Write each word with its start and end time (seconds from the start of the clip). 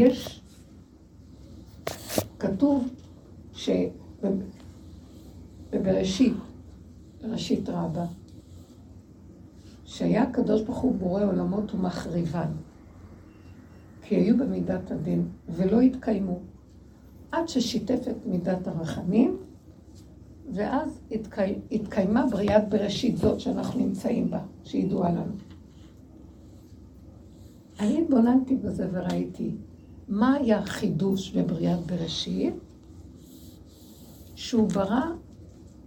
יש, 0.00 0.42
כתוב 2.38 2.88
שבבראשית, 5.72 6.36
בראשית 7.22 7.68
רבה, 7.68 8.04
שהיה 9.84 10.22
הקדוש 10.22 10.62
ברוך 10.62 10.78
הוא 10.78 10.94
בורא 10.94 11.24
עולמות 11.24 11.74
ומחריבן, 11.74 12.48
כי 14.02 14.14
היו 14.14 14.36
במידת 14.36 14.90
הדין 14.90 15.28
ולא 15.48 15.80
התקיימו, 15.80 16.38
עד 17.32 17.48
ששיתף 17.48 18.08
את 18.10 18.26
מידת 18.26 18.66
הרחמים, 18.66 19.36
ואז 20.52 21.00
התקי... 21.10 21.54
התקיימה 21.72 22.26
בריאת 22.30 22.68
בראשית 22.68 23.16
זאת 23.16 23.40
שאנחנו 23.40 23.80
נמצאים 23.80 24.30
בה, 24.30 24.40
שידועה 24.64 25.12
לנו. 25.12 25.49
אני 27.80 28.00
התבוננתי 28.00 28.56
בזה 28.56 28.88
וראיתי 28.92 29.54
מה 30.08 30.34
היה 30.34 30.58
החידוש 30.58 31.30
בבריאת 31.30 31.86
בראשית, 31.86 32.54
שהוא 34.34 34.68
ברא 34.68 35.02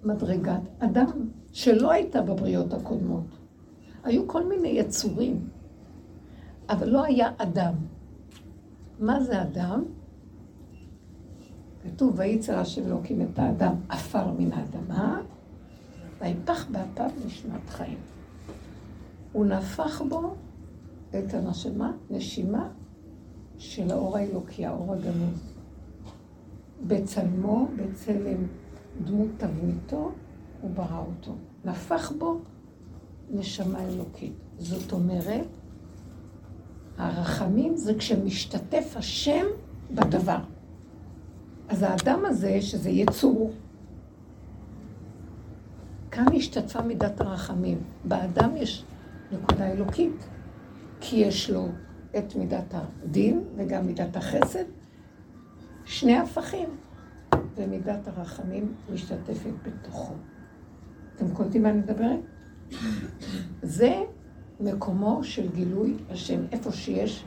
מדרגת 0.03 0.61
אדם 0.79 1.29
שלא 1.51 1.91
הייתה 1.91 2.21
בבריאות 2.21 2.73
הקודמות. 2.73 3.25
היו 4.03 4.27
כל 4.27 4.47
מיני 4.47 4.67
יצורים, 4.67 5.47
אבל 6.69 6.89
לא 6.89 7.03
היה 7.03 7.31
אדם. 7.37 7.73
מה 8.99 9.23
זה 9.23 9.41
אדם? 9.41 9.83
כתוב, 11.83 12.13
וייצר 12.15 12.59
השם 12.59 12.85
אלוקים 12.85 13.21
את 13.21 13.39
האדם 13.39 13.75
עפר 13.89 14.31
מן 14.31 14.51
האדמה, 14.51 15.21
ויפח 16.21 16.65
באפיו 16.71 17.09
נשמת 17.25 17.69
חיים. 17.69 17.97
הוא 19.31 19.45
נפח 19.45 20.01
בו 20.01 20.35
את 21.15 21.33
הנשמה, 21.33 21.91
נשימה 22.09 22.69
של 23.57 23.91
האור 23.91 24.17
האלוקי, 24.17 24.65
האור 24.65 24.93
הגנוז. 24.93 25.53
בצלמו, 26.87 27.67
בצלם 27.75 28.47
דמות 29.03 29.27
תבניתו, 29.37 30.11
הוא 30.61 30.71
ברא 30.71 31.03
אותו. 31.07 31.35
נפח 31.65 32.11
בו 32.11 32.39
נשמה 33.31 33.83
אלוקית. 33.83 34.33
זאת 34.59 34.91
אומרת, 34.91 35.47
הרחמים 36.97 37.77
זה 37.77 37.95
כשמשתתף 37.95 38.93
השם 38.95 39.45
בדבר. 39.91 40.39
אז 41.69 41.83
האדם 41.83 42.19
הזה, 42.25 42.61
שזה 42.61 42.89
יצור, 42.89 43.51
כאן 46.11 46.25
השתתפה 46.35 46.81
מידת 46.81 47.21
הרחמים. 47.21 47.77
באדם 48.05 48.55
יש 48.55 48.85
נקודה 49.31 49.71
אלוקית, 49.71 50.27
כי 51.05 51.15
יש 51.15 51.49
לו 51.49 51.67
את 52.17 52.35
מידת 52.35 52.73
הדין 52.73 53.43
וגם 53.55 53.87
מידת 53.87 54.15
החסד, 54.17 54.63
שני 55.85 56.17
הפכים, 56.17 56.69
ומידת 57.55 58.07
הרחמים 58.07 58.73
משתתפת 58.93 59.51
בתוכו. 59.63 60.13
אתם 61.15 61.33
קולטים 61.33 61.63
מה 61.63 61.69
אני 61.69 61.77
מדברת? 61.77 62.19
זה 63.61 64.03
מקומו 64.59 65.23
של 65.23 65.51
גילוי 65.51 65.95
השם, 66.09 66.39
איפה 66.51 66.71
שיש 66.71 67.23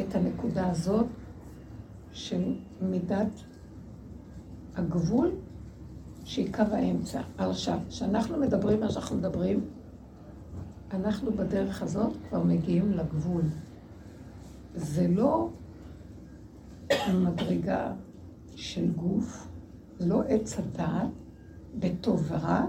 את 0.00 0.14
הנקודה 0.14 0.70
הזאת 0.70 1.06
של 2.12 2.54
מידת 2.80 3.30
הגבול, 4.76 5.30
שהיא 6.24 6.54
קו 6.54 6.62
האמצע. 6.62 7.20
עכשיו, 7.38 7.78
כשאנחנו 7.88 8.38
מדברים 8.38 8.80
מה 8.80 8.90
שאנחנו 8.90 9.16
מדברים, 9.16 9.60
אנחנו 10.92 11.32
בדרך 11.32 11.82
הזאת 11.82 12.12
כבר 12.28 12.42
מגיעים 12.42 12.92
לגבול. 12.92 13.42
זה 14.74 15.08
לא 15.08 15.48
מדרגה 17.14 17.92
של 18.56 18.92
גוף, 18.92 19.48
זה 19.98 20.06
לא 20.06 20.22
עץ 20.28 20.58
הדעת, 20.58 21.08
בטוב 21.78 22.24
ורע, 22.28 22.66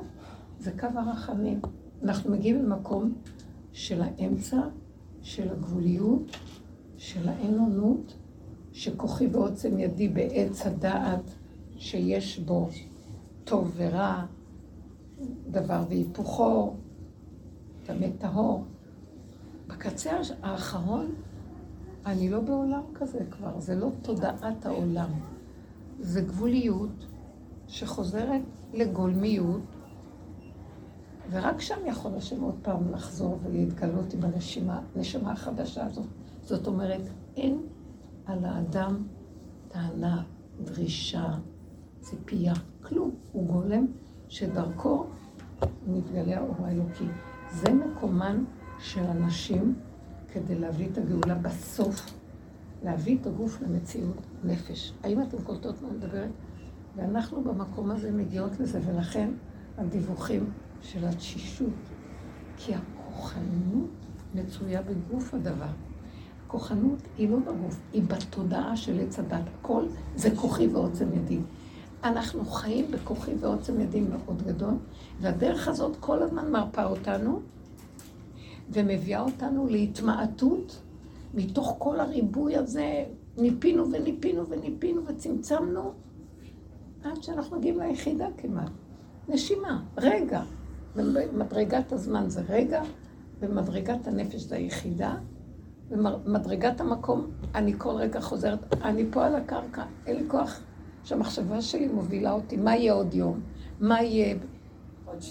זה 0.60 0.72
קו 0.80 0.88
הרחמים. 0.96 1.60
אנחנו 2.04 2.32
מגיעים 2.32 2.64
למקום 2.66 3.14
של 3.72 4.02
האמצע, 4.02 4.62
של 5.22 5.50
הגבוליות, 5.50 6.38
של 6.98 7.30
האין-אונות, 7.30 8.14
שכוחי 8.72 9.28
ועוצם 9.28 9.80
ידי 9.80 10.08
בעץ 10.08 10.66
הדעת 10.66 11.32
שיש 11.78 12.40
בו 12.40 12.70
טוב 13.44 13.74
ורע, 13.76 14.26
דבר 15.52 15.84
והיפוכו, 15.90 16.74
טמא 17.84 18.08
טהור. 18.20 18.66
בקצה 19.68 20.12
האחרון, 20.42 21.12
אני 22.06 22.30
לא 22.30 22.40
בעולם 22.40 22.82
כזה 22.96 23.20
כבר, 23.32 23.60
זה 23.60 23.76
לא 23.76 23.90
תודעת 24.02 24.66
העולם. 24.66 25.10
זה 26.00 26.22
גבוליות 26.22 27.06
שחוזרת 27.68 28.42
לגולמיות, 28.74 29.62
ורק 31.32 31.62
שם 31.62 31.80
יכול 31.86 32.12
השם 32.16 32.42
עוד 32.42 32.56
פעם 32.62 32.92
לחזור 32.92 33.40
ולהתגלות 33.44 34.14
עם 34.14 34.20
הנשמה 34.96 35.32
החדשה 35.32 35.86
הזאת. 35.86 36.06
זאת 36.44 36.68
אומרת, 36.68 37.02
אין 37.38 37.62
על 38.26 38.46
האדם 38.46 39.04
טענה, 39.68 40.24
דרישה, 40.64 41.34
ציפייה, 42.02 42.54
כלום. 42.82 43.12
הוא 43.32 43.48
גולם 43.48 43.86
שדרכו 44.28 45.06
מתגלה 45.88 46.38
האור 46.38 46.56
האלוקי. 46.60 47.08
זה 47.54 47.74
מקומן 47.74 48.44
של 48.80 49.04
אנשים 49.04 49.76
כדי 50.34 50.56
להביא 50.56 50.88
את 50.92 50.98
הגאולה 50.98 51.36
בסוף, 51.36 52.06
להביא 52.84 53.18
את 53.22 53.28
הגוף 53.28 53.62
למציאות 53.62 54.18
נפש. 54.44 54.94
האם 55.04 55.22
אתם 55.22 55.38
קולטות 55.44 55.82
מה 55.82 55.90
מדברת? 55.90 56.30
ואנחנו 56.96 57.44
במקום 57.44 57.92
הזה 57.92 58.12
מגיעות 58.12 58.60
לזה, 58.60 58.80
ולכן 58.86 59.30
הדיווחים 59.78 60.50
של 60.82 61.06
התשישות. 61.06 61.74
כי 62.58 62.74
הכוחנות 62.76 63.90
מצויה 64.36 64.82
בגוף 64.82 65.34
הדבר. 65.34 65.72
הכוחנות 66.46 67.00
היא 67.18 67.30
לא 67.30 67.38
בגוף, 67.40 67.80
היא 67.94 68.04
בתודעה 68.04 68.78
של 68.78 69.00
עץ 69.00 69.20
הדת. 69.20 69.44
הכל 69.60 69.84
זה 70.16 70.36
כוחי 70.36 70.68
ועוצם 70.68 71.14
ידי. 71.14 71.40
אנחנו 72.04 72.46
חיים 72.46 72.92
בכוחי 72.92 73.32
ועוצם 73.40 73.82
ידי 73.82 74.02
מאוד 74.02 74.42
גדול, 74.48 74.74
והדרך 75.22 75.68
הזאת 75.68 75.96
כל 76.00 76.24
הזמן 76.24 76.52
מרפאה 76.52 76.86
אותנו 76.86 77.42
ומביאה 78.70 79.22
אותנו 79.22 79.68
להתמעטות 79.68 80.82
מתוך 81.34 81.76
כל 81.78 82.00
הריבוי 82.00 82.58
הזה, 82.58 83.06
ניפינו 83.38 83.92
וניפינו 83.92 84.48
וניפינו 84.48 85.02
וצמצמנו 85.06 85.94
עד 87.04 87.24
שאנחנו 87.24 87.58
מגיעים 87.58 87.80
ליחידה 87.80 88.28
כמעט. 88.38 88.72
נשימה, 89.30 89.84
רגע. 89.98 90.44
במדרגת 90.96 91.92
הזמן 91.92 92.30
זה 92.30 92.42
רגע, 92.50 92.82
במדרגת 93.40 94.08
הנפש 94.08 94.42
זה 94.42 94.56
היחידה, 94.56 95.16
במדרגת 95.92 96.82
המקום 96.82 97.28
אני 97.56 97.74
כל 97.78 97.90
רגע 97.90 98.20
חוזרת, 98.20 98.74
אני 98.84 99.06
פה 99.12 99.26
על 99.26 99.36
הקרקע, 99.36 99.84
אין 100.06 100.16
לי 100.16 100.24
כוח 100.28 100.60
שהמחשבה 101.04 101.62
שלי 101.62 101.88
מובילה 101.88 102.32
אותי, 102.32 102.58
מה 102.58 102.76
יהיה 102.76 102.94
עוד 102.94 103.14
יום? 103.14 103.40
מה 103.80 104.02
יהיה 104.04 104.36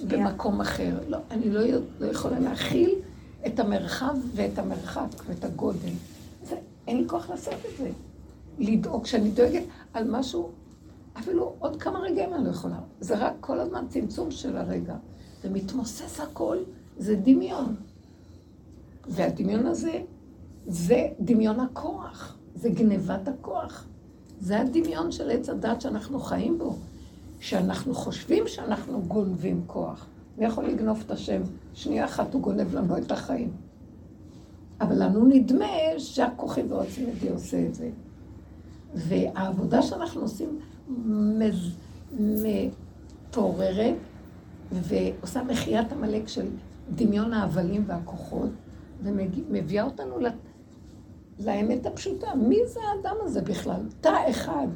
במקום 0.08 0.60
אחר? 0.60 0.98
לא, 1.08 1.18
אני 1.30 1.50
לא, 1.50 1.60
לא 2.00 2.06
יכולה 2.06 2.38
להכיל 2.38 2.94
את 3.46 3.60
המרחב 3.60 4.14
ואת 4.34 4.58
המרחק 4.58 5.08
ואת 5.26 5.44
הגודל. 5.44 5.92
זה, 6.44 6.56
אין 6.86 6.96
לי 6.96 7.08
כוח 7.08 7.30
לעשות 7.30 7.54
את 7.54 7.78
זה. 7.78 7.90
לדאוג, 8.58 9.04
כשאני 9.04 9.30
דואגת 9.30 9.62
על 9.94 10.10
משהו, 10.10 10.50
אפילו 11.18 11.54
עוד 11.58 11.82
כמה 11.82 11.98
רגעים 11.98 12.34
אני 12.34 12.44
לא 12.44 12.50
יכולה. 12.50 12.78
זה 13.00 13.18
רק 13.18 13.32
כל 13.40 13.60
הזמן 13.60 13.84
צמצום 13.88 14.30
של 14.30 14.56
הרגע. 14.56 14.94
זה 15.42 15.50
מתמוסס 15.50 16.20
הכל, 16.20 16.56
זה 16.98 17.16
דמיון. 17.16 17.74
והדמיון 19.08 19.66
הזה, 19.66 20.02
זה 20.66 21.08
דמיון 21.20 21.60
הכוח, 21.60 22.36
זה 22.54 22.70
גנבת 22.70 23.28
הכוח. 23.28 23.86
זה 24.42 24.60
הדמיון 24.60 25.12
של 25.12 25.30
עץ 25.30 25.48
הדת 25.48 25.80
שאנחנו 25.80 26.20
חיים 26.20 26.58
בו. 26.58 26.76
שאנחנו 27.40 27.94
חושבים 27.94 28.48
שאנחנו 28.48 29.02
גונבים 29.02 29.62
כוח. 29.66 30.06
מי 30.38 30.44
יכול 30.44 30.64
לגנוב 30.64 31.02
את 31.06 31.10
השם? 31.10 31.42
שנייה 31.74 32.04
אחת 32.04 32.34
הוא 32.34 32.42
גונב 32.42 32.74
לנו 32.74 32.98
את 32.98 33.12
החיים. 33.12 33.50
אבל 34.80 35.02
לנו 35.02 35.26
נדמה 35.26 35.66
שהכוחי 35.98 36.62
ועוצם 36.62 37.02
ידי 37.02 37.28
עושה 37.28 37.66
את 37.66 37.74
זה. 37.74 37.90
והעבודה 38.94 39.82
שאנחנו 39.82 40.20
עושים 40.20 40.58
מז... 41.38 41.76
מתעוררת 43.30 43.96
ועושה 44.72 45.42
מחיית 45.42 45.92
עמלק 45.92 46.28
של 46.28 46.46
דמיון 46.94 47.32
ההבלים 47.32 47.84
והכוחות, 47.86 48.50
ומביאה 49.02 49.84
אותנו 49.84 50.18
לאמת 51.38 51.86
הפשוטה. 51.86 52.34
מי 52.34 52.58
זה 52.66 52.80
האדם 52.80 53.16
הזה 53.22 53.42
בכלל? 53.42 53.80
תא 54.00 54.30
אחד. 54.30 54.68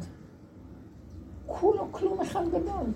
כולו 1.46 1.88
כלום 1.92 2.20
אחד 2.20 2.48
גדול. 2.48 2.86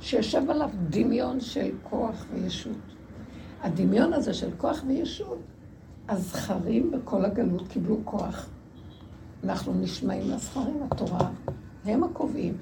שיושב 0.00 0.50
עליו 0.50 0.70
דמיון 0.88 1.40
של 1.40 1.70
כוח 1.82 2.26
וישות. 2.32 2.76
הדמיון 3.62 4.12
הזה 4.12 4.34
של 4.34 4.50
כוח 4.56 4.84
וישות 4.86 5.38
הזכרים 6.08 6.90
בכל 6.90 7.24
הגלות 7.24 7.68
קיבלו 7.68 7.96
כוח. 8.04 8.48
אנחנו 9.44 9.72
נשמעים 9.74 10.30
לזכרים, 10.30 10.82
התורה, 10.90 11.30
הם 11.84 12.04
הקובעים, 12.04 12.56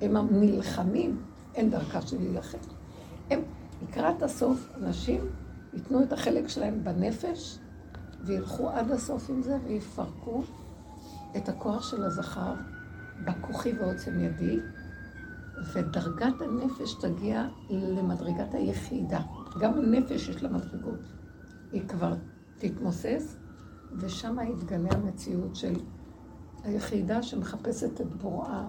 הם 0.00 0.16
הנלחמים, 0.16 1.22
אין 1.54 1.70
דרכה 1.70 2.02
של 2.02 2.16
להילחם. 2.18 2.58
הם, 3.30 3.40
לקראת 3.82 4.22
הסוף, 4.22 4.68
אנשים 4.76 5.20
ייתנו 5.74 6.02
את 6.02 6.12
החלק 6.12 6.48
שלהם 6.48 6.84
בנפש, 6.84 7.58
וילכו 8.24 8.70
עד 8.70 8.90
הסוף 8.90 9.30
עם 9.30 9.42
זה, 9.42 9.58
ויפרקו 9.64 10.42
את 11.36 11.48
הכוח 11.48 11.90
של 11.90 12.04
הזכר 12.04 12.54
בכוחי 13.24 13.72
ועוצם 13.78 14.20
ידי, 14.20 14.58
ודרגת 15.72 16.40
הנפש 16.40 16.94
תגיע 16.94 17.48
למדרגת 17.70 18.54
היחידה. 18.54 19.20
גם 19.60 19.72
הנפש 19.78 20.28
יש 20.28 20.42
לה 20.42 20.48
מדרגות. 20.48 21.00
היא 21.72 21.88
כבר 21.88 22.14
תתמוסס, 22.58 23.36
ושם 23.92 24.36
יתגלה 24.52 24.88
המציאות 24.92 25.56
של 25.56 25.74
היחידה 26.64 27.22
שמחפשת 27.22 28.00
את 28.00 28.14
בוראה, 28.14 28.68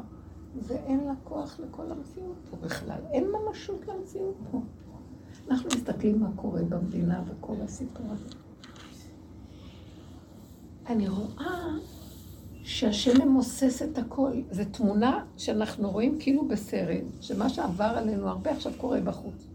ואין 0.68 1.00
לה 1.06 1.14
כוח 1.24 1.60
לכל 1.60 1.92
המציאות 1.92 2.38
פה 2.50 2.58
בכלל. 2.58 3.00
אין 3.12 3.28
ממשות 3.32 3.88
למציאות 3.88 4.36
פה. 4.52 4.62
אנחנו 5.52 5.70
מסתכלים 5.76 6.20
מה 6.20 6.30
קורה 6.36 6.62
במדינה 6.64 7.24
וכל 7.28 7.56
הסיפור 7.64 8.06
הזה. 8.12 8.36
אני 10.90 11.08
רואה 11.08 11.78
שהשם 12.64 13.22
ממוסס 13.22 13.82
את 13.82 13.98
הכל. 13.98 14.32
זו 14.52 14.64
תמונה 14.72 15.24
שאנחנו 15.38 15.92
רואים 15.92 16.18
כאילו 16.20 16.48
בסרט, 16.48 17.04
שמה 17.22 17.50
שעבר 17.50 17.94
עלינו 17.98 18.28
הרבה 18.28 18.52
עכשיו 18.52 18.72
קורה 18.78 19.02
בחוץ. 19.02 19.48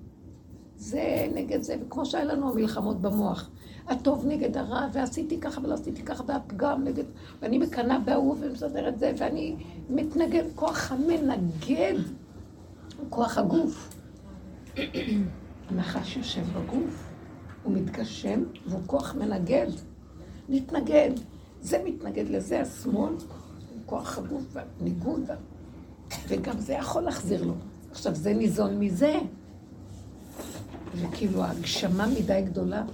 זה 0.77 1.29
נגד 1.35 1.63
זה, 1.63 1.77
וכמו 1.81 2.07
שהיה 2.07 2.25
לנו 2.25 2.51
המלחמות 2.51 3.01
במוח. 3.01 3.51
הטוב 3.87 4.27
נגד 4.27 4.57
הרע, 4.57 4.87
ועשיתי 4.93 5.41
ככה 5.41 5.61
ולא 5.61 5.75
עשיתי 5.75 6.03
ככה, 6.03 6.25
והפגם 6.27 6.85
נגד... 6.85 7.05
ואני 7.43 7.59
מקנאה 7.59 7.99
בהוא 7.99 8.37
ומסדר 8.41 8.89
את 8.89 8.99
זה, 8.99 9.13
ואני 9.19 9.57
מתנגד, 9.91 10.45
כוח 10.55 10.93
המנגד, 10.93 11.95
כוח 13.11 13.39
הגוף. 13.39 13.95
הנחש 15.69 16.17
יושב 16.17 16.43
בגוף, 16.43 17.11
הוא 17.63 17.73
מתגשם, 17.73 18.43
והוא 18.67 18.81
כוח 18.87 19.15
מנגד. 19.15 19.69
מתנגד. 20.49 21.11
זה 21.61 21.83
מתנגד 21.85 22.29
לזה, 22.29 22.61
השמאל, 22.61 23.13
כוח 23.87 24.19
הגוף 24.19 24.43
והניגוד, 24.53 25.31
וגם 26.29 26.61
זה 26.61 26.73
יכול 26.73 27.03
להחזיר 27.03 27.45
לו. 27.45 27.55
עכשיו, 27.91 28.15
זה 28.15 28.35
ניזון 28.35 28.79
מזה. 28.79 29.19
וכאילו 30.97 31.43
ההגשמה 31.43 32.07
מדי 32.07 32.43
גדולה. 32.47 32.85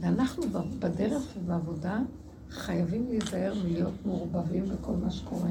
ואנחנו 0.00 0.42
בדרך 0.78 1.22
ובעבודה 1.36 1.98
חייבים 2.50 3.06
להיזהר 3.08 3.54
מלהיות 3.64 4.06
מעורבבים 4.06 4.64
בכל 4.64 4.92
מה 4.92 5.10
שקורה. 5.10 5.50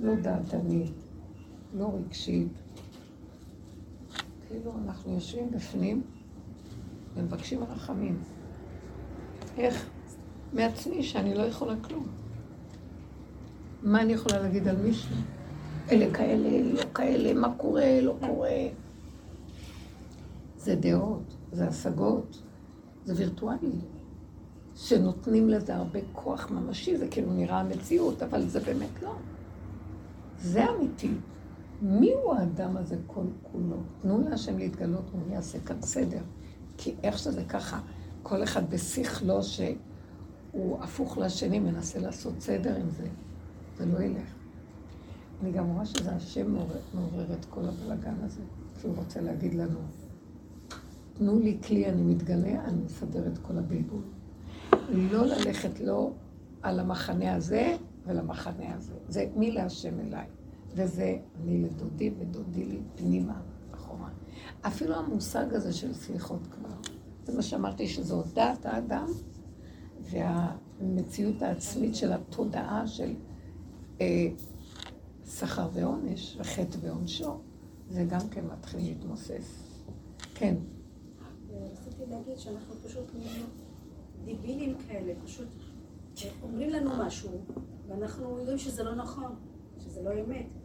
לא 0.00 0.14
דעתנית, 0.14 0.92
לא 1.74 1.92
רגשית. 1.94 2.48
כאילו 4.48 4.72
אנחנו 4.84 5.14
יושבים 5.14 5.50
בפנים 5.50 6.02
ומבקשים 7.14 7.64
רחמים. 7.64 8.18
איך? 9.58 9.90
מעצמי 10.52 11.02
שאני 11.02 11.34
לא 11.34 11.42
יכולה 11.42 11.74
כלום. 11.82 12.06
מה 13.82 14.02
אני 14.02 14.12
יכולה 14.12 14.38
להגיד 14.42 14.68
על 14.68 14.76
מישהו? 14.76 15.16
אלה 15.90 16.14
כאלה, 16.14 16.72
לא 16.72 16.82
כאלה, 16.94 17.34
מה 17.34 17.54
קורה, 17.56 18.00
לא 18.00 18.16
קורה. 18.26 18.68
זה 20.56 20.76
דעות, 20.76 21.36
זה 21.52 21.68
השגות, 21.68 22.42
זה 23.04 23.14
וירטואלי. 23.16 23.70
שנותנים 24.76 25.48
לזה 25.48 25.76
הרבה 25.76 25.98
כוח 26.12 26.50
ממשי, 26.50 26.96
זה 26.96 27.08
כאילו 27.08 27.32
נראה 27.32 27.60
המציאות, 27.60 28.22
אבל 28.22 28.48
זה 28.48 28.60
באמת 28.60 29.02
לא. 29.02 29.14
זה 30.38 30.70
אמיתי. 30.70 31.10
מי 31.82 32.12
הוא 32.12 32.34
האדם 32.34 32.76
הזה 32.76 32.96
כל 33.06 33.24
כולו? 33.42 33.76
תנו 34.02 34.28
להשם 34.28 34.58
להתגלות, 34.58 35.04
הוא 35.12 35.20
יעשה 35.32 35.58
כאן 35.60 35.82
סדר. 35.82 36.20
כי 36.76 36.94
איך 37.02 37.18
שזה 37.18 37.44
ככה, 37.44 37.80
כל 38.22 38.42
אחד 38.42 38.70
בשכלו 38.70 39.42
שהוא 40.50 40.78
הפוך 40.82 41.18
לשני, 41.18 41.58
מנסה 41.58 41.98
לעשות 41.98 42.40
סדר 42.40 42.76
עם 42.76 42.90
זה. 42.90 43.06
זה 43.78 43.86
לא 43.86 43.98
ילך. 44.02 44.34
אני 45.42 45.52
גם 45.52 45.66
רואה 45.66 45.86
שזה 45.86 46.12
השם 46.12 46.54
מעורר 46.94 47.32
את 47.32 47.44
כל 47.44 47.60
הבלאגן 47.64 48.14
הזה, 48.22 48.42
שהוא 48.80 48.96
רוצה 48.96 49.20
להגיד 49.20 49.54
לנו, 49.54 49.78
תנו 51.12 51.38
לי 51.38 51.58
כלי, 51.66 51.86
אני 51.86 52.02
מתגלה, 52.02 52.64
אני 52.64 52.82
מסדר 52.84 53.26
את 53.26 53.38
כל 53.38 53.58
הבלבול. 53.58 54.02
לא 54.88 55.26
ללכת 55.26 55.80
לא 55.80 56.10
על 56.62 56.80
המחנה 56.80 57.34
הזה 57.34 57.76
ולמחנה 58.06 58.74
הזה. 58.74 58.94
זה 59.08 59.26
מי 59.36 59.50
להשם 59.50 60.00
אליי. 60.00 60.26
וזה 60.74 61.18
אני 61.42 61.62
לדודי 61.62 62.10
ודודי 62.18 62.64
לי 62.64 62.80
פנימה, 62.96 63.40
אחורה. 63.74 64.08
אפילו 64.62 64.94
המושג 64.94 65.54
הזה 65.54 65.72
של 65.72 65.94
סליחות 65.94 66.46
כבר, 66.50 66.92
זה 67.24 67.36
מה 67.36 67.42
שאמרתי, 67.42 67.88
שזו 67.88 68.22
דעת 68.34 68.66
האדם 68.66 69.06
והמציאות 70.10 71.42
העצמית 71.42 71.94
של 71.94 72.12
התודעה 72.12 72.86
של 72.86 73.14
אה, 74.00 74.28
שכר 75.26 75.68
ועונש 75.72 76.36
וחטא 76.40 76.78
ועונשו, 76.80 77.38
זה 77.88 78.04
גם 78.04 78.28
כן 78.30 78.46
מתחיל 78.46 78.80
להתמוסס. 78.80 79.70
כן. 80.34 80.54
רציתי 81.72 82.02
להגיד 82.10 82.38
שאנחנו 82.38 82.74
פשוט 82.74 83.04
דיבילים 84.24 84.76
כאלה, 84.88 85.12
פשוט 85.24 85.48
אומרים 86.42 86.70
לנו 86.70 86.90
משהו, 87.06 87.30
ואנחנו 87.88 88.38
יודעים 88.38 88.58
שזה 88.58 88.82
לא 88.82 88.94
נכון, 88.94 89.34
שזה 89.78 90.02
לא 90.02 90.10
אמת. 90.12 90.59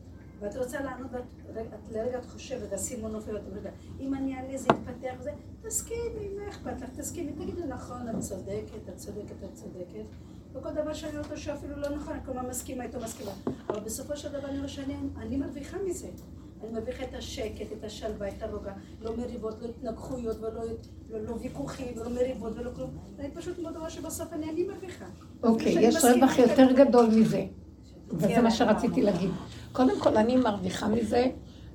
ואת 0.45 0.57
רוצה 0.57 0.81
לענות, 0.81 1.11
ואת 1.53 1.91
לרגע 1.91 2.19
את 2.19 2.25
חושבת, 2.25 2.73
הסימון 2.73 3.11
נופל, 3.11 3.35
ואת 3.35 3.43
אומרת, 3.47 3.73
אם 3.99 4.13
אני 4.13 4.35
אענה 4.35 4.57
זה 4.57 4.67
יתפתח 4.67 5.13
וזה, 5.19 5.31
תסכימי, 5.61 6.29
מה 6.39 6.49
אכפת 6.49 6.81
לך, 6.81 6.89
תסכימי, 6.89 7.31
תגידי, 7.31 7.61
נכון, 7.67 8.09
את 8.09 8.19
צודקת, 8.19 8.89
את 8.89 8.95
צודקת, 8.95 9.43
את 9.43 9.53
צודקת. 9.53 10.05
וכל 10.53 10.71
דבר 10.71 10.93
שאני 10.93 11.17
אותו 11.17 11.37
שאפילו 11.37 11.77
לא 11.77 11.89
נכון, 11.89 12.13
אני 12.13 12.25
כל 12.25 12.31
הזמן 12.31 12.49
מסכימה 12.49 12.83
איתו, 12.83 12.99
מסכימה. 12.99 13.31
אבל 13.69 13.79
בסופו 13.79 14.17
של 14.17 14.29
דבר 14.29 14.47
אני 14.49 14.57
רואה 14.57 14.67
שאני 14.67 15.37
מרוויחה 15.37 15.77
מזה. 15.87 16.07
אני 16.63 16.71
מרוויחה 16.71 17.03
את 17.03 17.13
השקט, 17.13 17.71
את 17.77 17.83
השלווה, 17.83 18.27
את 18.27 18.43
הרוגע. 18.43 18.73
לא 19.01 19.17
מריבות, 19.17 19.61
לא 19.61 19.67
התנגחויות, 19.67 20.37
ולא 20.39 20.63
לא, 21.09 21.19
לא 21.19 21.35
ויכוחים, 21.41 21.87
ולא 21.97 22.09
מריבות, 22.09 22.53
ולא 22.55 22.71
כלום. 22.75 22.97
אני 23.19 23.31
פשוט 23.31 23.59
מאוד 23.59 23.77
רואה 23.77 23.89
שבסוף 23.89 24.33
אני, 24.33 24.49
אני 24.49 24.63
מרוויחה. 24.63 25.05
אוקיי, 25.43 25.87
יש 25.87 25.95
רווח 25.95 26.37
יותר 26.37 26.71
גדול 26.71 27.05
מזה. 27.05 27.45
וזה 28.11 28.41
מה 28.41 28.51
שרציתי 28.51 29.01
להגיד. 29.01 29.31
קודם 29.71 29.99
כל, 29.99 30.17
אני 30.17 30.37
מרוויחה 30.37 30.87
מזה 30.87 31.27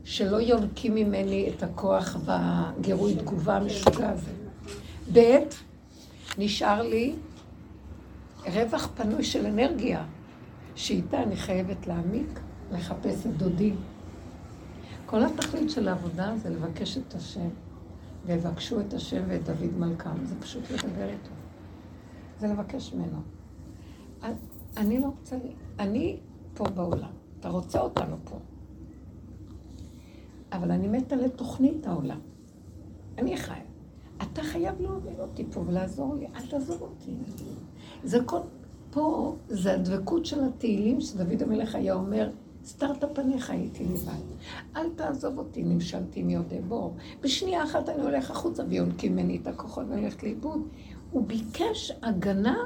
שלא 0.04 0.36
יונקים 0.36 0.94
ממני 0.94 1.50
את 1.56 1.62
הכוח 1.62 2.16
בגירוי 2.26 3.14
תגובה 3.14 3.56
המשוגע 3.56 4.10
הזה. 4.10 4.30
ב', 5.12 5.38
נשאר 6.38 6.82
לי 6.82 7.14
רווח 8.46 8.88
פנוי 8.96 9.24
של 9.24 9.46
אנרגיה, 9.46 10.04
שאיתה 10.74 11.22
אני 11.22 11.36
חייבת 11.36 11.86
להעמיק, 11.86 12.40
לחפש 12.72 13.26
את 13.26 13.36
דודי. 13.36 13.72
כל 15.06 15.24
התכלית 15.24 15.70
של 15.70 15.88
העבודה 15.88 16.32
זה 16.42 16.50
לבקש 16.50 16.98
את 16.98 17.14
השם, 17.14 17.48
ויבקשו 18.26 18.80
את 18.80 18.94
השם 18.94 19.22
ואת 19.28 19.44
דוד 19.44 19.78
מלכם, 19.78 20.24
זה 20.24 20.34
פשוט 20.40 20.70
לדבר 20.70 21.08
איתו. 21.08 21.30
זה 22.40 22.46
לבקש 22.46 22.92
ממנו. 22.94 23.20
אני 24.76 25.00
לא 25.00 25.06
רוצה, 25.06 25.36
אני 25.80 26.16
פה 26.54 26.64
בעולם, 26.64 27.10
אתה 27.40 27.48
רוצה 27.48 27.80
אותנו 27.80 28.16
פה. 28.24 28.36
אבל 30.52 30.70
אני 30.70 30.88
מתה 30.88 31.16
לתוכנית 31.16 31.86
העולם. 31.86 32.20
אני 33.18 33.36
חי. 33.36 33.60
אתה 34.22 34.42
חייב 34.42 34.80
להוביל 34.80 35.20
אותי 35.20 35.44
פה 35.52 35.60
ולעזור 35.66 36.14
לי, 36.14 36.26
אל 36.26 36.46
תעזוב 36.46 36.82
אותי. 36.82 37.10
זה 38.04 38.18
כל... 38.26 38.38
פה 38.90 39.36
זה 39.48 39.74
הדבקות 39.74 40.26
של 40.26 40.44
התהילים 40.44 41.00
שדוד 41.00 41.42
המלך 41.42 41.74
היה 41.74 41.94
אומר, 41.94 42.30
סתרת 42.64 43.04
פניך 43.14 43.50
הייתי 43.50 43.84
לבד. 43.84 44.12
אל 44.76 44.88
תעזוב 44.96 45.38
אותי, 45.38 45.62
נמשלתי 45.62 46.22
מיודעי 46.22 46.60
בור. 46.60 46.94
בשנייה 47.20 47.64
אחת 47.64 47.88
אני 47.88 48.02
הולך 48.02 48.30
החוצה 48.30 48.62
ויונקים 48.68 49.12
ממני 49.12 49.38
את 49.42 49.46
הכוחות 49.46 49.86
והולכת 49.88 50.22
לאיבוד. 50.22 50.68
הוא 51.10 51.26
ביקש 51.26 51.92
הגנה 52.02 52.56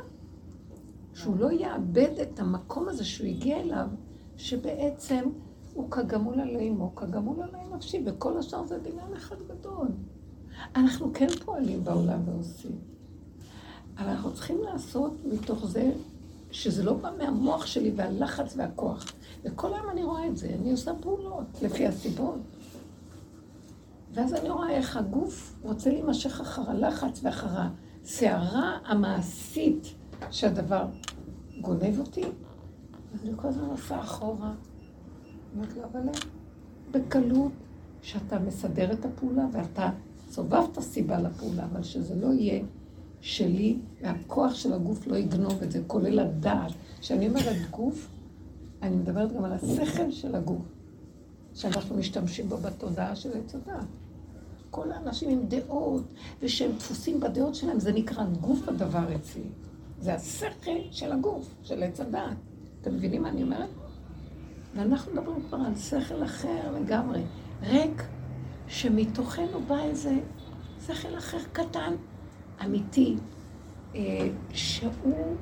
שהוא 1.14 1.38
לא 1.38 1.52
יאבד 1.52 2.18
את 2.22 2.40
המקום 2.40 2.88
הזה 2.88 3.04
שהוא 3.04 3.26
הגיע 3.26 3.60
אליו, 3.60 3.86
שבעצם 4.36 5.24
הוא 5.74 5.90
כגמול 5.90 6.40
עלי 6.40 6.68
אמו, 6.68 6.94
כגמול 6.94 7.42
עלי 7.42 7.76
נפשי, 7.76 8.02
וכל 8.06 8.38
השאר 8.38 8.66
זה 8.66 8.78
דמיון 8.78 9.14
אחד 9.16 9.36
גדול. 9.48 9.88
אנחנו 10.76 11.12
כן 11.14 11.28
פועלים 11.44 11.84
בעולם 11.84 12.20
ועושים. 12.28 12.78
אבל 13.98 14.08
אנחנו 14.08 14.34
צריכים 14.34 14.62
לעשות 14.62 15.12
מתוך 15.24 15.66
זה 15.66 15.92
שזה 16.50 16.82
לא 16.82 16.92
בא 16.92 17.10
מהמוח 17.18 17.66
שלי 17.66 17.92
והלחץ 17.96 18.54
והכוח. 18.56 19.12
וכל 19.44 19.74
היום 19.74 19.90
אני 19.90 20.04
רואה 20.04 20.26
את 20.26 20.36
זה, 20.36 20.56
אני 20.60 20.70
עושה 20.70 20.92
פעולות 21.00 21.62
לפי 21.62 21.86
הסיבות. 21.86 22.38
ואז 24.12 24.34
אני 24.34 24.50
רואה 24.50 24.70
איך 24.70 24.96
הגוף 24.96 25.54
רוצה 25.62 25.90
להימשך 25.90 26.40
אחר 26.40 26.70
הלחץ 26.70 27.20
ואחר 27.22 27.48
הסערה 28.04 28.78
המעשית 28.84 29.94
שהדבר 30.30 30.86
גונב 31.60 31.98
אותי, 31.98 32.22
אז 33.14 33.24
אני 33.24 33.32
כל 33.36 33.48
הזמן 33.48 33.64
עושה 33.64 34.00
אחורה. 34.00 34.54
אומרת 35.54 35.76
לו, 35.76 35.82
אבל 35.84 36.00
בקלות 36.90 37.52
שאתה 38.02 38.38
מסדר 38.38 38.92
את 38.92 39.04
הפעולה 39.04 39.46
ואתה 39.52 39.90
סובבת 40.30 40.80
סיבה 40.80 41.20
לפעולה, 41.20 41.64
אבל 41.64 41.82
שזה 41.82 42.14
לא 42.14 42.26
יהיה 42.26 42.62
שלי, 43.20 43.78
והכוח 44.02 44.54
של 44.54 44.72
הגוף 44.72 45.06
לא 45.06 45.16
יגנוב 45.16 45.62
את 45.62 45.72
זה, 45.72 45.80
כולל 45.86 46.18
הדעת. 46.18 46.72
כשאני 47.00 47.28
אומרת 47.28 47.70
גוף, 47.70 48.08
אני 48.82 48.96
מדברת 48.96 49.32
גם 49.32 49.44
על 49.44 49.52
השכל 49.52 50.10
של 50.10 50.34
הגוף, 50.34 50.62
שאנחנו 51.54 51.96
משתמשים 51.96 52.48
בו 52.48 52.56
בתודעה 52.56 53.16
של 53.16 53.30
עץ 53.38 53.54
הדעת. 53.54 53.86
כל 54.70 54.92
האנשים 54.92 55.30
עם 55.30 55.46
דעות, 55.48 56.02
ושהם 56.42 56.72
דפוסים 56.72 57.20
בדעות 57.20 57.54
שלהם, 57.54 57.80
זה 57.80 57.92
נקרא 57.92 58.24
גוף 58.40 58.68
הדבר 58.68 59.14
אצלי. 59.16 59.42
זה 60.04 60.14
השכל 60.14 60.80
של 60.90 61.12
הגוף, 61.12 61.54
של 61.62 61.82
עץ 61.82 62.00
הדעת. 62.00 62.36
אתם 62.80 62.94
מבינים 62.94 63.22
מה 63.22 63.28
אני 63.28 63.42
אומרת? 63.42 63.68
ואנחנו 64.76 65.12
מדברים 65.12 65.42
כבר 65.48 65.58
על 65.58 65.74
שכל 65.76 66.24
אחר 66.24 66.72
לגמרי, 66.80 67.22
ריק, 67.62 68.02
שמתוכנו 68.68 69.60
בא 69.66 69.82
איזה 69.82 70.18
שכל 70.86 71.18
אחר 71.18 71.38
קטן, 71.52 71.94
אמיתי, 72.64 73.16
אה, 73.94 74.28
שהוא 74.52 75.36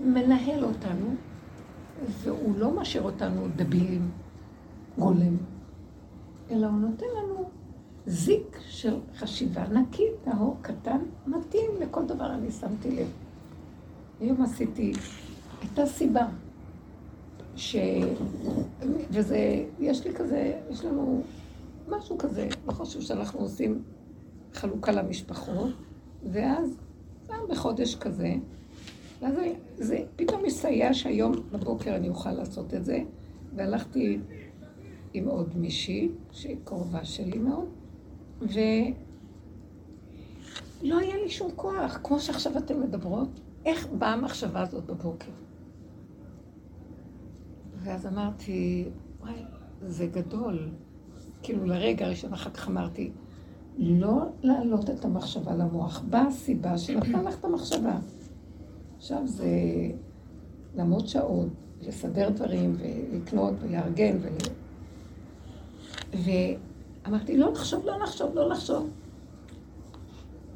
מנהל 0.00 0.64
אותנו, 0.64 1.14
והוא 2.08 2.58
לא 2.58 2.70
משאיר 2.70 3.02
אותנו 3.02 3.48
דבילים, 3.56 4.10
גולם, 4.98 5.36
אלא 6.50 6.66
הוא 6.66 6.78
נותן 6.78 7.06
לנו 7.18 7.50
זיק 8.06 8.58
של 8.68 8.96
חשיבה 9.16 9.68
נקי, 9.68 10.06
טהור, 10.24 10.56
קטן, 10.62 10.98
מתאים 11.26 11.70
לכל 11.80 12.06
דבר, 12.06 12.34
אני 12.34 12.50
שמתי 12.50 12.90
לב. 12.90 13.25
היום 14.20 14.42
עשיתי, 14.42 14.92
הייתה 15.60 15.86
סיבה, 15.86 16.26
ש... 17.56 17.76
וזה, 19.10 19.64
יש 19.80 20.06
לי 20.06 20.14
כזה, 20.14 20.60
יש 20.70 20.84
לנו 20.84 21.22
משהו 21.88 22.18
כזה, 22.18 22.48
לא 22.66 22.72
חשוב 22.72 23.02
שאנחנו 23.02 23.40
עושים 23.40 23.82
חלוקה 24.54 24.92
למשפחות, 24.92 25.70
ואז 26.32 26.76
פעם 27.26 27.40
בחודש 27.48 27.94
כזה, 27.94 28.34
ואז 29.20 29.34
זה 29.76 30.04
פתאום 30.16 30.42
מסייע 30.44 30.94
שהיום 30.94 31.32
בבוקר 31.52 31.96
אני 31.96 32.08
אוכל 32.08 32.32
לעשות 32.32 32.74
את 32.74 32.84
זה, 32.84 32.98
והלכתי 33.56 34.18
עם 35.14 35.28
עוד 35.28 35.58
מישהי, 35.58 36.08
שהיא 36.32 36.56
קרובה 36.64 37.04
שלי 37.04 37.38
מאוד, 37.38 37.68
ולא 38.40 38.58
היה 40.98 41.16
לי 41.16 41.28
שום 41.28 41.50
כוח, 41.56 41.98
כמו 42.02 42.20
שעכשיו 42.20 42.58
אתן 42.58 42.80
מדברות, 42.80 43.40
איך 43.66 43.86
באה 43.98 44.12
המחשבה 44.12 44.60
הזאת 44.60 44.84
בבוקר? 44.86 45.30
ואז 47.76 48.06
אמרתי, 48.06 48.88
וואי, 49.20 49.42
זה 49.82 50.06
גדול. 50.06 50.68
כאילו 51.42 51.64
לרגע 51.64 52.06
הראשון, 52.06 52.32
אחר 52.32 52.50
כך 52.50 52.68
אמרתי, 52.68 53.10
לא 53.78 54.26
להעלות 54.42 54.90
את 54.90 55.04
המחשבה 55.04 55.54
למוח. 55.54 56.02
באה 56.10 56.26
הסיבה 56.26 56.78
שנתנה 56.78 57.22
לך 57.22 57.38
את 57.38 57.44
המחשבה. 57.44 57.98
עכשיו 58.96 59.22
זה 59.26 59.48
לעמוד 60.74 61.06
שעות, 61.06 61.48
לסדר 61.80 62.30
דברים, 62.30 62.76
ולקנות, 62.78 63.54
ולארגן, 63.60 64.16
ול... 64.20 64.32
ואמרתי, 67.04 67.36
לא 67.36 67.52
לחשוב, 67.52 67.86
לא 67.86 67.98
לחשוב, 67.98 68.34
לא 68.34 68.48
לחשוב. 68.48 68.90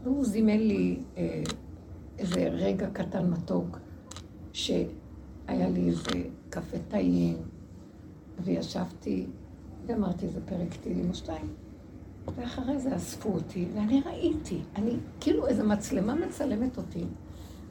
והוא 0.03 0.25
זימן 0.25 0.59
לי 0.59 0.99
אה, 1.17 1.43
איזה 2.21 2.49
רגע 2.49 2.91
קטן 2.91 3.31
מתוק, 3.31 3.79
שהיה 4.53 5.69
לי 5.69 5.89
איזה 5.89 6.11
קפה 6.51 6.77
טעים, 6.89 7.37
וישבתי 8.45 9.27
ואמרתי 9.87 10.27
איזה 10.27 10.41
פרק 10.47 10.75
תהילים 10.81 11.09
או 11.09 11.15
שתיים. 11.15 11.55
ואחרי 12.37 12.79
זה 12.79 12.97
אספו 12.97 13.29
אותי, 13.29 13.69
ואני 13.75 14.01
ראיתי, 14.07 14.61
אני, 14.77 14.97
כאילו 15.21 15.47
איזה 15.47 15.65
מצלמה 15.65 16.15
מצלמת 16.15 16.79
אותי. 16.79 17.05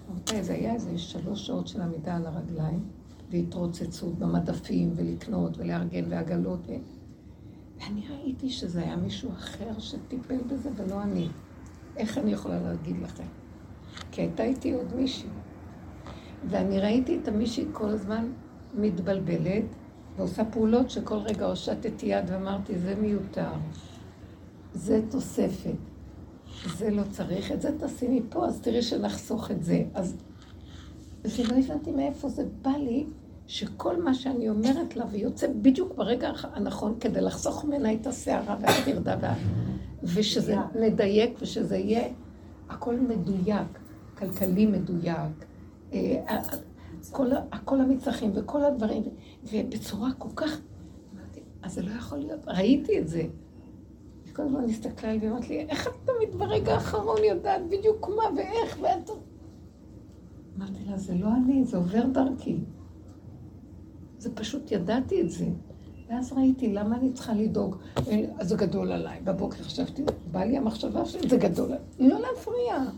רבותיי, 0.10 0.44
זה 0.44 0.54
היה 0.54 0.74
איזה 0.74 0.98
שלוש 0.98 1.48
שעות 1.48 1.68
של 1.68 1.82
עמידה 1.82 2.16
על 2.16 2.26
הרגליים, 2.26 2.84
והתרוצצות 3.32 4.20
במדפים, 4.20 4.94
ולקנות, 4.96 5.58
ולארגן, 5.58 6.04
ועגלות, 6.10 6.60
ו... 6.68 6.72
ואני 7.80 8.08
ראיתי 8.10 8.50
שזה 8.50 8.82
היה 8.82 8.96
מישהו 8.96 9.32
אחר 9.32 9.80
שטיפל 9.80 10.42
בזה, 10.48 10.70
ולא 10.76 11.04
אני. 11.04 11.28
איך 11.98 12.18
אני 12.18 12.32
יכולה 12.32 12.62
להגיד 12.62 12.96
לכם? 13.02 13.39
כי 14.12 14.22
הייתה 14.22 14.44
איתי 14.44 14.74
עוד 14.74 14.96
מישהי. 14.96 15.30
ואני 16.50 16.80
ראיתי 16.80 17.20
את 17.24 17.28
המישהי 17.28 17.66
כל 17.72 17.90
הזמן 17.90 18.32
מתבלבלת, 18.74 19.64
ועושה 20.18 20.46
פעולות 20.46 20.90
שכל 20.90 21.18
רגע 21.18 21.46
הושטתי 21.46 22.06
יד 22.06 22.26
ואמרתי, 22.28 22.80
זה 22.80 22.96
מיותר. 22.96 23.52
זה 24.74 25.02
תוספת. 25.10 25.76
זה 26.78 26.90
לא 26.90 27.04
צריך, 27.12 27.52
את 27.52 27.62
זה 27.62 27.70
תשימי 27.80 28.22
פה, 28.30 28.46
אז 28.46 28.62
תראי 28.62 28.82
שנחסוך 28.82 29.52
את 29.52 29.64
זה. 29.64 29.84
אז... 29.94 30.18
ולא 31.24 31.58
הבנתי 31.58 31.92
מאיפה 31.92 32.30
זה 32.30 32.44
בא 32.62 32.70
לי, 32.70 33.06
שכל 33.48 34.04
מה 34.04 34.14
שאני 34.14 34.50
אומרת 34.50 34.96
לה, 34.96 35.06
ויוצא 35.12 35.48
בדיוק 35.62 35.96
ברגע 35.96 36.32
הנכון 36.54 36.96
כדי 37.00 37.22
לחסוך 37.22 37.66
ממנה 37.66 37.94
את 37.94 38.08
הסערה 38.08 38.58
והטרדה, 38.62 39.16
וה... 39.22 39.34
ושזה 40.04 40.56
נדייק, 40.76 41.38
ושזה 41.42 41.78
יהיה 41.78 42.08
הכל 42.70 42.96
מדויק, 42.96 43.79
כלכלי 44.20 44.66
מדויק, 44.66 45.46
אה, 45.94 46.38
כל, 47.12 47.30
כל 47.66 47.82
המצרכים 47.82 48.32
וכל 48.36 48.66
הדברים, 48.66 49.04
ובצורה 49.54 50.10
כל 50.18 50.30
כך... 50.36 50.60
אמרתי, 51.16 51.40
אז 51.62 51.74
זה 51.74 51.82
לא 51.82 51.92
יכול 51.92 52.18
להיות, 52.18 52.48
ראיתי 52.48 53.00
את 53.00 53.08
זה. 53.08 53.24
כל 54.40 54.46
הזמן 54.46 54.64
הסתכלה 54.64 55.10
עליי 55.10 55.30
ואמרת 55.30 55.50
לי, 55.50 55.66
איך 55.70 55.88
את 55.88 55.94
תמיד 56.06 56.36
ברגע 56.36 56.74
האחרון 56.74 57.24
יודעת 57.24 57.62
בדיוק 57.70 58.10
מה 58.10 58.24
ואיך, 58.38 58.78
ואת... 58.82 59.10
אמרתי 60.58 60.86
לה, 60.86 60.98
זה 60.98 61.16
לא 61.16 61.28
אני, 61.28 61.66
זה 61.66 61.78
עובר 61.78 62.06
דרכי. 62.06 62.58
זה 64.18 64.36
פשוט, 64.36 64.72
ידעתי 64.72 65.22
את 65.22 65.30
זה. 65.30 65.46
ואז 66.10 66.34
ראיתי, 66.34 66.74
למה 66.74 66.98
אני 66.98 67.14
צריכה 67.14 67.34
לדאוג? 67.34 67.76
זה 68.42 68.56
גדול 68.56 68.92
עליי. 68.92 69.20
בבוקר 69.24 69.64
חשבתי, 69.64 70.04
בא 70.32 70.44
לי 70.44 70.58
המחשבה 70.58 71.06
שלי, 71.06 71.30
זה 71.30 71.38
גדול 71.38 71.66
עליי. 71.66 71.80
לא 72.00 72.20
להפריע. 72.20 72.90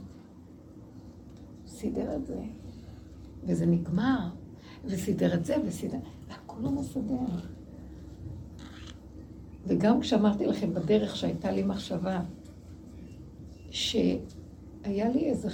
סידר 1.82 2.16
את 2.16 2.26
זה. 2.26 2.40
וזה 3.44 3.66
נגמר. 3.66 4.30
וסידר 4.86 5.34
את 5.34 5.46
זה, 5.46 5.56
וסידר... 5.66 5.98
והכל 6.30 6.62
לא 6.62 6.72
מסדר. 6.72 7.18
וגם 9.68 10.02
כשאמרתי 10.02 10.46
לכם 10.46 10.74
בדרך 10.74 11.16
שהייתה 11.16 11.52
לי 11.52 11.64
מחשבה, 11.64 12.22
שהיה 13.70 15.10
לי 15.10 15.26
איזו 15.26 15.50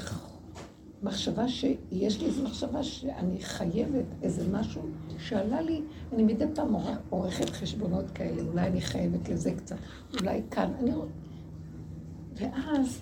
מחשבה 1.03 1.47
שיש 1.47 2.19
לי 2.19 2.25
איזו 2.25 2.43
מחשבה 2.43 2.83
שאני 2.83 3.41
חייבת 3.41 4.05
איזה 4.21 4.51
משהו 4.51 4.81
שעלה 5.17 5.61
לי, 5.61 5.81
אני 6.13 6.23
מדי 6.23 6.45
פעם 6.55 6.75
עורכת 7.09 7.49
חשבונות 7.49 8.11
כאלה, 8.11 8.41
אולי 8.41 8.67
אני 8.67 8.81
חייבת 8.81 9.29
לזה 9.29 9.51
קצת, 9.51 9.75
אולי 10.19 10.41
כאן, 10.51 10.71
אני... 10.79 10.91
ואז 12.35 13.01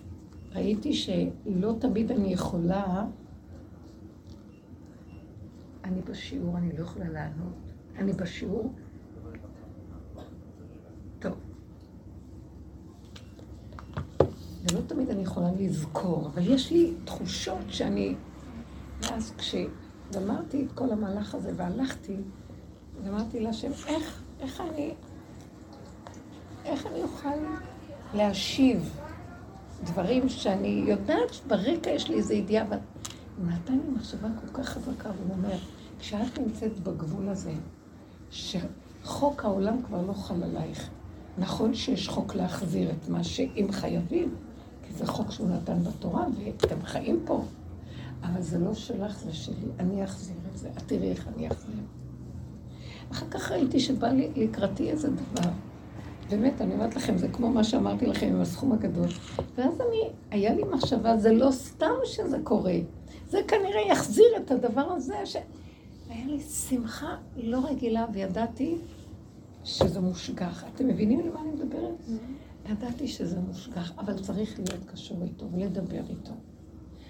ראיתי 0.55 0.93
שלא 0.93 1.75
תמיד 1.79 2.11
אני 2.11 2.33
יכולה, 2.33 3.05
אני 5.83 6.01
בשיעור, 6.01 6.57
אני 6.57 6.77
לא 6.77 6.83
יכולה 6.83 7.09
לענות, 7.09 7.53
אני 7.97 8.13
בשיעור, 8.13 8.73
ולא 14.71 14.81
תמיד 14.87 15.09
אני 15.09 15.21
יכולה 15.21 15.51
לזכור, 15.59 16.27
אבל 16.27 16.51
יש 16.53 16.71
לי 16.71 16.93
תחושות 17.05 17.63
שאני... 17.67 18.15
ואז 19.01 19.33
כשגמרתי 19.37 20.65
את 20.65 20.71
כל 20.71 20.91
המהלך 20.91 21.35
הזה 21.35 21.51
והלכתי, 21.55 22.17
ואמרתי 23.03 23.39
להשם, 23.39 23.71
איך, 23.87 24.21
איך 24.39 24.61
אני... 24.61 24.93
איך 26.65 26.85
אני 26.85 27.03
אוכל 27.03 27.37
להשיב 28.13 28.97
דברים 29.85 30.29
שאני 30.29 30.83
יודעת 30.87 31.33
שברקע 31.33 31.89
יש 31.89 32.09
לי 32.09 32.15
איזו 32.15 32.33
ידיעה, 32.33 32.65
אבל 32.67 32.77
הוא 33.37 33.47
נתן 33.47 33.73
לי 33.73 33.89
מחשבה 33.95 34.27
כל 34.41 34.61
כך 34.61 34.69
חזקה, 34.69 35.09
והוא 35.09 35.35
אומר, 35.37 35.57
כשאת 35.99 36.39
נמצאת 36.39 36.79
בגבול 36.79 37.29
הזה, 37.29 37.53
שחוק 38.31 39.45
העולם 39.45 39.81
כבר 39.83 40.01
לא 40.01 40.13
חל 40.13 40.43
עלייך, 40.43 40.89
נכון 41.37 41.73
שיש 41.73 42.07
חוק 42.07 42.35
להחזיר 42.35 42.91
את 42.91 43.09
מה 43.09 43.23
שאם 43.23 43.67
חייבים, 43.71 44.35
זה 44.91 45.07
חוק 45.07 45.31
שהוא 45.31 45.49
נתן 45.49 45.83
בתורה, 45.83 46.25
ואתם 46.37 46.81
חיים 46.85 47.19
פה. 47.25 47.43
אבל 48.23 48.41
זה 48.41 48.59
לא 48.59 48.73
שלך, 48.73 49.19
זה 49.19 49.33
שלי. 49.33 49.67
אני 49.79 50.03
אחזיר 50.03 50.35
את 50.51 50.57
זה. 50.57 50.69
את 50.77 50.83
תראי 50.85 51.09
איך 51.09 51.27
אני 51.35 51.47
אחזיר. 51.47 51.75
אחר 53.11 53.25
כך 53.31 53.51
ראיתי 53.51 53.79
שבא 53.79 54.07
לי 54.07 54.29
לקראתי 54.35 54.89
איזה 54.89 55.09
דבר, 55.09 55.49
באמת, 56.29 56.61
אני 56.61 56.73
אומרת 56.73 56.95
לכם, 56.95 57.17
זה 57.17 57.27
כמו 57.27 57.49
מה 57.49 57.63
שאמרתי 57.63 58.05
לכם 58.05 58.27
עם 58.27 58.41
הסכום 58.41 58.71
הגדול. 58.71 59.07
ואז 59.55 59.81
אני, 59.81 60.09
היה 60.31 60.53
לי 60.55 60.63
מחשבה, 60.63 61.17
זה 61.17 61.33
לא 61.33 61.51
סתם 61.51 61.93
שזה 62.05 62.37
קורה. 62.43 62.75
זה 63.29 63.39
כנראה 63.47 63.81
יחזיר 63.91 64.25
את 64.37 64.51
הדבר 64.51 64.91
הזה, 64.91 65.25
ש... 65.25 65.35
היה 66.09 66.25
לי 66.25 66.39
שמחה 66.39 67.15
לא 67.37 67.59
רגילה, 67.69 68.05
וידעתי 68.13 68.75
שזה 69.63 69.99
מושגח. 69.99 70.63
אתם 70.73 70.87
מבינים 70.87 71.19
על 71.19 71.29
מה 71.33 71.41
אני 71.41 71.49
מדברת? 71.49 71.93
Mm-hmm. 72.07 72.71
ידעתי 72.71 73.07
שזה 73.07 73.39
מושגח, 73.39 73.91
אבל 73.97 74.23
צריך 74.23 74.59
להיות 74.59 74.85
קשור 74.85 75.23
איתו 75.23 75.45
ולדבר 75.51 76.01
איתו. 76.09 76.31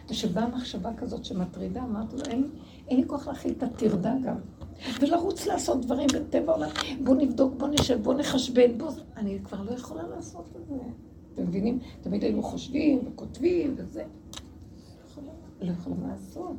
וכשבאה 0.06 0.48
מחשבה 0.48 0.90
כזאת 0.98 1.26
שמטרידה, 1.26 1.84
אמרתי 1.84 2.16
לו, 2.16 2.24
אין, 2.26 2.48
אין 2.88 3.00
לי 3.00 3.08
כוח 3.08 3.28
להכיל 3.28 3.54
את 3.58 3.64
הטרדה 3.64 4.14
גם. 4.24 4.36
ולרוץ 5.00 5.46
לעשות 5.46 5.86
דברים 5.86 6.08
בטבע 6.14 6.54
עולם, 6.54 6.70
בואו 7.04 7.18
נבדוק, 7.18 7.54
בואו 7.58 7.72
נשב, 7.72 8.04
בואו 8.04 8.18
נחשבן, 8.18 8.78
בואו... 8.78 8.92
אני 9.18 9.40
כבר 9.44 9.62
לא 9.62 9.72
יכולה 9.72 10.08
לעשות 10.08 10.46
את 10.56 10.68
זה. 10.68 10.76
אתם 11.34 11.44
מבינים? 11.44 11.80
תמיד 12.02 12.24
היינו 12.24 12.44
חושבים 12.44 13.00
וכותבים 13.08 13.76
וזה. 13.78 14.04
לא 15.62 15.72
יכולים 15.72 16.00
לעשות. 16.08 16.56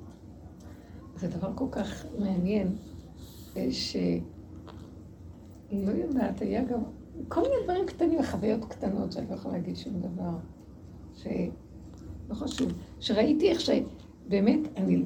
זה 1.16 1.28
דבר 1.28 1.52
כל 1.54 1.66
כך 1.70 2.06
מעניין, 2.18 2.76
ש... 3.70 3.96
לא 5.72 5.90
יודעת, 5.90 6.42
היה 6.42 6.64
גם 6.64 6.80
כל 7.28 7.40
מיני 7.40 7.54
דברים 7.64 7.86
קטנים, 7.86 8.22
חוויות 8.22 8.64
קטנות 8.64 9.12
שאני 9.12 9.26
לא 9.30 9.34
יכולה 9.34 9.54
להגיד 9.54 9.76
שום 9.76 10.00
דבר. 10.00 10.36
ש... 11.14 11.26
לא 12.28 12.34
חשוב. 12.34 12.72
שראיתי 13.00 13.50
איך 13.50 13.60
ש... 13.60 13.70
באמת, 14.28 14.60
אני 14.76 15.04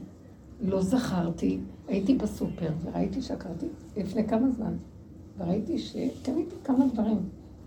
לא 0.61 0.83
זכרתי, 0.83 1.61
הייתי 1.89 2.15
בסופר 2.15 2.71
וראיתי 2.83 3.23
שקרתי 3.23 3.67
לפני 3.97 4.29
כמה 4.29 4.51
זמן, 4.51 4.77
וראיתי 5.39 5.79
שקניתי 5.79 6.55
כמה 6.65 6.85
דברים. 6.93 7.19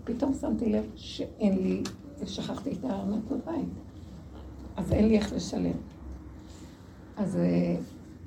פתאום 0.04 0.34
שמתי 0.34 0.72
לב 0.72 0.84
שאין 0.94 1.58
לי, 1.58 1.82
ושכחתי 2.18 2.72
את 2.72 2.84
הארנק 2.84 3.24
בבית. 3.24 3.68
אז 4.76 4.92
אין 4.92 5.08
לי 5.08 5.18
איך 5.18 5.32
לשלם. 5.32 5.76
אז 7.16 7.36
אה, 7.36 7.76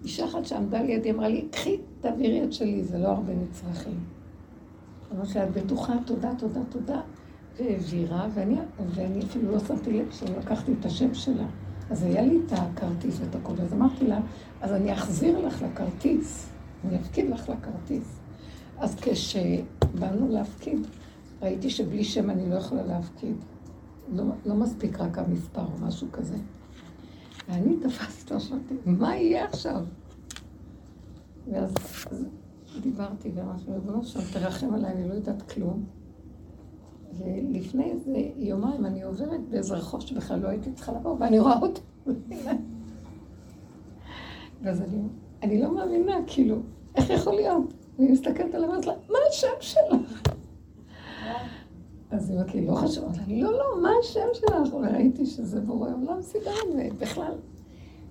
אישה 0.04 0.26
אחת 0.26 0.46
שעמדה 0.46 0.82
לידי 0.82 1.12
אמרה 1.12 1.28
לי, 1.28 1.48
קחי, 1.52 1.78
תעבירי 2.02 2.44
את 2.44 2.54
שלי, 2.54 2.84
זה 2.84 2.98
לא 2.98 3.08
הרבה 3.08 3.34
מצרכים. 3.36 4.00
אמרתי 5.16 5.34
לה, 5.36 5.44
את 5.44 5.52
בטוחה, 5.52 5.94
תודה, 6.06 6.32
תודה, 6.38 6.62
תודה. 6.70 7.02
והעבירה, 7.60 8.28
ואני, 8.34 8.56
ואני 8.96 9.24
אפילו 9.24 9.52
לא 9.52 9.60
שמתי 9.60 9.94
לב 9.94 10.12
שלקחתי 10.12 10.72
את 10.80 10.86
השם 10.86 11.14
שלה. 11.14 11.46
אז 11.90 12.04
היה 12.04 12.22
לי 12.22 12.40
את 12.46 12.52
הכרטיס 12.52 13.20
ואת 13.20 13.36
הכול, 13.36 13.56
אז 13.62 13.74
אמרתי 13.74 14.08
לה, 14.08 14.20
אז 14.62 14.74
אני 14.74 14.94
אחזיר 14.94 15.48
לך 15.48 15.62
לכרטיס, 15.62 16.50
אני 16.86 17.00
אפקיד 17.00 17.30
לך 17.30 17.50
לכרטיס. 17.50 18.20
אז 18.78 18.96
כשבאנו 18.96 20.28
להפקיד, 20.28 20.80
ראיתי 21.42 21.70
שבלי 21.70 22.04
שם 22.04 22.30
אני 22.30 22.50
לא 22.50 22.56
יכולה 22.56 22.84
להפקיד. 22.84 23.36
לא, 24.12 24.24
לא 24.46 24.56
מספיק 24.56 25.00
רק 25.00 25.18
המספר 25.18 25.66
או 25.66 25.86
משהו 25.88 26.08
כזה. 26.12 26.38
ואני 27.50 27.78
תפסתי 27.78 28.34
אותו, 28.34 28.56
מה 28.86 29.16
יהיה 29.16 29.46
עכשיו? 29.46 29.86
ואז 31.52 31.74
דיברתי 32.82 33.32
ואמרתי, 33.36 33.72
ריבונו 33.72 34.04
שם, 34.04 34.20
תרחם 34.34 34.74
עליי, 34.74 34.92
אני 34.94 35.10
לא 35.10 35.14
יודעת 35.14 35.42
כלום. 35.42 35.86
ולפני 37.18 37.84
איזה 37.84 38.30
יומיים 38.36 38.86
אני 38.86 39.04
עוברת 39.04 39.42
באיזה 39.50 39.76
רחוב 39.76 40.02
שבכלל 40.02 40.40
לא 40.40 40.48
הייתי 40.48 40.72
צריכה 40.72 40.92
לבוא, 40.92 41.18
ואני 41.20 41.40
רואה 41.40 41.60
אותו. 41.60 41.82
ואז 44.62 44.82
אני, 44.82 44.98
אני 45.44 45.62
לא 45.62 45.76
מאמינה, 45.76 46.18
כאילו, 46.28 46.56
איך 46.96 47.10
יכול 47.10 47.36
להיות? 47.36 47.74
אני 48.00 48.12
מסתכלת 48.12 48.56
עליו 48.56 48.70
ואומרת 48.70 48.86
לה, 48.86 48.94
מה 49.10 49.18
השם 49.30 49.48
שלך? 49.60 50.22
אז 52.12 52.30
היא 52.30 52.38
אומרת 52.38 52.56
לי, 52.56 52.66
לא 52.66 52.76
חשוב. 52.76 53.04
אמרתי 53.04 53.42
לה, 53.42 53.50
לא, 53.50 53.58
לא, 53.58 53.82
מה 53.82 53.90
השם 54.02 54.28
שלך? 54.34 54.74
וראיתי 54.74 55.26
שזה 55.26 55.62
בורא 55.62 55.90
עולם 55.90 56.22
סידן, 56.22 56.92
ובכלל, 56.92 57.34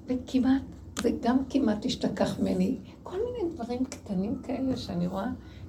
וכמעט, 0.06 0.62
זה 1.02 1.10
גם 1.22 1.38
כמעט 1.48 1.84
השתכח 1.86 2.40
ממני. 2.40 2.76
כל 3.02 3.16
מיני 3.16 3.54
דברים 3.54 3.84
קטנים 3.84 4.38
כאלה 4.42 4.76
שאני 4.76 5.06
רואה 5.06 5.28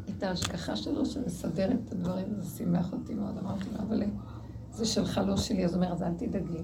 את 0.09 0.23
ההשגחה 0.23 0.75
שלו 0.75 1.05
שמסדר 1.05 1.71
את 1.71 1.91
הדברים, 1.91 2.25
זה 2.37 2.57
שימח 2.57 2.93
אותי 2.93 3.13
מאוד. 3.13 3.37
אמרתי 3.37 3.65
לו, 3.71 3.79
אבל 3.79 4.03
זה 4.71 4.85
שלך, 4.85 5.21
לא 5.27 5.37
שלי. 5.37 5.65
אז 5.65 5.75
הוא 5.75 5.83
אומר, 5.83 5.93
אז 5.93 6.03
אל 6.03 6.13
תדאגי. 6.13 6.61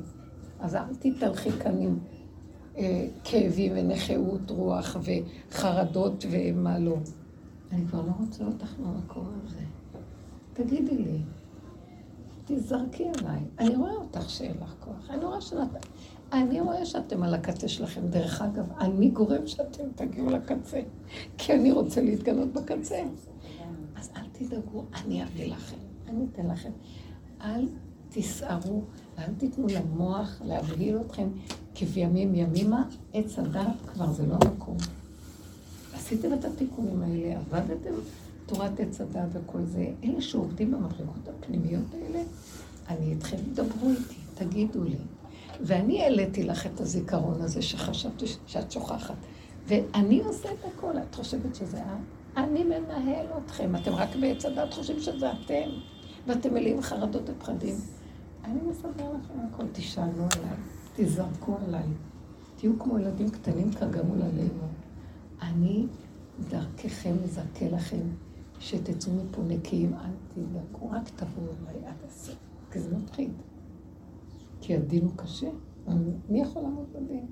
אז 0.59 0.75
אל 0.75 0.95
תתהלכי 0.99 1.51
כאן 1.51 1.81
עם 1.81 1.99
כאבים 3.23 3.73
ונכאות 3.75 4.51
רוח 4.51 4.97
וחרדות 5.51 6.25
ומה 6.31 6.79
לא. 6.79 6.95
אני 7.71 7.86
כבר 7.88 8.01
לא 8.01 8.12
רוצה 8.19 8.45
אותך 8.45 8.73
במקום 8.79 9.27
הזה. 9.45 9.59
תגידי 10.53 10.97
לי, 10.97 11.17
תזרקי 12.45 13.03
עליי. 13.19 13.39
אני 13.59 13.75
רואה 13.75 13.93
אותך 13.93 14.29
שאין 14.29 14.55
לך 14.62 14.73
כוח. 14.79 15.09
אני 15.09 15.25
רואה 15.25 15.41
שאת... 15.41 15.86
אני 16.33 16.62
רואה 16.62 16.86
שאתם 16.86 17.23
על 17.23 17.33
הקצה 17.33 17.67
שלכם. 17.67 18.01
דרך 18.07 18.41
אגב, 18.41 18.71
אני 18.79 19.09
גורם 19.09 19.47
שאתם 19.47 19.83
תגיעו 19.95 20.29
לקצה, 20.29 20.81
כי 21.38 21.53
אני 21.53 21.71
רוצה 21.71 22.01
להתגלות 22.01 22.53
בקצה. 22.53 23.03
אז 23.95 24.09
אל 24.17 24.25
תדאגו, 24.31 24.83
אני 24.93 25.23
אביא 25.23 25.51
לכם, 25.51 25.77
אני 26.07 26.25
אתן 26.31 26.47
לכם. 26.47 26.71
אל 27.41 27.67
תסערו 28.09 28.81
ואל 29.17 29.33
תיתנו 29.38 29.67
למוח 29.67 30.41
להבהיל 30.45 30.97
אתכם 31.01 31.27
כבימים 31.75 32.36
ימימה, 32.36 32.83
עץ 33.13 33.39
הדת 33.39 33.75
כבר 33.93 34.12
זה 34.12 34.25
לא 34.25 34.36
מקום. 34.36 34.77
עשיתם 35.93 36.33
את 36.33 36.45
התיקונים 36.45 37.01
האלה, 37.01 37.39
עבדתם 37.39 37.93
תורת 38.45 38.79
עץ 38.79 39.01
הדת 39.01 39.29
וכל 39.33 39.63
זה. 39.65 39.91
אלה 40.03 40.21
שעובדים 40.21 40.71
במדרגות 40.71 41.27
הפנימיות 41.27 41.86
האלה, 41.93 42.23
אני 42.89 43.12
איתכם, 43.12 43.38
דברו 43.53 43.89
איתי, 43.89 44.15
תגידו 44.36 44.83
לי. 44.83 44.97
ואני 45.62 46.03
העליתי 46.03 46.43
לך 46.43 46.65
את 46.65 46.81
הזיכרון 46.81 47.41
הזה 47.41 47.62
שחשבתי 47.62 48.25
שאת 48.47 48.71
שוכחת. 48.71 49.15
ואני 49.67 50.21
עושה 50.21 50.49
את 50.51 50.65
הכל. 50.65 50.97
את 50.97 51.15
חושבת 51.15 51.55
שזה 51.55 51.77
את? 51.77 52.38
אני 52.38 52.63
מנהל 52.63 53.25
אתכם. 53.45 53.75
אתם 53.75 53.91
רק 53.91 54.09
בעץ 54.19 54.45
הדת 54.45 54.73
חושבים 54.73 54.99
שזה 54.99 55.31
אתם, 55.31 55.69
ואתם 56.27 56.53
מלאים 56.53 56.81
חרדות 56.81 57.29
ופחדים. 57.29 57.75
אני 58.43 58.59
מסדר 58.69 59.09
לכם 59.09 59.39
הכל. 59.53 59.63
תשאלו 59.71 60.12
עליי, 60.13 60.57
תזרקו 60.95 61.58
עליי. 61.67 61.88
תהיו 62.56 62.79
כמו 62.79 62.99
ילדים 62.99 63.29
קטנים 63.29 63.71
כגמול 63.71 64.21
עלינו. 64.21 64.67
אני 65.41 65.86
דרככם 66.49 67.15
מזכה 67.23 67.69
לכם, 67.69 68.08
שתצאו 68.60 69.12
מפה 69.13 69.41
נקיים, 69.41 69.93
אל 69.93 70.12
תדאגו, 70.27 70.89
רק 70.89 71.10
תבואו 71.15 71.53
אליי 71.69 71.86
עד 71.86 71.95
הסוף, 72.08 72.36
כי 72.71 72.79
זה 72.79 72.97
מפחיד. 72.97 73.32
כי 74.62 74.75
הדין 74.75 75.06
הוא 75.06 75.12
קשה, 75.15 75.49
מי 76.29 76.41
יכול 76.41 76.63
לעמוד 76.63 76.86
בדין? 76.93 77.25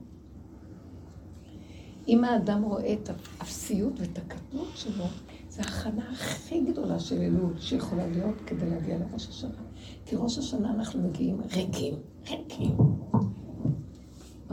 אם 2.07 2.23
האדם 2.23 2.63
רואה 2.63 2.93
את 2.93 3.09
האפסיות 3.09 3.99
ואת 3.99 4.17
הקטנות 4.17 4.67
שלו, 4.75 5.05
זו 5.49 5.61
ההכנה 5.61 6.11
הכי 6.11 6.61
גדולה 6.61 6.99
של 6.99 7.21
אלול 7.21 7.53
שיכולה 7.59 8.07
להיות 8.07 8.35
כדי 8.45 8.69
להגיע 8.69 8.97
לראש 8.97 9.27
השנה. 9.27 9.61
כי 10.05 10.15
ראש 10.15 10.37
השנה 10.37 10.71
אנחנו 10.73 11.01
מגיעים 11.01 11.41
ריקים, 11.41 11.93
ריקים. 12.29 12.75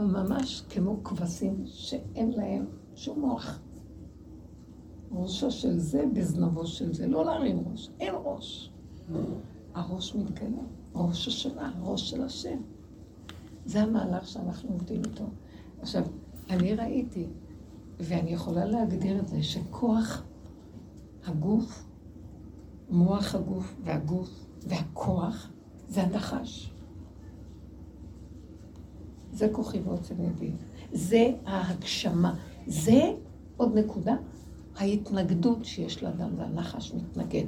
ממש 0.07 0.63
כמו 0.69 1.03
כבשים 1.03 1.63
שאין 1.65 2.31
להם 2.31 2.65
שום 2.95 3.19
מוח. 3.19 3.59
ראשו 5.11 5.51
של 5.51 5.79
זה 5.79 6.05
בזנבו 6.13 6.65
של 6.65 6.93
זה, 6.93 7.07
לא 7.07 7.25
להרים 7.25 7.63
ראש, 7.71 7.89
אין 7.99 8.13
ראש. 8.23 8.71
הראש 9.73 10.15
מתגלה, 10.15 10.61
ראש 10.95 11.27
השנה, 11.27 11.73
ראש 11.81 12.09
של 12.09 12.23
השם. 12.23 12.57
זה 13.65 13.81
המהלך 13.81 14.27
שאנחנו 14.27 14.69
עובדים 14.69 15.01
איתו. 15.05 15.25
עכשיו, 15.81 16.03
אני 16.49 16.75
ראיתי, 16.75 17.27
ואני 17.99 18.29
יכולה 18.29 18.65
להגדיר 18.65 19.19
את 19.19 19.27
זה, 19.27 19.43
שכוח 19.43 20.23
הגוף, 21.25 21.85
מוח 22.89 23.35
הגוף 23.35 23.75
והגוף 23.83 24.45
והכוח, 24.67 25.49
זה 25.87 26.03
הנחש. 26.03 26.73
זה 29.39 29.49
כוחי 29.51 29.79
ועוצם 29.79 30.15
ידי. 30.23 30.51
זה 30.93 31.31
ההגשמה. 31.45 32.35
זה 32.67 33.01
עוד 33.57 33.77
נקודה, 33.77 34.15
ההתנגדות 34.77 35.65
שיש 35.65 36.03
לאדם, 36.03 36.29
והנחש 36.37 36.93
מתנגד. 36.93 37.47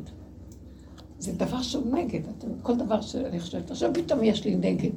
זה 1.19 1.33
דבר 1.33 1.61
שהוא 1.61 1.95
נגד. 1.95 2.21
אתם, 2.37 2.47
כל 2.61 2.77
דבר 2.77 3.01
שאני 3.01 3.39
חושבת, 3.39 3.71
עכשיו 3.71 3.91
פתאום 3.93 4.23
יש 4.23 4.45
לי 4.45 4.55
נגד. 4.55 4.93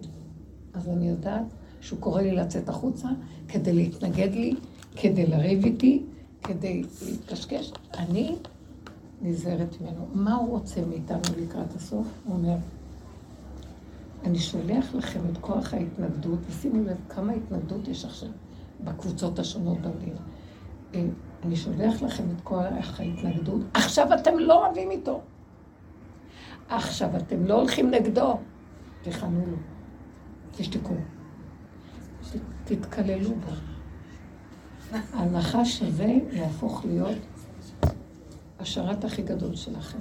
אז 0.74 0.88
אני 0.88 1.08
יודעת 1.08 1.44
שהוא 1.80 1.98
קורא 2.00 2.22
לי 2.22 2.32
לצאת 2.32 2.68
החוצה 2.68 3.08
כדי 3.48 3.72
להתנגד 3.72 4.32
לי, 4.32 4.54
כדי 4.96 5.26
לריב 5.26 5.64
איתי, 5.64 6.02
כדי 6.42 6.82
להתקשקש. 7.06 7.72
אני 7.94 8.36
נזהרת 9.22 9.80
ממנו. 9.80 10.06
מה 10.12 10.34
הוא 10.34 10.50
רוצה 10.50 10.80
מאיתנו 10.86 11.42
לקראת 11.42 11.76
הסוף? 11.76 12.06
הוא 12.24 12.36
אומר, 12.36 12.56
אני 14.24 14.38
שולח 14.38 14.94
לכם 14.94 15.20
את 15.32 15.38
כוח 15.38 15.74
ההתנגדות, 15.74 16.38
ושימו 16.48 16.84
לב 16.84 16.96
כמה 17.08 17.32
התנגדות 17.32 17.88
יש 17.88 18.04
עכשיו 18.04 18.28
בקבוצות 18.80 19.38
השונות 19.38 19.78
במדינה. 19.80 20.20
אה, 20.94 21.04
אני 21.44 21.56
שולח 21.56 22.02
לכם 22.02 22.24
את 22.36 22.40
כוח 22.40 23.00
ההתנגדות, 23.00 23.60
עכשיו 23.74 24.14
אתם 24.14 24.38
לא 24.38 24.66
רבים 24.66 24.90
איתו. 24.90 25.20
עכשיו, 26.68 27.16
אתם 27.16 27.44
לא 27.44 27.60
הולכים 27.60 27.90
נגדו, 27.90 28.38
תכנו 29.02 29.46
לו, 29.46 29.56
תשתקו, 30.52 30.94
תתקללו 32.64 33.30
בו. 33.30 33.52
הנחש 35.12 35.82
הזה 35.82 36.16
יהפוך 36.32 36.84
להיות 36.84 37.18
השרת 38.58 39.04
הכי 39.04 39.22
גדול 39.22 39.56
שלכם. 39.56 39.98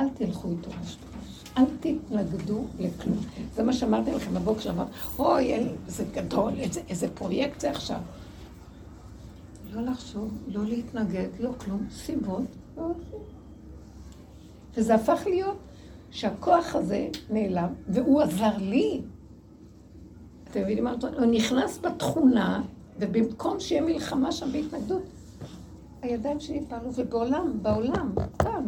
אל 0.00 0.08
תלכו 0.08 0.50
איתו 0.50 0.70
אל 1.58 1.64
תתנגדו 1.80 2.64
לכלום. 2.78 3.18
זה 3.54 3.62
מה 3.62 3.72
שאמרתי 3.72 4.12
לכם 4.12 4.34
בבוקר, 4.34 4.60
שאמרת, 4.60 4.86
אוי, 5.18 5.68
זה 5.86 6.04
גדול, 6.14 6.52
איזה, 6.58 6.80
איזה 6.88 7.08
פרויקט 7.14 7.60
זה 7.60 7.70
עכשיו. 7.70 8.00
לא 9.72 9.82
לחשוב, 9.82 10.30
לא 10.48 10.64
להתנגד, 10.64 11.28
לא 11.40 11.50
כלום, 11.58 11.86
סיבות, 11.90 12.44
לא 12.76 12.90
וזה 14.76 14.94
הפך 14.94 15.22
להיות 15.26 15.56
שהכוח 16.10 16.74
הזה 16.74 17.08
נעלם, 17.30 17.68
והוא 17.88 18.20
עזר 18.20 18.56
לי. 18.58 19.00
אתם 20.50 20.60
מבינים 20.62 20.84
מה? 20.84 20.94
הוא 21.18 21.24
נכנס 21.24 21.78
בתכונה, 21.78 22.62
ובמקום 22.98 23.60
שיהיה 23.60 23.82
מלחמה 23.82 24.32
שם 24.32 24.52
בהתנגדות, 24.52 25.02
הידיים 26.02 26.40
שלי 26.40 26.60
פעלו, 26.68 26.90
ובעולם, 26.94 27.58
בעולם, 27.62 28.12
כאן, 28.38 28.64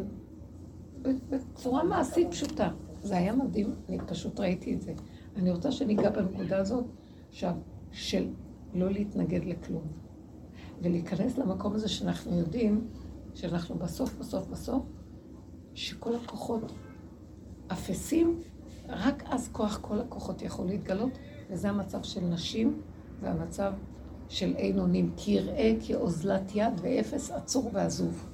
בצורה 1.30 1.84
מעשית 1.84 2.30
פשוטה. 2.30 2.68
זה 3.02 3.16
היה 3.16 3.36
מדהים, 3.36 3.74
אני 3.88 3.98
פשוט 4.06 4.40
ראיתי 4.40 4.74
את 4.74 4.82
זה. 4.82 4.92
אני 5.36 5.50
רוצה 5.50 5.72
שניגע 5.72 6.10
בנקודה 6.10 6.58
הזאת, 6.58 6.84
עכשיו, 7.28 7.54
של 7.92 8.28
לא 8.74 8.90
להתנגד 8.90 9.44
לכלום. 9.44 9.82
ולהיכנס 10.82 11.38
למקום 11.38 11.74
הזה 11.74 11.88
שאנחנו 11.88 12.38
יודעים 12.38 12.86
שאנחנו 13.34 13.74
בסוף, 13.74 14.14
בסוף, 14.18 14.46
בסוף, 14.46 14.82
שכל 15.74 16.14
הכוחות 16.14 16.72
אפסים, 17.72 18.40
רק 18.88 19.22
אז 19.26 19.48
כוח 19.52 19.78
כל 19.82 20.00
הכוחות 20.00 20.42
יכול 20.42 20.66
להתגלות, 20.66 21.18
וזה 21.50 21.68
המצב 21.68 22.02
של 22.02 22.20
נשים 22.20 22.80
והמצב 23.20 23.72
של 24.28 24.54
אין 24.56 24.78
אונים. 24.78 25.12
כי 25.16 25.30
יראה 25.30 25.74
כאוזלת 25.86 26.52
יד 26.54 26.72
ואפס 26.82 27.30
עצור 27.30 27.70
ועזוב. 27.72 28.28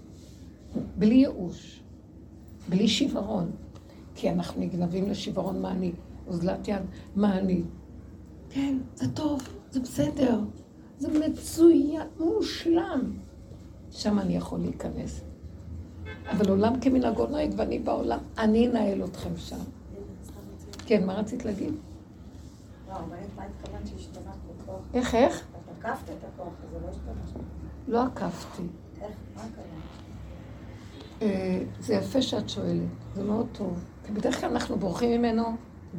בלי 0.98 1.14
ייאוש, 1.14 1.83
בלי 2.70 2.88
שיוורון. 2.88 3.50
כי 4.14 4.30
אנחנו 4.30 4.61
נגנבים 4.61 5.11
לשיוורון 5.11 5.62
מה 5.62 5.70
אני, 5.70 5.92
אוזלת 6.26 6.68
יד, 6.68 6.83
מה 7.16 7.38
אני. 7.38 7.62
כן, 8.50 8.78
זה 8.94 9.12
טוב, 9.14 9.42
זה 9.70 9.80
בסדר, 9.80 10.40
זה 10.98 11.09
מצוין, 11.18 12.06
מושלם. 12.18 13.12
שם 13.90 14.18
אני 14.18 14.37
יכול 14.37 14.61
להיכנס. 14.61 15.20
אבל 16.30 16.50
עולם 16.50 16.80
כמנהגו 16.80 17.26
נוהג 17.26 17.50
ואני 17.56 17.78
בעולם, 17.78 18.18
אני 18.38 18.68
אנהל 18.68 19.04
אתכם 19.04 19.37
שם. 19.37 19.56
כן, 20.87 21.06
מה 21.06 21.14
רצית 21.14 21.44
להגיד? 21.44 21.74
לא, 22.88 22.94
מה 23.37 23.44
התכוונת 23.44 23.87
שהשתנה 23.87 24.33
פה 24.33 24.64
כוח? 24.66 24.80
איך, 24.94 25.14
איך? 25.14 25.46
את 25.52 25.85
עקפת 25.85 26.11
את 26.11 26.24
הכוח 26.24 26.52
הזה, 26.68 26.78
לא 26.83 26.88
השתנה. 26.90 27.42
לא 27.88 28.02
עקפתי. 28.02 28.62
איך? 29.00 29.11
מה 29.37 29.42
הכוונה? 29.42 29.62
אה, 29.72 31.10
זה 31.80 31.94
יפה 31.94 32.22
שאת 32.22 32.48
שואלת, 32.48 32.88
זה 33.14 33.24
מאוד 33.24 33.46
טוב. 33.52 33.85
כי 34.06 34.12
בדרך 34.12 34.40
כלל 34.40 34.50
אנחנו 34.50 34.76
בורחים 34.78 35.18
ממנו 35.18 35.42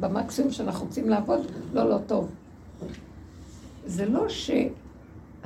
במקסימום 0.00 0.52
שאנחנו 0.52 0.86
רוצים 0.86 1.08
לעבוד, 1.08 1.40
לא, 1.72 1.90
לא 1.90 1.98
טוב. 2.06 2.30
זה 3.86 4.06
לא 4.06 4.28
שאת 4.28 4.72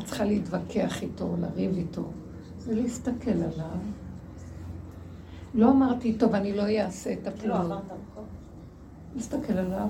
צריכה 0.04 0.24
להתווכח 0.24 1.02
איתו, 1.02 1.36
לריב 1.40 1.76
איתו, 1.76 2.10
זה 2.58 2.74
להסתכל 2.74 3.30
עליו. 3.30 3.78
לא 5.54 5.70
אמרתי, 5.70 6.12
טוב, 6.12 6.34
אני 6.34 6.52
לא 6.52 6.62
אעשה 6.62 7.12
את 7.12 7.18
לא, 7.24 7.28
הפעולות. 7.28 7.60
עברת 7.60 7.84
מקום. 7.84 8.24
להסתכל 9.14 9.52
עליו, 9.52 9.88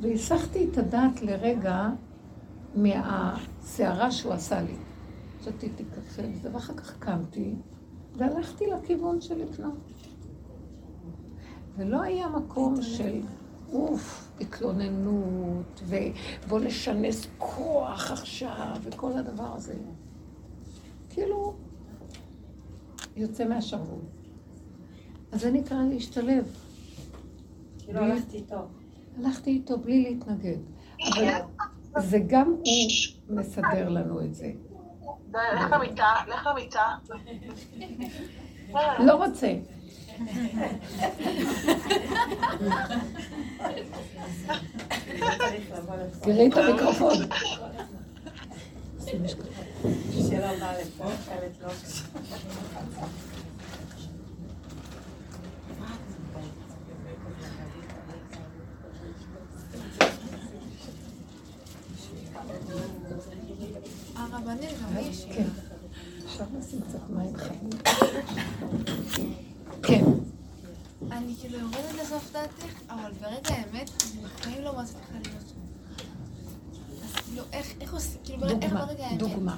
והסחתי 0.00 0.68
את 0.70 0.78
הדעת 0.78 1.22
לרגע 1.22 1.88
מהסערה 2.74 4.10
שהוא 4.10 4.32
עשה 4.32 4.62
לי. 4.62 4.74
שתיתי 5.44 5.84
קפה 5.84 6.22
ואחר 6.52 6.74
כך 6.74 6.98
קמתי, 6.98 7.54
והלכתי 8.16 8.66
לכיוון 8.66 9.20
של 9.20 9.42
לקנות. 9.42 9.74
ולא 11.76 12.02
היה 12.02 12.28
מקום 12.28 12.82
של 12.82 13.20
אוף, 13.72 14.28
התלוננות, 14.40 15.82
ובוא 15.86 16.60
נשנס 16.60 17.26
כוח 17.38 18.10
עכשיו, 18.10 18.76
וכל 18.82 19.12
הדבר 19.12 19.54
הזה. 19.54 19.74
כאילו, 21.10 21.54
יוצא 23.16 23.48
מהשרוול. 23.48 24.00
אז 25.32 25.40
זה 25.40 25.50
נקרא 25.50 25.84
להשתלב. 25.84 26.56
כאילו 27.78 28.00
הלכתי 28.00 28.36
איתו. 28.36 28.66
הלכתי 29.18 29.50
איתו 29.50 29.78
בלי 29.78 30.02
להתנגד. 30.02 30.58
אבל 31.08 32.02
זה 32.02 32.18
גם 32.26 32.50
הוא 32.50 33.36
מסדר 33.36 33.88
לנו 33.88 34.24
את 34.24 34.34
זה. 34.34 34.52
לך 35.32 35.72
למיטה, 35.72 36.14
לך 36.28 36.46
למיטה. 36.46 36.94
לא 38.98 39.12
רוצה. 39.14 39.54
תראי 46.20 46.48
את 46.48 46.56
המיקרופון. 46.56 47.14
שלא 50.28 50.58
בא 50.60 50.72
לפה, 50.80 51.04
חלק 51.04 51.52
לא 51.62 51.68
הרבנית, 64.22 64.70
כן. 65.34 65.46
אפשר 66.26 66.44
לשים 66.58 66.80
קצת 66.80 67.10
מים 67.10 67.36
חמים? 67.36 67.70
כן. 69.82 70.04
אני 71.10 71.34
כאילו 71.40 71.58
יורדת 71.58 71.94
לסוף 72.02 72.32
דעתך, 72.32 72.82
אבל 72.90 73.12
ברגע 73.20 73.54
האמת, 73.54 73.90
אני 74.14 74.22
בחיים 74.24 74.62
לא 74.62 74.82
מצליחה 74.82 75.12
להיות 75.12 75.48
שם. 75.48 75.60
אז 77.04 77.12
כאילו, 77.24 77.42
איך, 77.52 77.94
עושים, 77.94 78.20
כאילו, 78.24 78.48
איך 78.62 78.72
ברגע 78.72 79.06
האמת? 79.06 79.18
דוגמה. 79.18 79.56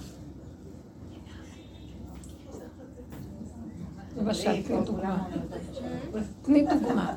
למשל, 4.17 4.63
תני 4.63 4.81
דוגמה. 4.85 5.27
תני 6.43 6.67
דוגמה. 6.67 7.15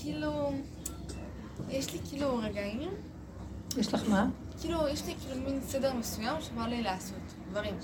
כאילו, 0.00 0.52
יש 1.68 1.92
לי 1.92 1.98
כאילו 2.08 2.36
רגעים, 2.38 2.90
יש 3.76 3.94
לך 3.94 4.08
מה? 4.08 4.28
כאילו, 4.62 4.88
יש 4.88 5.06
לי 5.06 5.14
כאילו 5.20 5.40
מין 5.40 5.60
סדר 5.62 5.94
מסוים 5.94 6.40
שבא 6.40 6.66
לי 6.66 6.82
לעשות 6.82 7.18
דברים. 7.50 7.74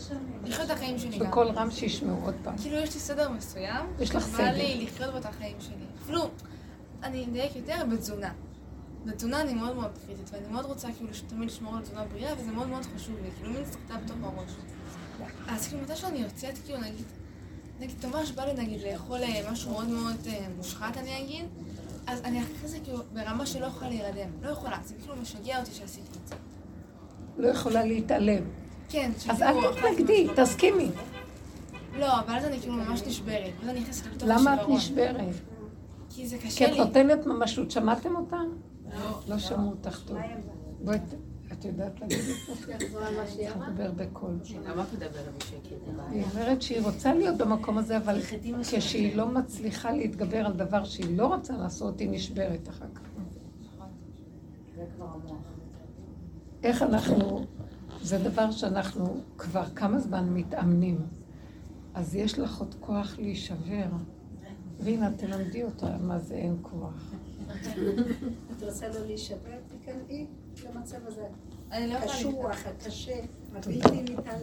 לחיות 0.45 0.71
את 0.71 0.77
החיים 0.77 0.99
שלי 0.99 1.19
גם. 1.19 1.27
בקול 1.27 1.47
רם 1.47 1.71
שישמעו 1.71 2.25
עוד 2.25 2.35
פעם. 2.45 2.59
כאילו, 2.59 2.77
יש 2.77 2.95
לי 2.95 3.01
סדר 3.01 3.31
מסוים, 3.31 3.87
יש 4.01 4.11
לך 4.11 4.23
שבא 4.23 4.37
סדר. 4.37 4.53
לי 4.53 4.85
לחיות 4.85 5.13
בו 5.13 5.19
את 5.19 5.27
החיים 5.27 5.57
שלי. 5.61 5.85
אפילו, 6.03 6.31
אני 7.03 7.25
אדייק 7.25 7.57
יותר 7.57 7.85
בתזונה. 7.93 8.33
בתזונה 9.05 9.41
אני 9.41 9.55
מאוד 9.55 9.77
מאוד 9.77 9.91
קריטית, 10.07 10.31
ואני 10.33 10.49
מאוד 10.53 10.65
רוצה 10.65 10.89
כאילו 10.97 11.11
תמיד 11.27 11.49
לשמור 11.49 11.77
על 11.77 11.83
תזונה 11.83 12.05
בריאה, 12.05 12.35
וזה 12.39 12.51
מאוד 12.51 12.69
מאוד 12.69 12.83
חשוב 12.97 13.15
לי, 13.23 13.31
כאילו 13.37 13.53
מין 13.53 13.65
סרטה 13.65 14.01
בתוך 14.05 14.17
הראש. 14.23 14.51
אז 15.49 15.69
כאילו 15.69 15.83
מתי 15.83 15.97
שאני 15.97 16.19
יוצאת, 16.19 16.59
כאילו 16.65 16.81
נגיד, 16.81 17.05
נגיד, 17.81 18.07
ממש 18.07 18.31
בא 18.31 18.45
לי 18.45 18.53
נגיד 18.63 18.81
לאכול 18.83 19.23
אה, 19.23 19.53
משהו 19.53 19.73
מאוד 19.73 19.89
מאוד 19.89 20.17
אה, 20.27 20.47
מושחת 20.57 20.97
אני 20.97 21.23
אגיד, 21.23 21.45
אז 22.07 22.21
אני 22.25 22.43
אחרי 22.43 22.69
זה 22.69 22.79
כאילו 22.85 22.99
ברמה 23.13 23.47
שלא 23.47 23.67
יכולה 23.67 23.91
להירדם, 23.91 24.31
לא 24.43 24.51
יכולה, 24.51 24.79
זה 24.85 24.95
כאילו 25.01 25.17
משגע 25.17 25.61
אותי 25.61 25.75
שעשיתי 25.75 26.19
את 26.23 26.29
זה. 26.29 26.35
לא 27.39 27.49
יכולה 27.49 27.85
להתעלם. 27.85 28.43
כן, 28.89 29.11
אז 29.29 29.43
אל 29.43 29.55
תתנגדי, 29.73 30.29
תסכימי. 30.37 30.89
לא, 31.99 32.21
אבל 32.21 32.37
אז 32.37 32.45
אני 32.45 32.61
כאילו 32.61 32.75
ממש 32.75 33.03
נשברת, 33.07 33.53
ואז 33.61 33.69
אני 33.69 33.81
נכנסת 33.81 34.07
לתוך 34.07 34.29
למה 34.29 34.55
את. 34.63 34.69
נשברת? 34.69 35.35
כי 36.11 36.29
זה 36.29 36.39
כי 36.39 36.47
קשה 36.47 36.67
את 36.67 36.71
לי. 36.73 36.79
נותנת 36.79 37.27
ממשות. 37.27 37.71
שמעתם 37.71 38.17
אותה? 38.17 38.37
לא. 38.93 39.21
לא 39.29 39.39
שמעו 39.39 39.71
אותך 39.71 40.01
טוב. 40.07 40.19
בואי, 40.85 40.99
את 41.53 41.65
יודעת 41.65 42.01
להגיד 42.01 42.19
את 42.19 42.25
זה? 42.25 42.33
צריכה 42.63 43.69
לדבר 43.69 43.91
בקול. 43.91 44.39
למה 44.65 44.83
את 44.83 44.93
מדברת 44.93 45.35
בשקט? 45.39 45.77
היא 46.11 46.23
אומרת 46.33 46.63
שהיא 46.63 46.81
רוצה 46.83 47.15
להיות 47.15 47.37
במקום 47.37 47.79
הזה, 47.79 47.97
אבל 47.97 48.21
כשהיא 48.79 49.17
לא 49.17 49.29
מצליחה 49.29 49.93
להתגבר 49.93 50.47
על 50.47 50.53
דבר 50.53 50.85
שהיא 50.85 51.19
לא 51.19 51.27
רוצה 51.35 51.57
לעשות, 51.57 52.01
היא 52.01 52.09
נשברת 52.11 52.69
אחר 52.69 52.87
כך. 52.95 53.01
איך 56.63 56.83
אנחנו, 56.83 57.47
זה 58.03 58.19
דבר 58.19 58.51
שאנחנו 58.51 59.21
כבר 59.39 59.65
כמה 59.77 59.99
זמן 59.99 60.29
מתאמנים. 60.35 61.07
אז 61.95 62.15
יש 62.15 62.39
לך 62.39 62.59
עוד 62.59 62.75
כוח 62.81 63.19
להישבר. 63.19 63.87
רינה, 64.81 65.11
תלמדי 65.17 65.63
אותה 65.63 65.97
מה 66.01 66.19
זה 66.19 66.35
אין 66.35 66.57
כוח. 66.63 67.13
את 68.57 68.63
רוצה 68.63 68.89
לא 68.89 69.07
להישבר? 69.07 69.57
תיכנסי 69.69 70.27
למצב 70.65 71.07
הזה. 71.07 71.27
אני 71.73 71.87
לא 71.87 71.95
הקשוח, 71.95 72.67
הקשה, 72.67 73.21
הבלתי 73.55 74.03
ניתן 74.03 74.41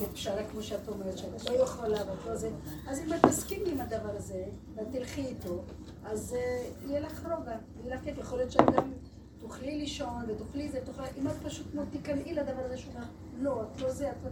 לפשרה, 0.00 0.44
כמו 0.50 0.62
שאת 0.62 0.88
אומרת, 0.88 1.18
שאת 1.18 1.50
לא 1.50 1.54
יכולה 1.54 1.98
ואת 1.98 2.26
לא 2.26 2.36
זה. 2.36 2.50
אז 2.88 3.00
אם 3.00 3.12
את 3.12 3.26
תסכימי 3.26 3.70
עם 3.70 3.80
הדבר 3.80 4.16
הזה, 4.16 4.44
ואת 4.74 4.86
תלכי 4.92 5.20
איתו, 5.20 5.62
אז 6.04 6.34
אה, 6.34 6.68
יהיה 6.86 7.00
לך 7.00 7.26
רוגע, 7.36 7.56
יהיה 7.84 7.96
לך. 7.96 8.06
יכול 8.18 8.38
להיות 8.38 8.50
שאת 8.50 8.70
גם 8.76 8.92
תוכלי 9.46 9.78
לישון 9.78 10.24
ותוכלי 10.28 10.68
זה, 10.68 10.80
תוכלי... 10.84 11.06
אם 11.20 11.26
את 11.28 11.32
פשוט 11.42 11.74
מאוד 11.74 11.86
תיכנעי 11.90 12.34
לדבר 12.34 12.64
הזה 12.64 12.76
שהוא 12.76 12.92
אומר, 12.94 13.06
לא, 13.38 13.62
את 13.62 13.80
לא 13.80 13.90
זה, 13.90 14.10
את 14.10 14.16
לא... 14.24 14.30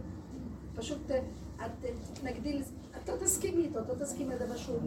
פשוט 0.75 1.11
אה, 1.11 1.19
את 1.65 1.85
אה, 1.85 1.89
תתנגדי 2.13 2.53
לזה. 2.53 2.71
את 3.03 3.09
לא 3.09 3.15
תסכימי 3.15 3.63
איתו, 3.63 3.79
את 3.79 3.89
לא 3.89 4.05
תסכימי 4.05 4.35
לדבר 4.35 4.55
שהוא 4.55 4.79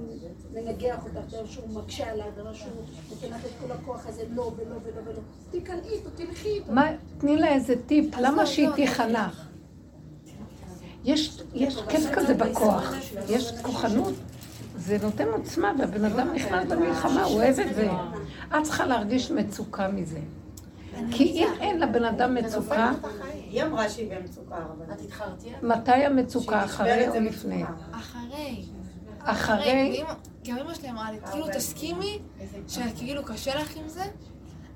מנגח 0.53 1.05
אותך, 1.05 1.33
דבר 1.33 1.47
שהוא 1.47 1.69
מקשה 1.69 2.11
עליו, 2.11 2.27
דבר 2.37 2.53
שהוא 2.53 2.73
נותן 3.11 3.27
לך 3.27 3.45
את 3.45 3.51
כל 3.61 3.73
הכוח 3.73 4.07
הזה, 4.07 4.23
לא 4.35 4.53
ולא 4.57 4.77
ולא 4.83 5.03
ולא. 5.05 5.21
תיכנעי 5.51 5.88
איתו, 5.88 6.11
תלכי 6.14 6.49
איתו. 6.49 6.73
מה, 6.73 6.87
תני 7.19 7.37
לה 7.37 7.49
איזה 7.49 7.75
טיפ, 7.87 8.14
למה 8.21 8.43
לא, 8.43 8.47
שהיא 8.47 8.69
לא, 8.69 8.75
תיכנע? 8.75 9.29
יש, 11.05 11.43
יש 11.55 11.77
כיף 11.88 12.11
כזה 12.12 12.35
בכוח, 12.35 12.93
יש 13.29 13.53
כוחנות, 13.62 14.14
זה 14.77 14.99
נותן 15.03 15.29
עוצמה, 15.29 15.73
והבן 15.79 16.05
אדם 16.05 16.33
נכנס 16.35 16.64
במלחמה, 16.69 17.25
הוא 17.25 17.37
אוהב 17.37 17.61
את 17.61 17.75
זה. 17.75 17.88
את 18.57 18.63
צריכה 18.63 18.87
להרגיש 18.87 19.31
מצוקה 19.31 19.89
מזה. 19.89 20.21
כי 21.11 21.25
אם 21.25 21.49
אין 21.61 21.81
לבן 21.81 22.05
אדם 22.05 22.35
מצוקה, 22.35 22.93
היא 23.35 23.63
אמרה 23.63 23.91
שהיא 23.91 24.11
במצוקה, 24.17 24.57
אבל... 24.57 24.95
את 24.95 25.01
התחרתי? 25.01 25.49
מתי 25.63 25.93
המצוקה, 25.93 26.65
אחרי 26.65 27.09
או 27.09 27.13
זה 27.13 27.21
לפני? 27.21 27.65
אחרי. 27.93 28.65
אחרי, 29.19 30.05
גם 30.49 30.59
אמא 30.59 30.75
שלי 30.75 30.91
אמרה 30.91 31.13
לי, 31.13 31.19
כאילו 31.31 31.47
תסכימי 31.53 32.19
שכאילו 32.69 33.25
קשה 33.25 33.55
לך 33.55 33.77
עם 33.77 33.89
זה, 33.89 34.05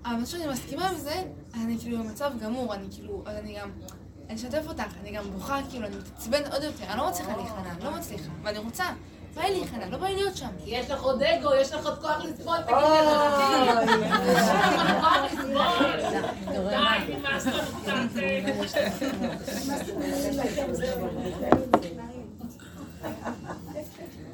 אבל 0.05 0.15
מה 0.15 0.27
שאני 0.27 0.47
מסכימה 0.47 0.89
עם 0.89 0.97
זה, 0.97 1.23
אני 1.55 1.79
כאילו 1.79 1.99
במצב 1.99 2.31
גמור, 2.43 2.75
אני 2.75 2.87
כאילו, 2.91 3.23
אז 3.27 3.37
אני 3.37 3.59
גם, 3.61 3.71
אני 4.29 4.35
אשתף 4.35 4.65
אותך, 4.69 4.95
אני 5.01 5.13
גם 5.13 5.25
בוכה, 5.31 5.61
כאילו, 5.71 5.87
אני 5.87 5.97
מתעצבנת 5.97 6.53
עוד 6.53 6.63
יותר, 6.63 6.85
אני 6.85 6.99
לא 6.99 7.09
מצליחה 7.09 7.37
להיכנע, 7.37 7.73
אני 7.77 7.85
לא 7.85 7.91
מצליחה, 7.91 8.31
ואני 8.43 8.59
רוצה, 8.59 8.85
בא 9.35 9.43
לי 9.43 9.51
להיכנע, 9.51 9.89
לא 9.91 9.97
בא 9.99 10.07
לי 10.07 10.15
להיות 10.15 10.37
שם. 10.37 10.47
יש 10.67 10.91
לך 10.91 11.03
עוד 11.03 11.23
אגו, 11.23 11.49
יש 11.61 11.73
לך 11.73 11.87
עוד 11.87 11.99
כוח 11.99 12.25
לסבול, 12.25 12.57
תגידי 12.63 12.81
לי, 12.81 13.11
יש 14.37 14.49
לך 14.49 14.79
עוד 14.79 15.01
כוח 15.01 15.17
לסבול. 15.25 15.67
די, 16.69 17.15
נמאס 17.17 17.47
לנו 17.47 17.63
קצת. 17.83 17.93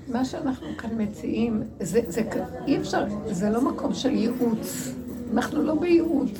מה 0.08 0.24
שאנחנו 0.24 0.66
כאן 0.78 0.90
מציעים, 1.02 1.62
זה, 1.80 2.00
זה, 2.08 2.22
אי 2.66 2.78
אפשר, 2.78 3.04
זה 3.26 3.50
לא 3.50 3.60
מקום 3.60 3.94
של 3.94 4.10
ייעוץ. 4.10 4.88
אנחנו 5.32 5.62
לא 5.62 5.74
בייעוץ. 5.74 6.30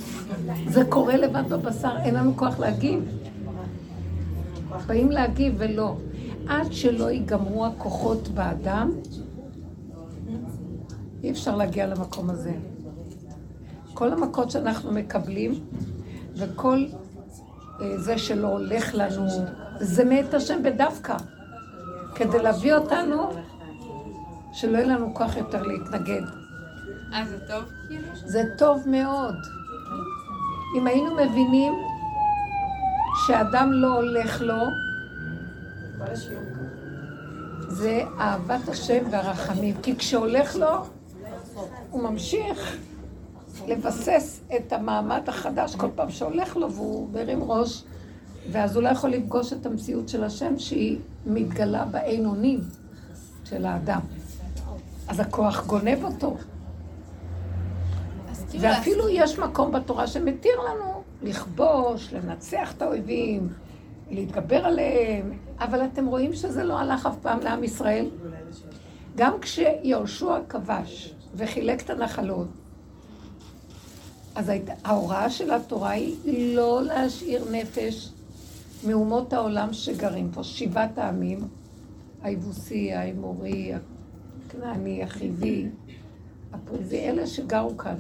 זה 0.69 0.85
קורה 0.89 1.17
לבד 1.17 1.49
בבשר, 1.49 1.97
אין 2.05 2.15
לנו 2.15 2.37
כוח 2.37 2.59
להגיב. 2.59 3.01
באים 4.87 5.11
להגיב 5.11 5.55
ולא. 5.59 5.97
עד 6.49 6.73
שלא 6.73 7.11
ייגמרו 7.11 7.67
הכוחות 7.67 8.29
באדם, 8.29 8.91
אי 11.23 11.31
אפשר 11.31 11.57
להגיע 11.57 11.87
למקום 11.87 12.31
הזה. 12.31 12.53
כל 13.95 14.13
המכות 14.13 14.51
שאנחנו 14.51 14.93
מקבלים, 14.93 15.55
וכל 16.37 16.85
אה, 17.81 17.99
זה 17.99 18.19
שלא 18.19 18.49
הולך 18.49 18.95
לנו, 18.95 19.29
זה 19.81 20.05
מאת 20.05 20.35
השם 20.35 20.63
בדווקא. 20.63 21.17
כדי 22.15 22.43
להביא 22.43 22.75
אותנו, 22.75 23.31
שלא 24.53 24.79
יהיה 24.79 24.87
לנו 24.87 25.15
כוח 25.15 25.37
יותר 25.37 25.63
להתנגד. 25.63 26.23
אה, 27.13 27.25
זה 27.29 27.39
טוב? 27.49 27.65
כאילו? 27.89 28.09
זה 28.15 28.43
טוב 28.59 28.83
מאוד. 28.87 29.35
אם 30.79 30.87
היינו 30.87 31.15
מבינים 31.15 31.73
שאדם 33.27 33.73
לא 33.73 33.97
הולך 33.97 34.41
לו. 34.43 34.88
זה 37.69 38.03
אהבת 38.19 38.69
השם 38.69 39.05
והרחמים. 39.11 39.75
כי 39.83 39.97
כשהולך 39.97 40.57
לו, 40.57 40.85
הוא 41.91 42.03
ממשיך 42.03 42.77
לבסס 43.67 44.41
את 44.57 44.73
המעמד 44.73 45.29
החדש 45.29 45.77
כל 45.77 45.89
פעם 45.95 46.11
שהולך 46.11 46.57
לו 46.57 46.73
והוא 46.73 47.09
מרים 47.13 47.43
ראש, 47.43 47.85
ואז 48.53 48.77
הוא 48.77 48.83
לא 48.83 48.89
יכול 48.89 49.11
לפגוש 49.11 49.53
את 49.53 49.67
המציאות 49.67 50.09
של 50.09 50.25
השם 50.25 50.59
שהיא 50.59 50.99
מתגלה 51.27 51.85
באין 51.85 52.27
אונים 52.27 52.61
של 53.45 53.67
האדם. 53.67 54.01
אז 55.09 55.21
הכוח 55.21 55.67
גונב 55.67 56.05
אותו. 56.05 56.37
כאילו 58.51 58.65
ואפילו. 58.65 59.09
יש 59.09 59.39
מקום 59.39 59.73
בתורה 59.73 60.07
שמתיר 60.07 60.61
לנו 60.61 61.03
לכבוש, 61.23 62.13
לנצח 62.13 62.73
את 62.77 62.83
האויבים, 62.83 63.49
להתגבר 64.11 64.67
עליהם, 64.67 65.33
אבל 65.59 65.85
אתם 65.85 66.07
רואים 66.07 66.35
שזה 66.35 66.65
לא 66.65 66.79
הלך 66.79 67.07
אף 67.07 67.17
פעם 67.23 67.41
לעם 67.41 67.65
ישראל. 67.65 68.07
גם 69.17 69.33
כשיהושע 69.41 70.39
כבש 70.49 71.15
וחילק 71.35 71.83
את 71.83 71.91
הנחלות, 71.91 72.49
אז 74.35 74.53
ההוראה 74.85 75.31
של 75.31 75.51
התורה 75.51 75.91
היא 75.91 76.57
לא 76.57 76.83
להשאיר 76.83 77.45
נפש 77.51 78.13
מאומות 78.87 79.33
העולם 79.33 79.73
שגרים 79.73 80.31
פה, 80.33 80.45
שבעת 80.45 80.99
העמים, 80.99 81.39
היבוסי, 82.23 82.93
האמורי, 82.93 83.73
הכנעני, 84.47 85.03
החיבי, 85.03 85.67
הפריזי, 86.53 87.01
אלה 87.01 87.27
שגרו 87.27 87.77
כאן. 87.77 87.97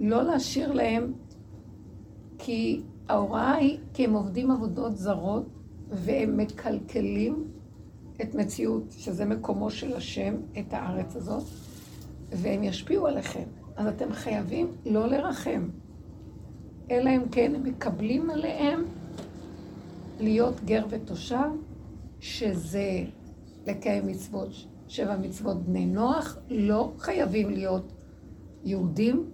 לא 0.00 0.22
להשאיר 0.22 0.72
להם, 0.72 1.12
כי 2.38 2.80
ההוראה 3.08 3.54
היא, 3.54 3.78
כי 3.94 4.04
הם 4.04 4.12
עובדים 4.12 4.50
עבודות 4.50 4.96
זרות 4.96 5.46
והם 5.90 6.36
מקלקלים 6.36 7.44
את 8.22 8.34
מציאות, 8.34 8.82
שזה 8.90 9.24
מקומו 9.24 9.70
של 9.70 9.96
השם, 9.96 10.34
את 10.58 10.72
הארץ 10.72 11.16
הזאת, 11.16 11.44
והם 12.30 12.62
ישפיעו 12.62 13.06
עליכם. 13.06 13.44
אז 13.76 13.86
אתם 13.86 14.12
חייבים 14.12 14.66
לא 14.86 15.06
לרחם, 15.06 15.68
אלא 16.90 17.10
אם 17.10 17.28
כן 17.28 17.54
הם 17.54 17.62
מקבלים 17.64 18.30
עליהם 18.30 18.84
להיות 20.20 20.60
גר 20.64 20.86
ותושב, 20.90 21.48
שזה 22.20 23.04
לקיים 23.66 24.06
מצוות, 24.06 24.50
שבע 24.88 25.16
מצוות 25.16 25.62
בני 25.62 25.86
נוח, 25.86 26.38
לא 26.50 26.92
חייבים 26.98 27.50
להיות 27.50 27.92
יהודים, 28.64 29.30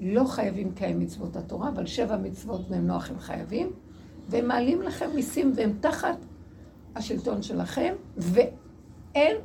לא 0.00 0.24
חייבים 0.24 0.68
לקיים 0.68 0.98
מצוות 0.98 1.36
התורה, 1.36 1.68
אבל 1.68 1.86
שבע 1.86 2.16
מצוות 2.16 2.68
בני 2.68 2.78
נוח 2.78 3.10
הם 3.10 3.18
חייבים, 3.18 3.72
והם 4.28 4.48
מעלים 4.48 4.82
לכם 4.82 5.10
מיסים 5.14 5.52
והם 5.56 5.72
תחת 5.80 6.16
השלטון 6.96 7.42
שלכם, 7.42 7.94
ואין 8.16 9.36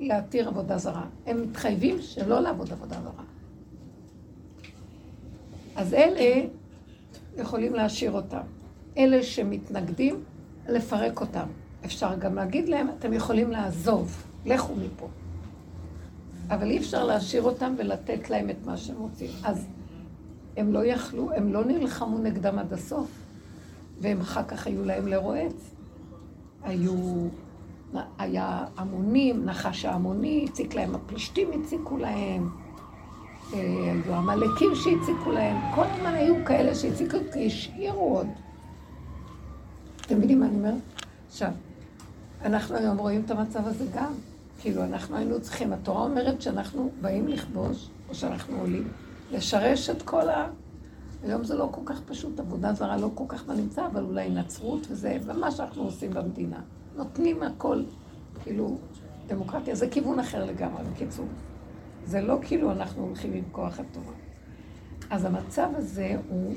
להתיר 0.00 0.48
עבודה 0.48 0.78
זרה. 0.78 1.06
הם 1.26 1.42
מתחייבים 1.42 2.02
שלא 2.02 2.40
לעבוד 2.40 2.72
עבודה 2.72 2.96
זרה. 3.02 3.24
אז 5.76 5.94
אלה 5.94 6.46
יכולים 7.36 7.74
להשאיר 7.74 8.12
אותם. 8.12 8.40
אלה 8.98 9.22
שמתנגדים, 9.22 10.24
לפרק 10.68 11.20
אותם. 11.20 11.46
אפשר 11.84 12.14
גם 12.18 12.34
להגיד 12.34 12.68
להם, 12.68 12.86
אתם 12.98 13.12
יכולים 13.12 13.50
לעזוב, 13.50 14.24
לכו 14.46 14.74
מפה. 14.76 15.08
אבל 16.48 16.70
אי 16.70 16.78
אפשר 16.78 17.04
להשאיר 17.04 17.42
אותם 17.42 17.74
ולתת 17.78 18.30
להם 18.30 18.50
את 18.50 18.66
מה 18.66 18.76
שהם 18.76 18.96
רוצים. 18.98 19.30
אז 19.44 19.66
הם 20.56 20.72
לא 20.72 20.84
יכלו, 20.84 21.32
הם 21.32 21.52
לא 21.52 21.64
נלחמו 21.64 22.18
נגדם 22.18 22.58
עד 22.58 22.72
הסוף, 22.72 23.08
והם 24.00 24.20
אחר 24.20 24.42
כך 24.42 24.66
היו 24.66 24.84
להם 24.84 25.08
לרועץ. 25.08 25.74
היו, 26.62 27.26
היה 28.18 28.64
המונים, 28.76 29.44
נחש 29.44 29.84
ההמוני, 29.84 30.46
הציק 30.48 30.74
להם, 30.74 30.94
הפלישתים 30.94 31.48
הציקו 31.60 31.96
להם, 31.96 32.48
אה, 33.52 33.58
היו 34.04 34.14
עמלקים 34.14 34.70
שהציקו 34.74 35.32
להם, 35.32 35.56
כל 35.74 35.84
הזמן 35.84 36.14
היו 36.14 36.34
כאלה 36.44 36.74
שהציקו, 36.74 37.18
כי 37.32 37.46
השאירו 37.46 38.16
עוד. 38.16 38.26
אתם 40.00 40.16
מבינים 40.16 40.40
מה 40.40 40.46
אני 40.46 40.56
אומרת? 40.56 40.74
עכשיו, 41.28 41.50
אנחנו 42.44 42.76
היום 42.76 42.98
רואים 42.98 43.22
את 43.24 43.30
המצב 43.30 43.66
הזה 43.66 43.84
גם. 43.94 44.12
כאילו, 44.60 44.84
אנחנו 44.84 45.16
היינו 45.16 45.40
צריכים, 45.40 45.72
התורה 45.72 46.04
אומרת 46.04 46.42
שאנחנו 46.42 46.90
באים 47.00 47.28
לכבוש, 47.28 47.88
או 48.08 48.14
שאנחנו 48.14 48.60
עולים, 48.60 48.88
לשרש 49.30 49.90
את 49.90 50.02
כל 50.02 50.28
ה... 50.28 50.48
היום 51.22 51.44
זה 51.44 51.54
לא 51.54 51.68
כל 51.70 51.80
כך 51.84 52.00
פשוט, 52.00 52.40
עבודה 52.40 52.72
זרה 52.72 52.96
לא 52.96 53.10
כל 53.14 53.24
כך 53.28 53.44
בנמצא, 53.44 53.86
אבל 53.86 54.04
אולי 54.04 54.30
נצרות 54.30 54.86
וזה, 54.90 55.18
ומה 55.24 55.50
שאנחנו 55.50 55.82
עושים 55.82 56.10
במדינה. 56.10 56.60
נותנים 56.96 57.42
הכל, 57.42 57.82
כאילו, 58.42 58.78
דמוקרטיה 59.26 59.74
זה 59.74 59.88
כיוון 59.88 60.18
אחר 60.18 60.44
לגמרי, 60.44 60.84
בקיצור. 60.92 61.26
זה 62.04 62.20
לא 62.20 62.38
כאילו 62.42 62.72
אנחנו 62.72 63.02
הולכים 63.02 63.32
עם 63.32 63.44
כוח 63.52 63.80
התורה. 63.80 64.12
אז 65.10 65.24
המצב 65.24 65.68
הזה 65.74 66.16
הוא 66.28 66.54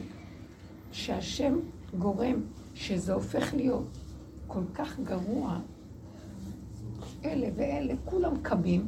שהשם 0.92 1.60
גורם 1.98 2.42
שזה 2.76 3.14
הופך 3.14 3.54
להיות 3.54 3.98
כל 4.48 4.64
כך 4.74 5.00
גרוע, 5.00 5.60
אלה 7.26 7.48
ואלה, 7.56 7.94
כולם 8.06 8.34
קמים, 8.42 8.88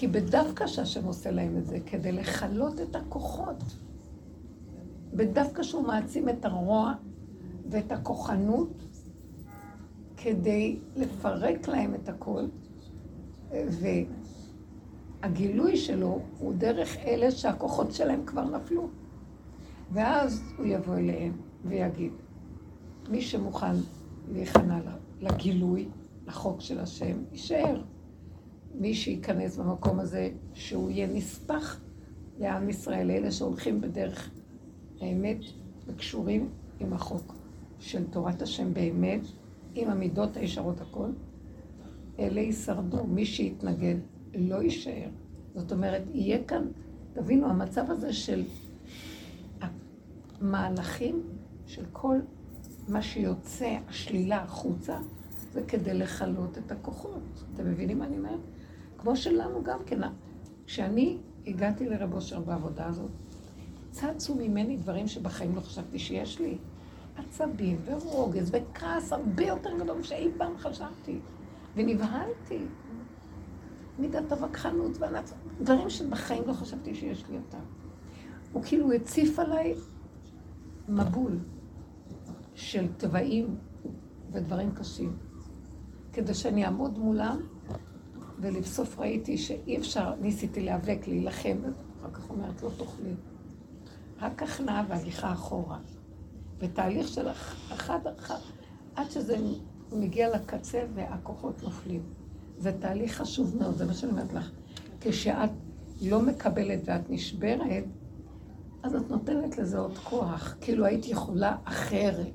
כי 0.00 0.06
בדווקא 0.06 0.66
שהשם 0.66 1.04
עושה 1.04 1.30
להם 1.30 1.56
את 1.56 1.66
זה, 1.66 1.78
כדי 1.86 2.12
לכלות 2.12 2.80
את 2.80 2.96
הכוחות. 2.96 3.62
ודווקא 5.12 5.62
שהוא 5.62 5.86
מעצים 5.86 6.28
את 6.28 6.44
הרוע 6.44 6.94
ואת 7.70 7.92
הכוחנות 7.92 8.82
כדי 10.16 10.78
לפרק 10.96 11.68
להם 11.68 11.94
את 11.94 12.08
הכל, 12.08 12.44
והגילוי 15.22 15.76
שלו 15.76 16.20
הוא 16.38 16.54
דרך 16.54 16.96
אלה 16.96 17.30
שהכוחות 17.30 17.92
שלהם 17.92 18.26
כבר 18.26 18.44
נפלו. 18.44 18.88
ואז 19.92 20.42
הוא 20.58 20.66
יבוא 20.66 20.96
אליהם 20.96 21.32
ויגיד, 21.64 22.12
מי 23.08 23.22
שמוכן 23.22 23.76
להיכנע 24.32 24.78
לגילוי, 25.20 25.88
לחוק 26.26 26.60
של 26.60 26.80
השם, 26.80 27.22
יישאר. 27.32 27.82
מי 28.74 28.94
שייכנס 28.94 29.56
במקום 29.56 30.00
הזה, 30.00 30.30
שהוא 30.54 30.90
יהיה 30.90 31.06
נספח 31.06 31.80
לעם 32.38 32.68
ישראל, 32.68 33.10
אלה 33.10 33.30
שהולכים 33.30 33.80
בדרך 33.80 34.30
האמת 35.00 35.38
וקשורים 35.86 36.48
עם 36.80 36.92
החוק 36.92 37.34
של 37.78 38.06
תורת 38.10 38.42
השם 38.42 38.74
באמת, 38.74 39.20
עם 39.74 39.88
המידות 39.90 40.36
הישרות 40.36 40.80
הכל, 40.80 41.08
אלה 42.18 42.40
יישרדו. 42.40 43.04
מי 43.04 43.26
שיתנגד 43.26 43.96
לא 44.34 44.62
יישאר. 44.62 45.08
זאת 45.54 45.72
אומרת, 45.72 46.02
יהיה 46.14 46.44
כאן, 46.44 46.64
תבינו, 47.12 47.46
המצב 47.46 47.90
הזה 47.90 48.12
של 48.12 48.44
המהלכים 50.40 51.22
של 51.66 51.84
כל 51.92 52.18
מה 52.88 53.02
שיוצא, 53.02 53.78
השלילה 53.88 54.42
החוצה, 54.42 54.98
זה 55.52 55.62
כדי 55.68 55.94
לכלות 55.94 56.58
את 56.58 56.72
הכוחות. 56.72 57.44
אתם 57.54 57.70
מבינים 57.70 57.98
מה 57.98 58.04
אני 58.04 58.18
אומרת? 58.18 58.40
כמו 58.98 59.16
שלנו 59.16 59.62
גם 59.64 59.78
כן. 59.86 60.00
כשאני 60.66 61.18
הגעתי 61.46 61.88
לרב 61.88 62.14
אושר 62.14 62.40
בעבודה 62.40 62.86
הזאת, 62.86 63.10
צצו 63.90 64.34
ממני 64.34 64.76
דברים 64.76 65.08
שבחיים 65.08 65.56
לא 65.56 65.60
חשבתי 65.60 65.98
שיש 65.98 66.40
לי. 66.40 66.58
עצבים 67.16 67.80
ורוגז 67.84 68.50
וכעס 68.52 69.12
הרבה 69.12 69.46
יותר 69.46 69.70
גדול 69.78 69.98
משאי 69.98 70.28
פעם 70.38 70.58
חשבתי. 70.58 71.18
ונבהלתי. 71.76 72.58
מידת 73.98 74.32
הווכחנות 74.32 74.98
והנצ... 74.98 75.32
דברים 75.60 75.90
שבחיים 75.90 76.42
לא 76.46 76.52
חשבתי 76.52 76.94
שיש 76.94 77.24
לי 77.30 77.36
אותם. 77.36 77.64
הוא 78.52 78.62
כאילו 78.62 78.92
הציף 78.92 79.38
עליי 79.38 79.74
מבול 80.88 81.38
של 82.54 82.92
טבעים 82.96 83.56
ודברים 84.32 84.70
קשים, 84.74 85.16
כדי 86.12 86.34
שאני 86.34 86.64
אעמוד 86.64 86.98
מולם, 86.98 87.40
ולבסוף 88.40 88.98
ראיתי 88.98 89.38
שאי 89.38 89.76
אפשר, 89.76 90.14
ניסיתי 90.20 90.60
להיאבק, 90.60 90.98
להילחם, 91.06 91.56
ואחר 91.64 92.14
כך 92.14 92.30
אומרת, 92.30 92.62
לא 92.62 92.70
תוכלי. 92.76 93.14
רק 94.20 94.42
הכנעה 94.42 94.84
והליכה 94.88 95.32
אחורה. 95.32 95.78
ותהליך 96.58 97.08
של 97.08 97.28
אחד 97.72 97.98
אחד, 98.18 98.38
עד 98.96 99.10
שזה 99.10 99.36
מגיע 99.92 100.36
לקצה 100.36 100.84
והכוחות 100.94 101.62
נופלים. 101.62 102.02
זה 102.58 102.72
תהליך 102.80 103.16
חשוב 103.16 103.56
מאוד, 103.56 103.76
זה 103.76 103.86
מה 103.86 103.94
שאני 103.94 104.12
אומרת 104.12 104.32
לך. 104.32 104.50
כשאת 105.00 105.50
לא 106.02 106.22
מקבלת 106.22 106.80
ואת 106.84 107.10
נשברת, 107.10 107.84
אז 108.82 108.94
את 108.94 109.10
נותנת 109.10 109.58
לזה 109.58 109.78
עוד 109.78 109.98
כוח, 109.98 110.56
כאילו 110.60 110.84
היית 110.84 111.06
יכולה 111.06 111.56
אחרת. 111.64 112.32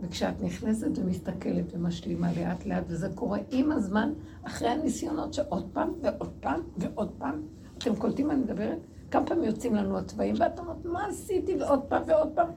וכשאת 0.00 0.42
נכנסת 0.42 0.98
ומסתכלת 0.98 1.64
ומשלימה 1.72 2.32
לאט 2.32 2.66
לאט, 2.66 2.84
וזה 2.86 3.08
קורה 3.14 3.38
עם 3.50 3.72
הזמן, 3.72 4.12
אחרי 4.42 4.68
הניסיונות 4.68 5.34
שעוד 5.34 5.70
פעם 5.72 5.92
ועוד 6.02 6.30
פעם 6.40 6.60
ועוד 6.76 7.10
פעם, 7.18 7.42
אתם 7.78 7.96
קולטים 7.96 8.26
מה 8.26 8.32
אני 8.32 8.42
מדברת? 8.42 8.78
כמה 9.10 9.26
פעמים 9.26 9.44
יוצאים 9.44 9.74
לנו 9.74 9.98
התוואים, 9.98 10.34
ואת 10.38 10.58
אומרת, 10.58 10.84
מה 10.84 11.06
עשיתי? 11.06 11.56
ועוד 11.56 11.80
פעם 11.88 12.02
ועוד 12.06 12.28
פעם. 12.34 12.48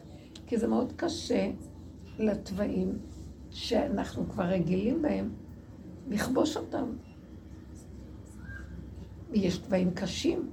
כי 0.47 0.57
זה 0.57 0.67
מאוד 0.67 0.93
קשה 0.95 1.51
לתוואים 2.19 2.97
שאנחנו 3.49 4.29
כבר 4.29 4.43
רגילים 4.43 5.01
בהם, 5.01 5.29
לכבוש 6.07 6.57
אותם. 6.57 6.85
יש 9.33 9.57
תוואים 9.57 9.91
קשים, 9.91 10.49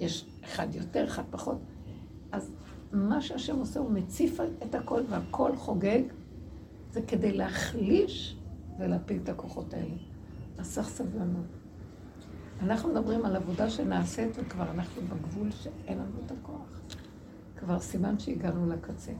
יש 0.00 0.26
אחד 0.44 0.74
יותר, 0.74 1.04
אחד 1.04 1.22
פחות. 1.30 1.58
אז 2.32 2.52
מה 2.92 3.20
שהשם 3.20 3.58
עושה, 3.58 3.80
הוא 3.80 3.90
מציף 3.90 4.40
את 4.40 4.74
הכל 4.74 5.02
והכל 5.08 5.56
חוגג, 5.56 6.02
זה 6.92 7.02
כדי 7.02 7.32
להחליש 7.32 8.36
ולהפיל 8.78 9.20
את 9.22 9.28
הכוחות 9.28 9.74
האלה. 9.74 9.96
צריך 10.62 10.88
סבלנות. 10.88 11.46
אנחנו 12.62 12.88
מדברים 12.88 13.24
על 13.24 13.36
עבודה 13.36 13.70
שנעשית 13.70 14.30
וכבר 14.34 14.70
אנחנו 14.70 15.02
בגבול 15.02 15.50
שאין 15.50 15.98
לנו 15.98 16.20
את 16.26 16.30
הכוח. 16.30 16.80
כבר 17.56 17.80
סימן 17.80 18.18
שהגענו 18.18 18.68
לקצה. 18.68 19.12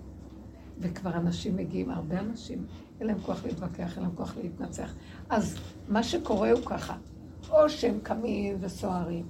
וכבר 0.81 1.17
אנשים 1.17 1.57
מגיעים, 1.57 1.91
הרבה 1.91 2.21
אנשים, 2.21 2.67
אין 3.01 3.07
להם 3.07 3.21
כוח 3.21 3.45
להתווכח, 3.45 3.97
אין 3.97 4.03
להם 4.03 4.15
כוח 4.15 4.37
להתנצח. 4.37 4.95
אז 5.29 5.57
מה 5.89 6.03
שקורה 6.03 6.51
הוא 6.51 6.61
ככה, 6.67 6.97
או 7.51 7.69
שהם 7.69 7.99
קמים 8.03 8.57
וסוערים, 8.61 9.27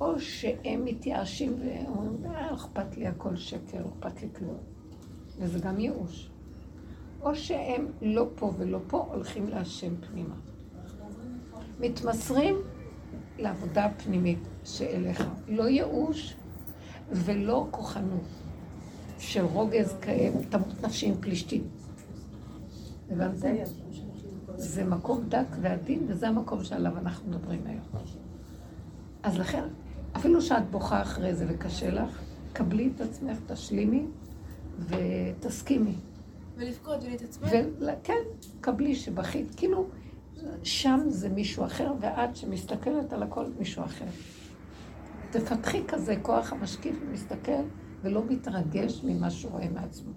או 0.00 0.20
שהם 0.20 0.84
מתייאשים 0.84 1.56
ואומרים, 1.60 2.24
אה, 2.24 2.54
אכפת 2.54 2.96
לי 2.96 3.06
הכל 3.06 3.36
שקר, 3.36 3.82
אכפת 3.88 4.22
לי 4.22 4.28
כלום. 4.38 4.58
וזה 5.38 5.58
גם 5.58 5.80
ייאוש. 5.80 6.30
או 7.26 7.34
שהם 7.34 7.86
לא 8.02 8.26
פה 8.34 8.52
ולא 8.58 8.78
פה, 8.86 9.06
הולכים 9.12 9.48
להשם 9.48 9.94
פנימה. 9.96 10.34
מתמסרים 11.80 12.56
לעבודה 13.38 13.84
הפנימית 13.84 14.38
שאליך. 14.64 15.24
לא 15.48 15.68
ייאוש 15.68 16.36
ולא 17.10 17.66
כוחנות. 17.70 18.22
של 19.18 19.44
רוגז 19.44 19.94
כאב, 20.00 20.34
תמות 20.48 20.84
נפשי 20.84 21.06
עם 21.06 21.14
פלישתים. 21.20 21.62
הבנתם? 23.10 23.54
זה 24.56 24.84
מקום 24.84 25.24
דק 25.28 25.46
ועדין, 25.60 26.06
וזה 26.08 26.28
המקום 26.28 26.64
שעליו 26.64 26.98
אנחנו 26.98 27.30
מדברים 27.30 27.60
היום. 27.66 28.04
אז 29.22 29.38
לכן, 29.38 29.64
אפילו 30.16 30.42
שאת 30.42 30.70
בוכה 30.70 31.02
אחרי 31.02 31.34
זה 31.34 31.46
וקשה 31.48 31.90
לך, 31.90 32.22
קבלי 32.52 32.90
את 32.94 33.00
עצמך, 33.00 33.38
תשלימי 33.46 34.06
ותסכימי. 34.78 35.94
ולבכות 36.56 37.02
ולהתעצבן? 37.04 37.48
כן, 38.02 38.22
קבלי 38.60 38.94
שבכית. 38.94 39.54
כאילו, 39.56 39.86
שם 40.62 41.00
זה 41.08 41.28
מישהו 41.28 41.64
אחר, 41.64 41.92
ואת 42.00 42.36
שמסתכלת 42.36 43.12
על 43.12 43.22
הכל, 43.22 43.46
מישהו 43.58 43.84
אחר. 43.84 44.04
תפתחי 45.30 45.82
כזה 45.88 46.14
כוח 46.22 46.52
המשקיף 46.52 46.96
ומסתכל. 47.02 47.62
ולא 48.06 48.24
מתרגש 48.24 49.04
ממה 49.04 49.30
שהוא 49.30 49.52
רואה 49.52 49.68
מעצמו. 49.68 50.12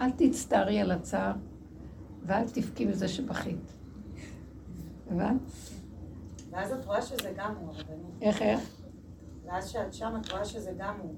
אל 0.00 0.10
תצטערי 0.10 0.80
על 0.80 0.90
הצער, 0.90 1.32
ואל 2.26 2.48
תבכי 2.48 2.84
מזה 2.84 3.08
שבכית. 3.08 3.72
הבנת? 5.10 5.40
ואז 6.50 6.72
את 6.72 6.84
רואה 6.84 7.02
שזה 7.02 7.32
גם 7.36 7.54
הוא, 7.60 7.68
הרבנית. 7.68 8.22
איך, 8.22 8.42
איך? 8.42 8.60
ואז 9.44 9.68
שאת 9.68 9.94
שם 9.94 10.14
את 10.20 10.32
רואה 10.32 10.44
שזה 10.44 10.72
גם 10.78 10.94
הוא. 11.00 11.14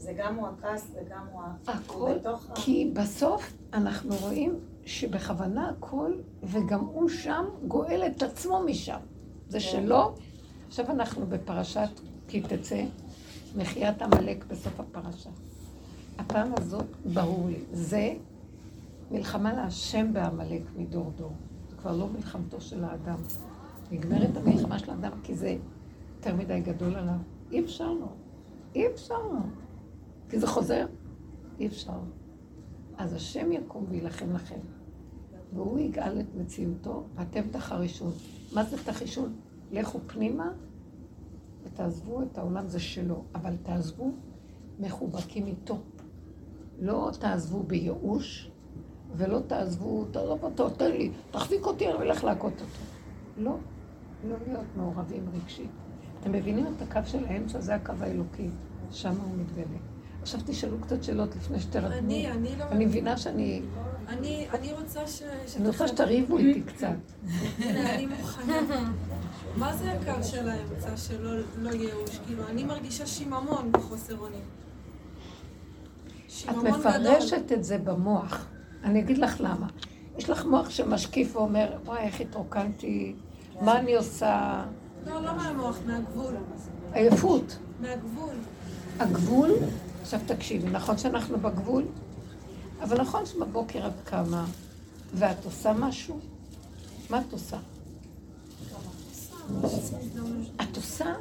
זה 0.00 0.12
גם 0.16 0.34
הוא 0.34 0.48
הכעס 0.48 0.90
וגם 0.94 1.26
הוא 1.32 1.42
הכל, 1.66 2.12
כי 2.54 2.90
בסוף 2.94 3.52
אנחנו 3.72 4.14
רואים 4.20 4.58
שבכוונה 4.86 5.68
הכל, 5.68 6.12
וגם 6.42 6.80
הוא 6.80 7.08
שם 7.08 7.44
גואל 7.68 8.02
את 8.06 8.22
עצמו 8.22 8.62
משם. 8.66 8.98
זה 9.48 9.58
כן. 9.58 9.64
שלא, 9.64 10.14
עכשיו 10.68 10.90
אנחנו 10.90 11.26
בפרשת 11.26 11.88
כי 12.28 12.40
תצא, 12.40 12.84
מחיית 13.56 14.02
עמלק 14.02 14.44
בסוף 14.44 14.80
הפרשה. 14.80 15.30
הפעם 16.18 16.52
הזאת, 16.56 16.86
ברור 17.12 17.48
לי, 17.48 17.60
זה 17.72 18.14
מלחמה 19.10 19.52
להשם 19.52 20.12
בעמלק 20.12 20.62
מדור 20.76 21.12
דור. 21.16 21.32
זה 21.70 21.76
כבר 21.76 21.96
לא 21.96 22.08
מלחמתו 22.08 22.60
של 22.60 22.84
האדם. 22.84 23.18
נגמרת 23.90 24.36
המלחמה 24.36 24.78
של 24.78 24.90
האדם 24.90 25.12
כי 25.22 25.34
זה 25.34 25.56
יותר 26.16 26.34
מדי 26.34 26.60
גדול 26.60 26.96
עליו. 26.96 27.18
אי 27.52 27.60
אפשר 27.60 27.92
לו. 27.92 28.08
אי 28.74 28.86
אפשר 28.86 29.18
לו. 29.18 29.40
כי 30.30 30.38
זה 30.38 30.46
חוזר. 30.46 30.86
אי 31.58 31.66
אפשר. 31.66 31.98
אז 32.96 33.14
השם 33.14 33.52
יקום 33.52 33.84
וילחם 33.88 34.32
לכם. 34.32 34.58
והוא 35.52 35.78
יגאל 35.78 36.20
את 36.20 36.34
מציאותו, 36.34 37.04
ואתם 37.14 37.42
תחרישון. 37.50 38.12
מה 38.52 38.64
זה 38.64 38.76
תחישון? 38.84 39.32
לכו 39.72 39.98
פנימה 40.06 40.52
ותעזבו 41.62 42.22
את 42.22 42.38
העולם, 42.38 42.66
זה 42.66 42.80
שלו, 42.80 43.24
אבל 43.34 43.56
תעזבו 43.62 44.10
מחובקים 44.80 45.46
איתו. 45.46 45.78
לא 46.78 47.10
תעזבו 47.20 47.62
בייאוש, 47.62 48.50
ולא 49.16 49.38
תעזבו, 49.46 50.04
תעזוב 50.04 50.44
אותו, 50.44 50.70
תן 50.70 50.90
לי, 50.90 51.10
תחזיק 51.30 51.66
אותי, 51.66 51.88
אני 51.88 52.02
אלך 52.02 52.24
להכות 52.24 52.52
אותו. 52.52 52.84
לא, 53.36 53.56
לא 54.28 54.36
להיות 54.46 54.66
מעורבים 54.76 55.28
רגשית. 55.34 55.70
אתם 56.20 56.32
מבינים 56.32 56.66
את 56.66 56.82
הקו 56.82 57.00
של 57.04 57.24
האמצע, 57.24 57.60
זה 57.60 57.74
הקו 57.74 57.92
האלוקי, 58.00 58.48
שם 58.90 59.14
הוא 59.16 59.36
מתגלה. 59.36 59.89
עכשיו 60.22 60.40
תשאלו 60.46 60.80
קצת 60.80 61.02
שאלות 61.02 61.36
לפני 61.36 61.60
שתרדמו. 61.60 61.98
אני, 61.98 62.30
אני 62.30 62.56
לא... 62.58 62.64
אני 62.64 62.86
מבינה 62.86 63.16
שאני... 63.16 63.62
אני, 64.08 64.46
אני 64.52 64.72
רוצה 64.72 65.06
ש... 65.06 65.22
אני 65.56 65.68
רוצה 65.68 65.88
שתריבו 65.88 66.38
איתי 66.38 66.62
קצת. 66.62 66.88
אני 67.64 68.06
מוכנה. 68.06 68.54
מה 69.56 69.76
זה 69.76 69.92
הקו 69.92 70.24
של 70.24 70.48
האמצע 70.48 70.96
שלא 70.96 71.30
לא 71.58 71.70
ייאוש? 71.70 72.18
כאילו, 72.26 72.42
אני 72.48 72.64
מרגישה 72.64 73.06
שיממון 73.06 73.72
בחוסר 73.72 74.18
אונים. 74.18 74.40
את. 76.28 76.56
מפרשת 76.64 77.52
את 77.52 77.64
זה 77.64 77.78
במוח. 77.78 78.46
אני 78.84 79.00
אגיד 79.00 79.18
לך 79.18 79.40
למה. 79.40 79.66
יש 80.18 80.30
לך 80.30 80.44
מוח 80.44 80.70
שמשקיף 80.70 81.36
ואומר, 81.36 81.72
וואי, 81.84 81.98
איך 81.98 82.20
התרוקנתי, 82.20 83.14
מה 83.60 83.78
אני 83.78 83.96
עושה? 83.96 84.64
לא, 85.06 85.22
לא 85.22 85.36
מהמוח, 85.36 85.78
מהגבול. 85.86 86.34
עייפות. 86.92 87.58
מהגבול. 87.80 88.34
הגבול, 88.98 89.50
עכשיו 90.14 90.36
תקשיבי, 90.36 90.70
נכון 90.70 90.98
שאנחנו 90.98 91.40
בגבול? 91.40 91.84
אבל 92.82 93.00
נכון 93.00 93.26
שבבוקר 93.26 93.86
את 93.86 93.92
קמה 94.04 94.44
ואת 95.14 95.44
עושה 95.44 95.72
משהו? 95.72 96.18
מה 97.10 97.20
את 97.20 97.32
עושה? 97.32 97.56
את 100.62 100.76
עושה. 100.76 101.14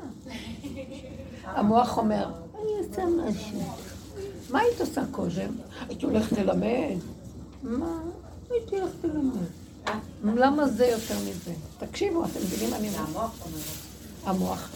המוח 1.44 1.98
אומר, 1.98 2.32
אני 2.54 2.88
עושה 2.88 3.06
משהו. 3.06 3.62
מה 4.50 4.60
היית 4.60 4.82
עושה 4.82 5.02
קודם? 5.12 5.54
הייתי 5.88 6.06
הולכת 6.06 6.38
ללמד. 6.38 6.98
מה? 7.64 8.00
הייתי 8.50 8.80
הולכת 8.80 9.04
ללמד. 9.04 9.48
למה 10.24 10.68
זה 10.68 10.86
יותר 10.86 11.16
מזה? 11.20 11.54
תקשיבו, 11.78 12.26
אתם 12.26 12.40
מבינים 12.40 12.70
מה 12.70 12.78
אני 12.78 12.90
אומרת? 12.90 13.30
המוח. 14.26 14.70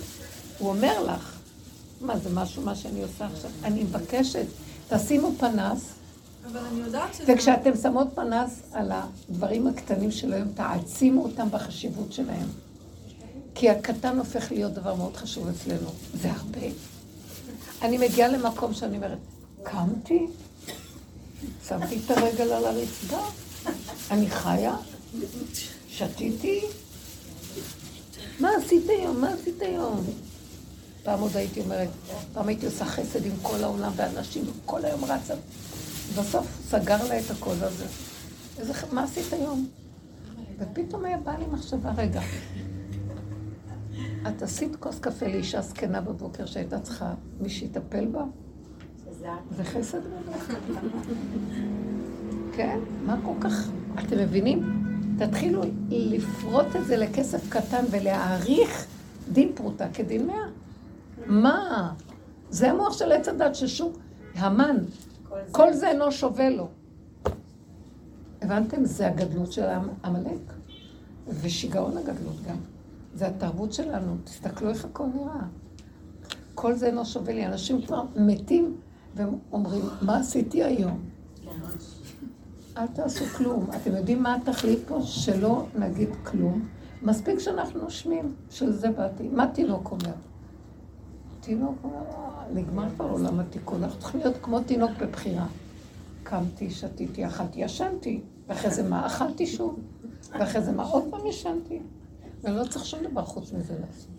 הוא 0.60 0.70
אומר 0.70 1.04
לך, 1.04 1.33
מה 2.04 2.18
זה 2.18 2.30
משהו, 2.34 2.64
מה 2.64 2.76
שאני 2.76 3.04
עושה 3.04 3.26
עכשיו? 3.26 3.52
אני 3.64 3.84
מבקשת, 3.84 4.46
תשימו 4.90 5.32
פנס, 5.40 5.94
אבל 6.52 6.60
אני 6.60 6.80
יודעת 6.80 7.14
שזה... 7.14 7.34
וכשאתם 7.34 7.72
שמות 7.82 8.08
פנס 8.16 8.62
על 8.72 8.92
הדברים 8.92 9.68
הקטנים 9.68 10.12
של 10.12 10.34
היום, 10.34 10.48
תעצימו 10.54 11.24
אותם 11.24 11.48
בחשיבות 11.52 12.14
שלהם. 12.14 12.48
כי 13.56 13.70
הקטן 13.70 14.18
הופך 14.18 14.52
להיות 14.52 14.74
דבר 14.74 14.96
מאוד 14.96 15.18
חשוב 15.18 15.48
אצלנו. 15.48 15.90
זה 16.14 16.32
הרבה. 16.32 16.68
אני 17.82 17.98
מגיעה 17.98 18.28
למקום 18.28 18.74
שאני 18.74 18.98
אומרת, 18.98 19.18
קמתי, 19.64 20.28
שמתי 21.68 22.00
את 22.06 22.12
הרגל 22.12 22.52
על 22.52 22.66
הרצפה, 22.66 23.20
אני 24.12 24.30
חיה, 24.30 24.76
שתיתי, 25.88 26.62
מה 28.40 28.50
עשית 28.58 28.90
היום? 28.90 29.22
מה 29.22 29.34
עשית 29.34 29.62
היום? 29.62 30.06
פעם 31.04 31.20
עוד 31.20 31.38
הייתי 31.38 31.62
אומרת, 31.62 31.90
פעם 32.34 32.48
הייתי 32.48 32.66
עושה 32.66 32.86
חסד 32.86 33.26
עם 33.26 33.32
כל 33.42 33.64
העולם 33.64 33.92
ואנשים, 33.96 34.44
וכל 34.50 34.86
היום 34.86 35.06
רצה. 35.06 35.34
בסוף 36.18 36.48
סגר 36.70 37.08
לה 37.10 37.20
את 37.20 37.32
הכל 37.32 37.56
הזה. 37.62 37.86
איזה, 38.60 38.74
מה 38.92 39.04
עשית 39.04 39.34
היום? 39.34 39.68
ופתאום 40.60 41.06
היה 41.06 41.18
בא 41.18 41.32
לי 41.38 41.46
מחשבה, 41.52 41.92
רגע, 41.98 42.22
את 44.28 44.42
עשית 44.42 44.76
כוס 44.76 45.00
קפה 45.00 45.28
לאישה 45.28 45.62
זקנה 45.62 46.02
בבוקר 46.02 46.46
שהייתה 46.46 46.80
צריכה 46.80 47.14
מי 47.42 47.50
שיטפל 47.50 48.06
בה? 48.06 48.24
זה 49.58 49.64
חסד 49.64 50.00
גדול. 50.00 50.90
כן, 52.56 52.80
מה 53.06 53.18
כל 53.26 53.34
כך... 53.40 53.70
אתם 54.00 54.18
מבינים? 54.18 54.84
תתחילו 55.18 55.62
לפרוט 55.90 56.76
את 56.76 56.86
זה 56.86 56.98
לכסף 56.98 57.50
קטן 57.50 57.86
ולהעריך 57.92 58.86
דין 59.32 59.52
פרוטה 59.56 59.86
כדין 59.94 60.28
מאה. 60.28 60.53
מה? 61.34 61.94
זה 62.50 62.72
המוח 62.72 62.98
של 62.98 63.12
עץ 63.12 63.28
הדת 63.28 63.56
ששום... 63.56 63.92
המן, 64.36 64.78
כל 65.30 65.36
זה. 65.46 65.52
כל 65.52 65.74
זה 65.74 65.90
אינו 65.90 66.12
שווה 66.12 66.50
לו. 66.50 66.68
הבנתם? 68.42 68.86
זה 68.86 69.08
הגדלות 69.08 69.52
של 69.52 69.66
עמלק. 70.04 70.54
ושיגעון 71.28 71.98
הגדלות 71.98 72.36
גם. 72.48 72.56
זה 73.16 73.28
התרבות 73.28 73.74
שלנו. 73.74 74.16
תסתכלו 74.24 74.70
איך 74.70 74.86
הכל 74.86 75.06
נראה. 75.16 75.42
כל 76.56 76.74
זה 76.74 76.88
אינו 76.88 77.06
שווה 77.06 77.34
לי. 77.34 77.46
אנשים 77.46 77.82
כבר 77.82 78.02
מתים 78.16 78.78
והם 79.16 79.38
אומרים, 79.52 79.86
מה 80.02 80.18
עשיתי 80.18 80.64
היום? 80.64 81.00
אל 82.78 82.88
תעשו 82.88 83.26
כלום. 83.26 83.68
אתם 83.82 83.96
יודעים 83.96 84.24
מה 84.24 84.36
התכלית 84.36 84.80
פה? 84.88 85.00
שלא 85.04 85.66
נגיד 85.76 86.10
כלום. 86.24 86.68
מספיק 87.02 87.40
שאנחנו 87.40 87.82
נושמים, 87.82 88.34
של 88.50 88.72
זה 88.72 88.92
באתי. 88.92 89.28
מה 89.28 89.48
תינוק 89.48 89.92
אומר? 89.92 90.14
תינוק 91.44 91.76
"אה, 91.86 91.90
נגמר 92.54 92.90
כבר 92.96 93.06
עולם 93.06 93.40
התיקון, 93.40 93.84
אנחנו 93.84 94.00
צריכים 94.00 94.20
להיות 94.20 94.36
כמו 94.42 94.60
תינוק 94.60 94.92
בבחירה. 95.02 95.48
קמתי, 96.24 96.72
שתיתי, 96.72 97.28
אכלתי, 97.28 97.60
ישנתי, 97.60 98.22
ואחרי 98.48 98.72
זה 98.72 98.90
מה? 98.90 99.06
אכלתי 99.06 99.48
שוב, 99.48 99.80
ואחרי 100.32 100.62
זה 100.62 100.72
מה? 100.72 100.84
עוד 100.84 101.04
פעם 101.10 101.26
ישנתי. 101.26 101.80
ולא 102.44 102.64
צריך 102.64 102.86
שום 102.86 103.00
דבר 103.12 103.26
חוץ 103.26 103.54
מזה 103.54 103.74
לעשות. 103.80 104.12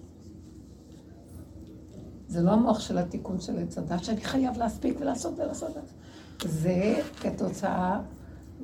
זה 2.28 2.42
לא 2.42 2.50
המוח 2.50 2.80
של 2.80 2.98
התיקון 2.98 3.40
של 3.40 3.58
עץ 3.58 3.78
הדת, 3.78 4.04
שאני 4.04 4.20
חייב 4.20 4.58
להספיק 4.58 4.96
ולעשות 5.00 5.34
ולעשות. 5.38 5.70
זה 6.44 7.00
כתוצאה 7.20 8.00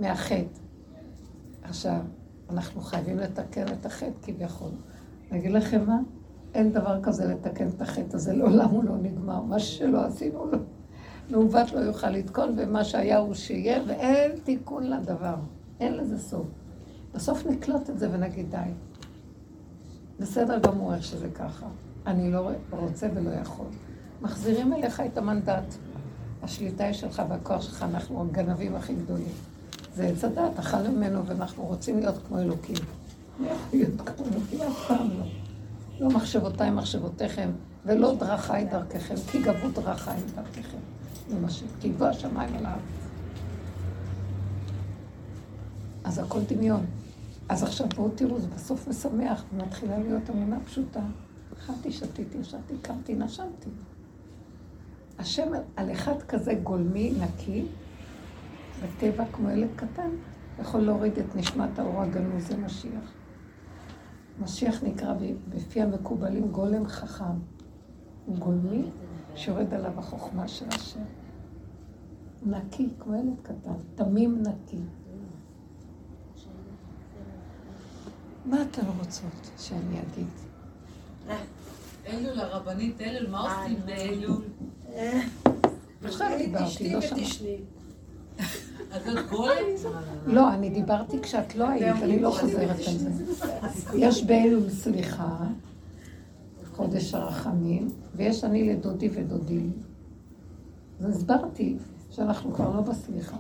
מהחטא. 0.01 0.61
עכשיו, 1.63 2.01
אנחנו 2.51 2.81
חייבים 2.81 3.19
לתקן 3.19 3.73
את 3.73 3.87
החטא 3.87 4.19
כביכול. 4.23 4.71
אני 5.31 5.39
אגיד 5.39 5.51
לכם 5.51 5.87
מה? 5.87 5.99
אין 6.55 6.73
דבר 6.73 7.03
כזה 7.03 7.27
לתקן 7.27 7.69
את 7.69 7.83
החטא 7.83 8.17
הזה, 8.17 8.33
לעולם 8.33 8.69
הוא 8.69 8.85
לא 8.85 8.97
נגמר. 8.97 9.43
מה 9.43 9.59
שלא 9.59 10.05
עשינו, 10.05 10.51
לא. 10.51 10.59
מעוות 11.31 11.73
לא 11.73 11.81
יוכל 11.81 12.11
לתקון, 12.11 12.55
ומה 12.57 12.85
שהיה 12.85 13.19
הוא 13.19 13.35
שיהיה, 13.35 13.83
ואין 13.87 14.31
תיקון 14.45 14.91
לדבר. 14.91 15.35
אין 15.81 15.97
לזה 15.97 16.19
סוף. 16.19 16.47
בסוף 17.15 17.47
נקלוט 17.47 17.91
את 17.91 17.99
זה 17.99 18.09
ונגיד 18.13 18.51
די. 18.51 18.71
בסדר 20.19 20.59
גמור 20.59 20.95
איך 20.95 21.05
שזה 21.05 21.29
ככה. 21.31 21.67
אני 22.07 22.33
לא 22.33 22.51
רוצה 22.71 23.09
ולא 23.15 23.31
יכול. 23.31 23.67
מחזירים 24.23 24.73
אליך 24.73 25.01
את 25.01 25.19
המנדט. 25.19 25.75
השליטה 26.43 26.85
היא 26.85 26.93
שלך 26.93 27.23
והכוח 27.29 27.63
שלך, 27.63 27.83
אנחנו 27.83 28.21
הגנבים 28.21 28.77
הכי 28.77 28.95
גדולים. 28.95 29.33
זה 29.95 30.07
עץ 30.07 30.25
הדת, 30.25 30.59
אכלנו 30.59 30.93
ממנו 30.93 31.27
ואנחנו 31.27 31.65
רוצים 31.65 31.99
להיות 31.99 32.15
כמו 32.29 32.39
אלוקים. 32.39 32.77
לא 33.41 33.51
להיות 33.73 34.01
כמו 34.01 34.27
אלוקים, 34.27 34.61
אף 34.61 34.87
פעם 34.89 35.09
לא. 35.19 35.25
לא 36.01 36.09
מחשבותיי 36.09 36.71
מחשבותיכם, 36.71 37.51
ולא 37.87 38.15
דרכיי 38.15 38.65
דרככם, 38.65 39.15
כי 39.31 39.43
גבו 39.43 39.69
דרכיי 39.69 40.21
דרככם. 40.35 40.79
זה 41.29 41.39
מה 41.41 41.51
ש... 41.51 41.63
כי 41.81 41.89
יבוא 41.89 42.07
השמיים 42.07 42.55
על. 42.55 42.67
אז 46.05 46.19
הכל 46.19 46.41
דמיון. 46.49 46.87
אז 47.49 47.63
עכשיו 47.63 47.87
בואו 47.97 48.09
תראו, 48.09 48.41
זה 48.41 48.47
בסוף 48.55 48.89
משמח, 48.89 49.45
ומתחילה 49.53 49.99
להיות 49.99 50.31
אמונה 50.31 50.57
פשוטה. 50.67 51.01
אכלתי, 51.59 51.93
שתיתי, 51.93 52.39
ישבתי, 52.39 52.75
קמתי, 52.83 53.15
נשמתי. 53.15 53.71
השם 55.19 55.49
על 55.77 55.93
אחד 55.93 56.23
כזה 56.29 56.55
גולמי, 56.55 57.13
נקי, 57.21 57.65
בטבע 58.83 59.25
כמו 59.33 59.51
ילד 59.51 59.69
קטן, 59.77 60.11
יכול 60.61 60.81
להוריד 60.81 61.19
את 61.19 61.37
נשמת 61.37 61.79
האור 61.79 62.03
הגנוז, 62.03 62.47
זה 62.47 62.57
משיח. 64.41 64.83
נקרא 64.83 65.15
בפי 65.49 65.83
המקובלים 65.83 66.49
גולם 66.49 66.87
חכם. 66.87 67.25
הוא 68.27 68.37
גולמי 68.37 68.83
שיורד 69.35 69.75
עליו 69.75 69.99
החוכמה 69.99 70.49
של 70.49 70.65
השם. 70.69 71.01
נקי, 72.47 72.89
כמו 72.99 73.15
ילד 73.15 73.41
קטן, 73.43 73.73
תמים 73.95 74.43
נקי. 74.43 74.81
מה 78.47 78.63
אתן 78.63 78.87
רוצות 78.99 79.51
שאני 79.59 80.01
אגיד? 80.01 80.29
אלול, 82.07 82.41
הרבנית 82.41 83.01
אלול, 83.01 83.31
מה 83.31 83.61
עושים 83.63 83.79
באלול? 83.87 84.45
עכשיו 86.05 86.29
דיברתי, 86.39 86.65
תשתי 86.65 86.93
לא 86.93 87.01
שמעתי. 87.01 87.23
ותשני. 87.25 87.57
אז 88.39 88.45
את 88.45 88.79
גולם? 88.79 88.80
לא, 90.27 90.55
אני 90.55 90.71
דיברתי 90.71 91.21
כשאת 91.23 91.55
לא 91.55 91.69
היית, 91.69 91.97
אני 92.03 92.19
לא 92.21 92.31
חוזרת 92.31 92.77
על 92.89 92.99
זה. 92.99 93.11
יש 93.95 94.25
באלול 94.25 94.71
סליחה, 94.71 95.37
חודש 96.75 97.15
הרחמים, 97.15 97.89
ויש 98.17 98.45
אני 98.45 98.73
לדודי 98.73 99.09
ודודי. 99.13 99.61
אז 101.01 101.17
הסברתי 101.17 101.77
שאנחנו 102.11 102.55
כבר 102.55 102.77
לא 102.77 102.81
בסליחה. 102.81 103.37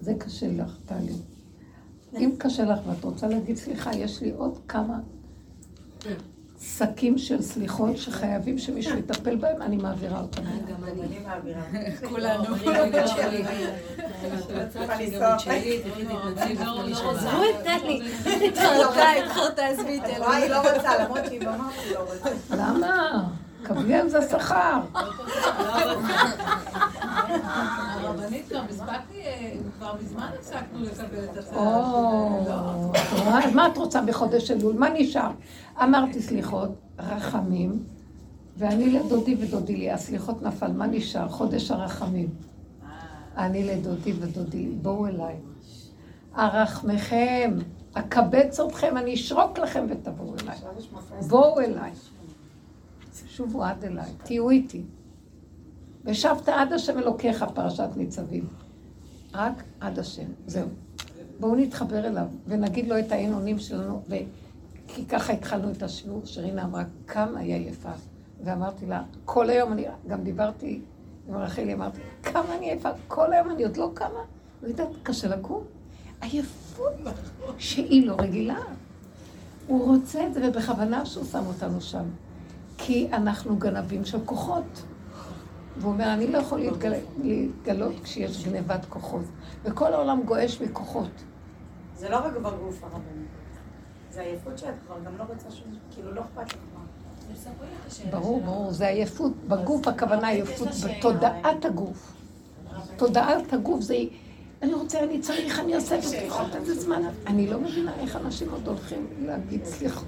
זה 0.00 0.14
קשה 0.14 0.52
לך, 0.52 0.76
טלי. 0.86 1.14
אם 2.16 2.30
קשה 2.38 2.64
לך 2.64 2.78
ואת 2.86 3.04
רוצה 3.04 3.28
להגיד 3.28 3.56
סליחה, 3.56 3.96
יש 3.96 4.22
לי 4.22 4.30
עוד 4.30 4.58
כמה 4.68 5.00
שקים 6.60 7.18
של 7.18 7.42
סליחות 7.42 7.98
שחייבים 7.98 8.58
שמישהו 8.58 8.98
יטפל 8.98 9.36
בהם, 9.36 9.62
אני 9.62 9.76
מעבירה 9.76 10.20
אותם. 10.20 10.42
גם 10.42 10.84
אני 10.84 11.18
מעבירה. 11.18 11.62
כולנו. 12.08 12.44
לנסוע. 16.84 17.10
עזבו 17.10 17.42
את 17.44 17.64
טלי. 17.64 18.02
התחרתה, 18.48 19.10
התחרתה, 19.24 19.66
עזבי 19.66 19.98
את. 19.98 20.02
וואי, 20.18 20.42
היא 20.42 20.50
לא 20.50 20.56
רוצה, 20.56 21.04
למרות 21.04 21.20
שהיא 21.26 21.40
ממש 21.40 21.74
לא 21.92 21.98
רוצה. 22.00 22.30
למה? 22.50 23.28
על 23.66 24.08
זה 24.08 24.18
שכר. 24.30 24.80
הרבנית 28.00 28.52
הספקתי, 28.70 29.20
אה, 29.20 29.52
כבר 29.78 29.94
מזמן 30.02 30.28
הפסקנו 30.38 30.82
לקבל 30.82 31.24
את? 31.24 31.38
אז 33.44 33.54
מה 33.54 33.66
את 33.66 33.76
רוצה 33.76 34.02
בחודש 34.02 34.50
אלול? 34.50 34.74
מה 34.78 34.88
נשאר? 34.94 35.30
אמרתי 35.82 36.22
סליחות, 36.22 36.70
רחמים, 36.98 37.82
ואני 38.56 38.90
לדודי 38.90 39.36
ודודי 39.40 39.76
לי, 39.76 39.90
הסליחות 39.90 40.42
נפל, 40.42 40.72
מה 40.72 40.86
נשאר? 40.86 41.28
חודש 41.28 41.70
הרחמים. 41.70 42.28
אני 43.36 43.64
לדודי 43.64 44.12
ודודי 44.12 44.58
לי, 44.58 44.74
בואו 44.82 45.06
אליי. 45.06 45.36
ארחמכם, 46.38 47.58
אקבץ 47.92 48.60
אתכם, 48.60 48.96
אני 48.96 49.14
אשרוק 49.14 49.58
לכם 49.58 49.86
ותבואו 49.88 50.34
אליי. 50.42 50.58
בואו 51.28 51.60
אליי. 51.60 51.90
שובו 53.38 53.64
עד 53.64 53.84
אליי, 53.84 54.10
תהיו 54.24 54.50
איתי. 54.50 54.82
ושבת 56.04 56.48
עד 56.48 56.72
השם 56.72 56.98
אלוקיך, 56.98 57.44
פרשת 57.54 57.88
ניצבים. 57.96 58.46
רק 59.34 59.62
עד 59.80 59.98
השם, 59.98 60.26
זהו. 60.46 60.68
בואו 61.40 61.54
נתחבר 61.54 62.06
אליו 62.06 62.26
ונגיד 62.46 62.88
לו 62.88 62.98
את 62.98 63.12
האין 63.12 63.58
שלנו, 63.58 64.02
ו... 64.08 64.14
כי 64.88 65.06
ככה 65.06 65.32
התחלנו 65.32 65.70
את 65.70 65.82
השיעור, 65.82 66.20
שרינה 66.24 66.64
אמרה 66.64 66.82
כמה 67.06 67.40
היא 67.40 67.54
עייפה. 67.54 67.92
ואמרתי 68.44 68.86
לה, 68.86 69.02
כל 69.24 69.50
היום 69.50 69.72
אני, 69.72 69.84
גם 70.08 70.22
דיברתי 70.22 70.80
עם 71.28 71.36
רחלי, 71.36 71.74
אמרתי, 71.74 71.98
כמה 72.22 72.56
אני 72.56 72.70
עייפה, 72.70 72.90
כל 73.08 73.32
היום 73.32 73.50
אני 73.50 73.64
עוד 73.64 73.76
לא 73.76 73.90
קמה. 73.94 74.20
לא 74.62 74.68
יודעת, 74.68 74.88
קשה 75.02 75.28
לקום. 75.28 75.62
עייפות 76.20 76.92
שהיא 77.58 78.06
לא 78.06 78.16
רגילה. 78.18 78.58
הוא 79.66 79.94
רוצה 79.94 80.26
את 80.26 80.34
זה, 80.34 80.48
ובכוונה 80.48 81.06
שהוא 81.06 81.24
שם 81.24 81.46
אותנו 81.46 81.80
שם. 81.80 82.04
כי 82.78 83.08
אנחנו 83.12 83.56
גנבים 83.56 84.04
של 84.04 84.18
כוחות. 84.24 84.82
והוא 85.76 85.92
אומר, 85.92 86.12
אני 86.12 86.26
לא 86.26 86.38
יכול 86.38 86.60
להתגל... 86.60 86.92
להתגלות 87.22 87.92
כשיש 88.02 88.46
גנבת 88.48 88.84
כוחות. 88.88 89.24
וכל 89.64 89.92
העולם 89.94 90.22
גועש 90.22 90.60
מכוחות. 90.60 91.10
זה 91.96 92.08
לא 92.08 92.16
רק 92.16 92.32
בגוף 92.32 92.82
הרבנית. 92.82 93.28
זה 94.10 94.20
עייפות 94.20 94.58
שאת 94.58 94.74
כבר 94.86 94.96
גם 95.06 95.18
לא 95.18 95.24
רוצה 95.28 95.50
שום, 95.50 95.74
כאילו 95.94 96.14
לא 96.14 96.20
אכפת 96.20 96.52
לך. 96.52 96.58
ברור, 98.10 98.40
ברור, 98.40 98.72
זה 98.72 98.88
עייפות. 98.88 99.32
בגוף 99.48 99.88
הכוונה 99.88 100.28
עייפות 100.28 100.68
בתודעת 100.84 101.64
הגוף. 101.64 102.12
תודעת 102.96 103.52
הגוף 103.52 103.80
זה... 103.80 103.96
אני 104.62 104.74
רוצה, 104.74 105.04
אני 105.04 105.20
צריך, 105.20 105.58
אני 105.60 105.80
סליחות, 105.80 106.54
איזה 106.54 106.80
זמן. 106.80 107.02
אני 107.26 107.46
לא 107.46 107.60
מבינה 107.60 107.92
איך 108.00 108.16
אנשים 108.16 108.50
עוד 108.50 108.68
הולכים 108.68 109.06
להגיד 109.26 109.64
סליחות 109.64 110.04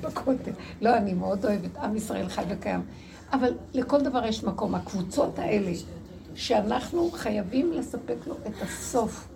בכותל. 0.00 0.50
לא, 0.80 0.96
אני 0.96 1.14
מאוד 1.14 1.44
אוהבת, 1.44 1.76
עם 1.76 1.96
ישראל 1.96 2.28
חי 2.28 2.42
וקיים. 2.48 2.82
אבל 3.32 3.54
לכל 3.74 4.00
דבר 4.00 4.26
יש 4.26 4.44
מקום. 4.44 4.74
הקבוצות 4.74 5.38
האלה, 5.38 5.72
שאנחנו 6.34 7.10
חייבים 7.10 7.72
לספק 7.72 8.16
לו 8.26 8.34
את 8.46 8.62
הסוף. 8.62 9.28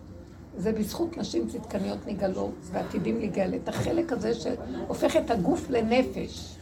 זה 0.56 0.72
בזכות 0.72 1.16
נשים 1.16 1.48
צדקניות 1.48 1.98
נגאלו 2.06 2.50
ועתידים 2.72 3.18
להיגאל. 3.18 3.54
את 3.54 3.68
החלק 3.68 4.12
הזה 4.12 4.32
שהופך 4.34 5.16
את 5.16 5.30
הגוף 5.30 5.70
לנפש. 5.70 6.56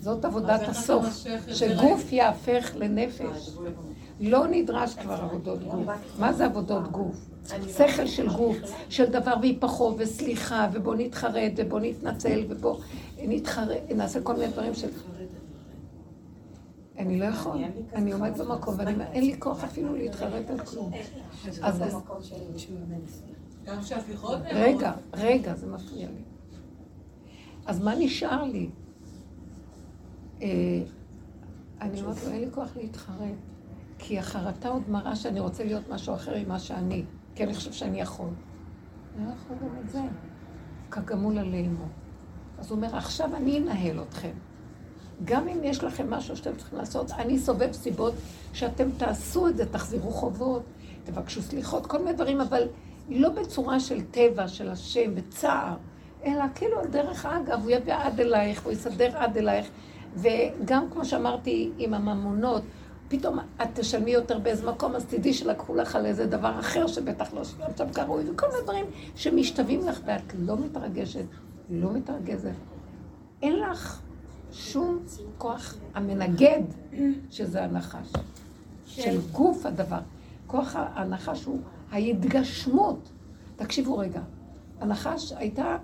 זאת 0.00 0.24
עבודת 0.24 0.68
הסוף, 0.68 1.24
שגוף 1.48 2.12
יהפך 2.12 2.72
לנפש. 2.74 3.50
לא 4.20 4.46
נדרש 4.50 4.94
כבר 4.94 5.14
עבודות 5.14 5.62
גוף. 5.64 5.86
מה 6.18 6.32
זה 6.32 6.44
עבודות 6.44 6.90
גוף? 6.90 7.16
שכל 7.68 8.06
של 8.06 8.28
גוף, 8.28 8.56
של 8.88 9.04
דבר 9.04 9.34
והיפכו 9.42 9.94
וסליחה, 9.98 10.68
ובוא 10.72 10.94
נתחרט, 10.94 11.52
ובוא 11.56 11.80
נתנצל, 11.80 12.44
ובוא 12.48 12.76
נתחרט, 13.18 13.78
נעשה 13.94 14.20
כל 14.22 14.32
מיני 14.32 14.46
דברים 14.46 14.74
של... 14.74 14.88
אני 16.98 17.18
לא 17.18 17.24
יכול, 17.24 17.58
אני 17.94 18.12
עומד 18.12 18.38
במקום, 18.38 18.74
ואין 18.78 19.24
לי 19.24 19.36
כוח 19.38 19.64
אפילו 19.64 19.94
להתחרט 19.94 20.50
על 20.50 20.58
כלום. 20.58 20.90
אז. 21.62 21.82
רגע, 24.52 24.92
רגע, 25.14 25.54
זה 25.54 25.66
מפריע 25.66 26.08
לי. 26.08 26.22
אז 27.66 27.80
מה 27.82 27.94
נשאר 27.94 28.44
לי? 28.44 28.70
אה, 30.42 30.48
אני 31.80 32.02
אומרת 32.02 32.24
לו, 32.24 32.30
אין 32.30 32.40
לי 32.40 32.50
כוח 32.50 32.76
להתחרט, 32.76 33.53
כי 33.98 34.18
החרטה 34.18 34.68
עוד 34.68 34.82
מראה 34.88 35.16
שאני 35.16 35.40
רוצה 35.40 35.64
להיות 35.64 35.88
משהו 35.90 36.14
אחר 36.14 36.32
ממה 36.44 36.58
שאני, 36.58 37.04
כי 37.34 37.44
אני 37.44 37.54
חושב 37.54 37.72
שאני 37.72 38.00
יכול. 38.00 38.28
אני 39.16 39.26
לא 39.26 39.30
יכול 39.32 39.56
גם 39.60 39.76
את 39.84 39.90
זה, 39.90 40.00
כגמול 40.90 41.38
עלינו. 41.38 41.86
אז 42.58 42.70
הוא 42.70 42.76
אומר, 42.76 42.96
עכשיו 42.96 43.36
אני 43.36 43.58
אנהל 43.58 44.02
אתכם. 44.02 44.32
גם 45.24 45.48
אם 45.48 45.58
יש 45.64 45.84
לכם 45.84 46.10
משהו 46.10 46.36
שאתם 46.36 46.56
צריכים 46.56 46.78
לעשות, 46.78 47.10
אני 47.10 47.38
סובב 47.38 47.72
סיבות 47.72 48.14
שאתם 48.52 48.90
תעשו 48.96 49.48
את 49.48 49.56
זה, 49.56 49.66
תחזירו 49.66 50.10
חובות, 50.10 50.62
תבקשו 51.04 51.42
סליחות, 51.42 51.86
כל 51.86 51.98
מיני 51.98 52.12
דברים, 52.12 52.40
אבל 52.40 52.68
לא 53.08 53.28
בצורה 53.28 53.80
של 53.80 54.00
טבע, 54.10 54.48
של 54.48 54.70
השם, 54.70 55.14
בצער, 55.14 55.74
אלא 56.24 56.44
כאילו 56.54 56.80
על 56.80 56.86
דרך 56.86 57.26
אגב, 57.26 57.62
הוא 57.62 57.70
יביא 57.70 57.94
עד 57.94 58.20
אלייך, 58.20 58.64
הוא 58.64 58.72
יסדר 58.72 59.18
עד 59.18 59.36
אלייך, 59.36 59.66
וגם 60.16 60.90
כמו 60.90 61.04
שאמרתי 61.04 61.70
עם 61.78 61.94
הממונות, 61.94 62.62
פתאום 63.18 63.38
את 63.62 63.68
תשלמי 63.74 64.10
יותר 64.10 64.38
באיזה 64.38 64.70
מקום, 64.70 64.94
אז 64.94 65.04
תדעי 65.04 65.32
שלקחו 65.32 65.74
לך 65.74 65.96
על 65.96 66.06
איזה 66.06 66.26
דבר 66.26 66.60
אחר 66.60 66.86
שבטח 66.86 67.34
לא 67.34 67.44
שילמת 67.44 67.78
שם 67.78 67.92
כראוי, 67.92 68.30
וכל 68.30 68.46
מיני 68.46 68.62
דברים 68.62 68.86
שמשתווים 69.16 69.86
לך, 69.88 70.00
ואת 70.04 70.34
לא 70.38 70.56
מתרגשת, 70.56 71.24
לא 71.70 71.92
מתרגזת. 71.92 72.52
אין 73.42 73.60
לך 73.60 74.00
שום 74.52 74.98
כוח 75.38 75.74
המנגד, 75.94 76.62
שזה 77.30 77.64
הנחש. 77.64 78.12
של 78.86 79.18
גוף 79.32 79.66
הדבר. 79.66 80.00
כוח 80.46 80.76
הנחש 80.76 81.44
הוא 81.44 81.60
ההתגשמות. 81.90 83.08
תקשיבו 83.56 83.98
רגע, 83.98 84.20
הנחש 84.80 85.32
הייתה, 85.32 85.76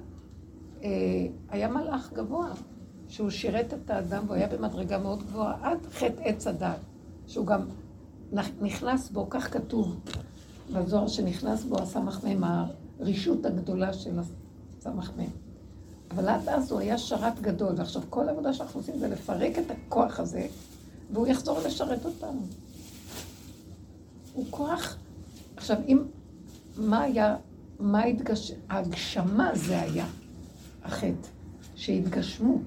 אה, 0.82 0.88
היה 1.50 1.68
מלאך 1.68 2.12
גבוה, 2.12 2.48
שהוא 3.08 3.30
שירת 3.30 3.74
את 3.74 3.90
האדם 3.90 4.22
והוא 4.26 4.36
היה 4.36 4.48
במדרגה 4.48 4.98
מאוד 4.98 5.22
גבוהה, 5.22 5.56
עד 5.62 5.78
חטא 5.92 6.22
עץ 6.22 6.46
הדת, 6.46 6.89
שהוא 7.30 7.46
גם 7.46 7.60
נכנס 8.60 9.10
בו, 9.10 9.26
כך 9.30 9.52
כתוב 9.52 10.00
בזוהר 10.72 11.08
שנכנס 11.08 11.64
בו 11.64 11.78
הסמ"ך 11.78 12.24
מ', 12.24 12.44
הרשות 13.00 13.46
הגדולה 13.46 13.92
של 13.92 14.18
הסמ"ך 14.18 15.10
מ'. 15.18 15.24
אבל 16.10 16.28
עד 16.28 16.48
אז 16.48 16.70
הוא 16.70 16.80
היה 16.80 16.98
שרת 16.98 17.40
גדול, 17.40 17.74
ועכשיו 17.76 18.02
כל 18.10 18.28
העבודה 18.28 18.52
שאנחנו 18.52 18.80
עושים 18.80 18.98
זה 18.98 19.08
לפרק 19.08 19.58
את 19.58 19.70
הכוח 19.70 20.20
הזה, 20.20 20.46
והוא 21.12 21.26
יחזור 21.26 21.58
לשרת 21.66 22.04
אותנו. 22.04 22.40
הוא 24.34 24.46
כוח... 24.50 24.96
עכשיו, 25.56 25.76
אם... 25.88 26.02
מה 26.76 27.00
היה... 27.00 27.36
מה 27.80 28.04
התגש... 28.04 28.52
ההגשמה 28.68 29.50
זה 29.54 29.80
היה 29.80 30.06
החטא, 30.82 31.28
שהתגשמו. 31.74 32.58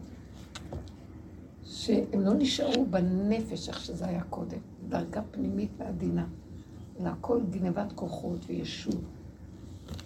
שהם 1.83 2.21
לא 2.21 2.33
נשארו 2.33 2.85
בנפש 2.85 3.69
איך 3.69 3.79
שזה 3.79 4.05
היה 4.07 4.23
קודם, 4.23 4.57
דרגה 4.89 5.21
פנימית 5.31 5.71
ועדינה, 5.77 6.25
אלא 6.99 7.09
הכל 7.09 7.39
גנבת 7.49 7.91
כוחות 7.95 8.39
וישות, 8.47 9.01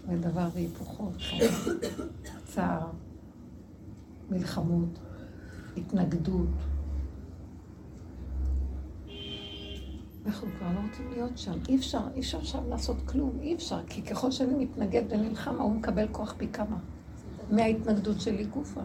ודבר 0.07 0.47
והיפוכו, 0.53 1.09
צער. 2.45 2.87
מלחמות, 4.29 4.99
התנגדות. 5.77 6.49
אנחנו 10.25 10.47
כבר 10.57 10.67
לא 10.75 10.79
רוצים 10.89 11.11
להיות 11.11 11.37
שם. 11.37 11.53
אי 11.69 11.75
אפשר, 11.75 12.01
אי 12.15 12.19
אפשר 12.19 12.37
עכשיו 12.37 12.69
לעשות 12.69 12.97
כלום, 13.05 13.37
אי 13.41 13.55
אפשר, 13.55 13.79
כי 13.87 14.01
ככל 14.01 14.31
שאני 14.31 14.65
מתנגד 14.65 15.03
ונלחם, 15.09 15.55
הוא 15.55 15.75
מקבל 15.75 16.07
כוח 16.11 16.35
פי 16.37 16.47
כמה. 16.47 16.77
מההתנגדות 17.51 18.21
שלי 18.21 18.45
גופה. 18.45 18.81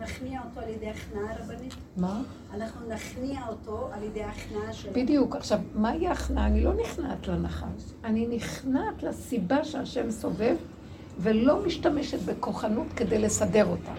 נכניע 0.00 0.40
אותו 0.44 0.60
על 0.60 0.68
ידי 0.68 0.90
הכנעה 0.90 1.34
רבנית. 1.42 1.74
מה? 1.96 2.22
אנחנו 2.54 2.88
נכניע 2.88 3.40
אותו 3.48 3.88
על 3.92 4.02
ידי 4.02 4.22
הכנעה 4.22 4.72
של... 4.72 4.90
בדיוק. 4.92 5.36
עכשיו, 5.36 5.58
מהי 5.74 6.06
ההכנעה? 6.06 6.46
אני 6.46 6.64
לא 6.64 6.72
נכנעת 6.74 7.28
לנחש. 7.28 7.92
אני 8.04 8.26
נכנעת 8.26 9.02
לסיבה 9.02 9.64
שהשם 9.64 10.10
סובב 10.10 10.56
ולא 11.18 11.66
משתמשת 11.66 12.18
בכוחנות 12.22 12.86
כדי 12.96 13.18
לסדר 13.18 13.66
אותה. 13.66 13.92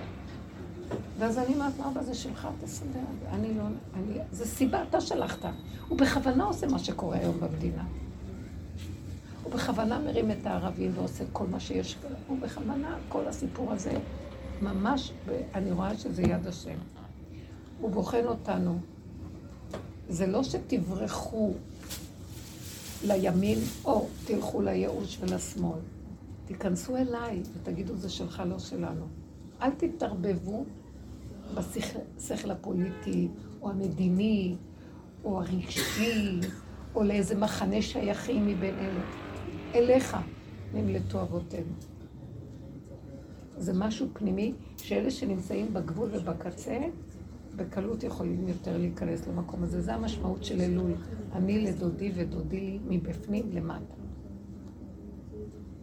ואז 1.20 1.38
אני 1.38 1.54
אומרת, 1.54 1.80
אבא, 1.80 2.04
זה 2.04 2.14
שלך, 2.14 2.48
תסדר. 2.64 3.00
אני 3.32 3.54
לא, 3.58 3.64
אני, 3.96 4.18
זה 4.32 4.46
סיבה, 4.46 4.84
אתה 4.90 5.02
שלחת. 5.02 5.46
הוא 5.88 5.98
בכוונה 5.98 6.44
עושה 6.44 6.68
מה 6.68 6.80
שקורה 6.80 7.18
היום 7.18 7.40
במדינה. 7.40 7.84
הוא 9.44 9.54
בכוונה 9.54 10.00
מרים 10.00 10.32
את 10.32 10.46
הערבים 10.46 10.92
ועושה 10.96 11.24
כל 11.34 11.46
מה 11.52 11.60
שיש. 11.60 11.98
הוא 12.28 12.40
בכוונה, 12.40 12.96
כל 13.10 13.28
הסיפור 13.28 13.72
הזה, 13.72 13.92
ממש, 14.62 15.14
אני 15.54 15.72
רואה 15.72 15.98
שזה 15.98 16.22
יד 16.22 16.48
השם. 16.48 16.78
הוא 17.80 17.92
בוחן 17.92 18.26
אותנו. 18.26 18.80
זה 20.10 20.28
לא 20.28 20.44
שתברחו 20.44 21.54
לימין 23.04 23.60
או 23.86 24.08
תלכו 24.26 24.62
לייאוש 24.62 25.18
ולשמאל. 25.22 25.80
תיכנסו 26.46 26.98
אליי 26.98 27.42
ותגידו, 27.54 27.96
זה 27.96 28.10
שלך, 28.10 28.44
לא 28.46 28.60
שלנו. 28.60 29.06
אל 29.62 29.72
תתערבבו 29.72 30.66
בשכל 31.54 32.52
הפוליטי, 32.52 33.28
או 33.62 33.70
המדיני, 33.70 34.56
או 35.24 35.42
הרגשי, 35.42 36.40
או 36.96 37.04
לאיזה 37.04 37.36
מחנה 37.36 37.82
שייכים 37.82 38.48
מבין 38.48 38.76
אלה. 38.76 39.02
אליך 39.76 40.18
נמלטו 40.74 41.22
אבותינו. 41.22 41.91
זה 43.58 43.74
משהו 43.74 44.08
פנימי 44.14 44.54
שאלה 44.78 45.12
שנמצאים 45.12 45.74
בגבול 45.74 46.10
ובקצה, 46.14 46.78
בקלות 47.56 48.04
יכולים 48.04 48.48
יותר 48.48 48.78
להיכנס 48.78 49.28
למקום 49.28 49.64
הזה. 49.64 49.82
זה 49.82 49.94
המשמעות 49.94 50.44
של 50.44 50.62
אלול. 50.62 50.92
אני 51.34 51.66
לדודי 51.66 52.12
ודודי 52.16 52.60
לי 52.60 52.80
מבפנים 52.90 53.50
למטה. 53.52 53.96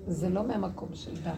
זה 0.07 0.29
לא 0.29 0.47
מהמקום 0.47 0.89
של 0.95 1.15
דת. 1.15 1.33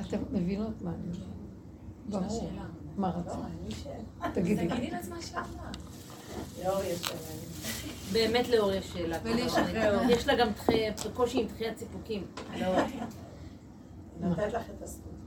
אתם 0.00 0.18
מבינות 0.32 0.82
מה 0.82 0.90
אני 0.90 1.02
אומרת? 1.02 2.28
ברור. 2.28 2.50
מה 2.96 3.10
רצית? 3.10 3.86
תגידי. 4.34 4.68
תגידי 4.68 4.90
לעצמה 4.90 5.22
שאלה. 5.22 5.42
באמת 8.12 8.48
לאור 8.48 8.72
יש 8.72 8.86
שאלה. 8.86 9.18
יש 10.08 10.26
לה 10.26 10.34
גם 10.36 10.48
קושי 11.14 11.40
עם 11.40 11.46
דחיית 11.46 11.78
סיפוקים. 11.78 12.26
לך 14.48 14.62
את 14.76 14.82
הזכות. 14.82 15.18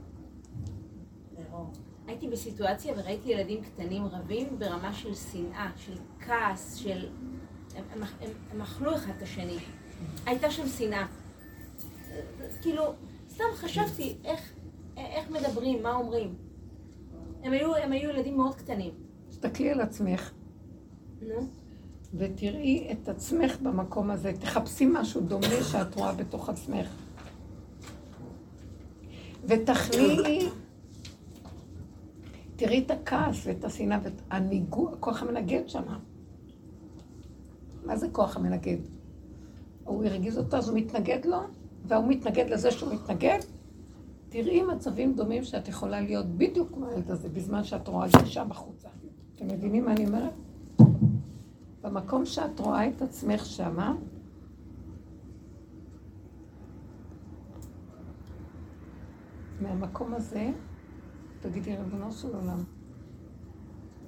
הייתי 2.07 2.27
בסיטואציה 2.27 2.93
וראיתי 2.97 3.29
ילדים 3.29 3.63
קטנים 3.63 4.05
רבים 4.05 4.59
ברמה 4.59 4.93
של 4.93 5.15
שנאה, 5.15 5.69
של 5.77 5.93
כעס, 6.19 6.75
של... 6.75 7.09
הם, 7.75 7.83
הם, 7.93 8.03
הם, 8.21 8.29
הם 8.51 8.61
אכלו 8.61 8.95
אחד 8.95 9.11
את 9.17 9.21
השני. 9.21 9.57
הייתה 10.25 10.51
שם 10.51 10.67
שנאה. 10.67 11.05
כאילו, 12.61 12.83
סתם 13.29 13.43
חשבתי 13.55 14.15
איך, 14.25 14.51
איך 14.97 15.29
מדברים, 15.29 15.83
מה 15.83 15.95
אומרים. 15.95 16.35
הם 17.43 17.51
היו, 17.51 17.75
הם 17.75 17.91
היו 17.91 18.09
ילדים 18.09 18.37
מאוד 18.37 18.55
קטנים. 18.55 18.91
תסתכלי 19.29 19.71
על 19.71 19.81
עצמך 19.81 20.31
ותראי 22.13 22.91
את 22.91 23.09
עצמך 23.09 23.57
במקום 23.61 24.11
הזה. 24.11 24.31
תחפשי 24.39 24.87
משהו 24.91 25.21
דומה 25.21 25.63
שאת 25.71 25.95
רואה 25.95 26.13
בתוך 26.13 26.49
עצמך. 26.49 26.87
ותכניעי, 29.45 30.49
תראי 32.55 32.83
את 32.85 32.91
הכעס 32.91 33.35
ואת 33.43 33.65
השנאה 33.65 33.99
ואת 34.03 34.21
הניגוע, 34.29 34.91
הכוח 34.93 35.21
המנגד 35.21 35.61
שם. 35.67 35.83
מה 37.85 37.97
זה 37.97 38.07
כוח 38.11 38.37
המנגד? 38.37 38.77
הוא 39.83 40.05
הרגיז 40.05 40.37
אותו 40.37 40.57
אז 40.57 40.69
הוא 40.69 40.77
מתנגד 40.77 41.25
לו, 41.25 41.37
והוא 41.85 42.07
מתנגד 42.07 42.49
לזה 42.49 42.71
שהוא 42.71 42.93
מתנגד. 42.93 43.39
תראי 44.29 44.61
מצבים 44.63 45.13
דומים 45.15 45.43
שאת 45.43 45.67
יכולה 45.67 46.01
להיות 46.01 46.25
בדיוק 46.25 46.69
כמו 46.73 46.87
הילד 46.87 47.11
הזה, 47.11 47.29
בזמן 47.29 47.63
שאת 47.63 47.87
רואה 47.87 48.07
גישה 48.23 48.43
בחוצה. 48.43 48.89
אתם 49.35 49.47
מבינים 49.47 49.85
מה 49.85 49.91
אני 49.91 50.05
אומרת? 50.05 50.33
במקום 51.81 52.25
שאת 52.25 52.59
רואה 52.59 52.87
את 52.87 53.01
עצמך 53.01 53.45
שמה, 53.45 53.95
מהמקום 59.61 60.13
הזה, 60.13 60.51
תגידי, 61.39 61.75
ריבונו 61.75 62.11
של 62.11 62.35
עולם, 62.35 62.63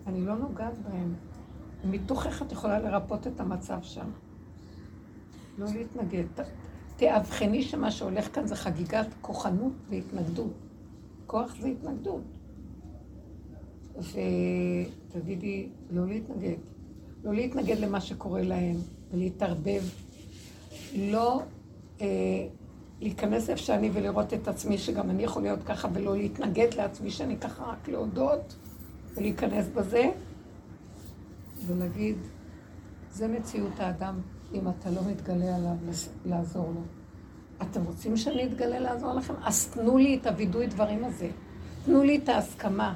אני 0.07 0.25
לא 0.25 0.35
נוגעת 0.35 0.77
בהם. 0.77 1.13
מתוכך 1.83 2.41
את 2.41 2.51
יכולה 2.51 2.79
לרפות 2.79 3.27
את 3.27 3.39
המצב 3.39 3.79
שם. 3.81 4.09
לא 5.57 5.65
להתנגד. 5.65 6.25
תאבחני 6.95 7.63
שמה 7.63 7.91
שהולך 7.91 8.35
כאן 8.35 8.47
זה 8.47 8.55
חגיגת 8.55 9.07
כוחנות 9.21 9.73
והתנגדות. 9.89 10.53
כוח 11.27 11.55
זה 11.59 11.67
התנגדות. 11.67 12.23
ותגידי, 13.97 15.69
לא 15.91 16.07
להתנגד. 16.07 16.72
לא 17.23 17.33
להתנגד 17.33 17.79
למה 17.79 18.01
שקורה 18.01 18.41
להם, 18.41 18.75
ולהתערבב. 19.11 19.83
לא 20.95 21.41
אה, 22.01 22.07
להיכנס 23.01 23.49
איפה 23.49 23.61
שאני 23.61 23.89
ולראות 23.93 24.33
את 24.33 24.47
עצמי, 24.47 24.77
שגם 24.77 25.09
אני 25.09 25.23
יכול 25.23 25.41
להיות 25.41 25.63
ככה, 25.63 25.87
ולא 25.93 26.17
להתנגד 26.17 26.73
לעצמי 26.73 27.11
שאני 27.11 27.37
ככה, 27.37 27.63
רק 27.63 27.87
להודות 27.87 28.55
ולהיכנס 29.15 29.67
בזה, 29.67 30.11
ולהגיד, 31.65 32.17
זה 33.11 33.27
מציאות 33.27 33.79
האדם, 33.79 34.21
אם 34.53 34.69
אתה 34.69 34.89
לא 34.89 35.01
מתגלה 35.07 35.55
עליו, 35.55 35.75
לעזור 36.25 36.71
לו. 36.75 36.81
אתם 37.61 37.83
רוצים 37.83 38.17
שאני 38.17 38.45
אתגלה 38.45 38.79
לעזור 38.79 39.13
לכם? 39.13 39.33
אז 39.43 39.67
תנו 39.67 39.97
לי 39.97 40.17
את 40.21 40.27
הווידוי 40.27 40.67
דברים 40.67 41.03
הזה. 41.03 41.29
תנו 41.85 42.03
לי 42.03 42.17
את 42.17 42.29
ההסכמה 42.29 42.95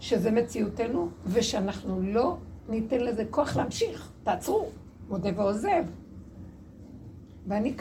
שזה 0.00 0.30
מציאותנו, 0.30 1.08
ושאנחנו 1.26 2.00
לא 2.02 2.36
ניתן 2.68 3.00
לזה 3.00 3.24
כוח 3.30 3.56
להמשיך. 3.56 4.12
תעצרו, 4.22 4.68
מודה 5.08 5.30
ועוזב. 5.36 5.84
ואני 7.46 7.74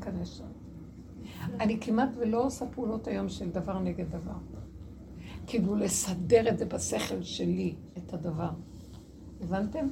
אכנס 0.00 0.28
שם. 0.28 0.44
אני 1.60 1.80
כמעט 1.80 2.08
ולא 2.18 2.44
עושה 2.44 2.66
פעולות 2.74 3.08
היום 3.08 3.28
של 3.28 3.50
דבר 3.50 3.78
נגד 3.78 4.10
דבר. 4.10 4.32
כאילו 5.46 5.74
לסדר 5.74 6.48
את 6.48 6.58
זה 6.58 6.64
בשכל 6.64 7.22
שלי, 7.22 7.74
את 7.98 8.14
הדבר. 8.14 8.50
הבנתם? 9.40 9.86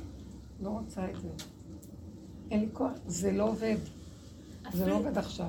לא 0.60 0.68
רוצה 0.68 1.10
את 1.10 1.20
זה. 1.20 1.28
אין 2.50 2.60
לי 2.60 2.68
כוח, 2.72 2.92
זה 3.06 3.32
לא 3.32 3.48
עובד. 3.48 3.76
זה 4.72 4.86
לא 4.86 4.94
עובד 4.94 5.18
עכשיו. 5.18 5.48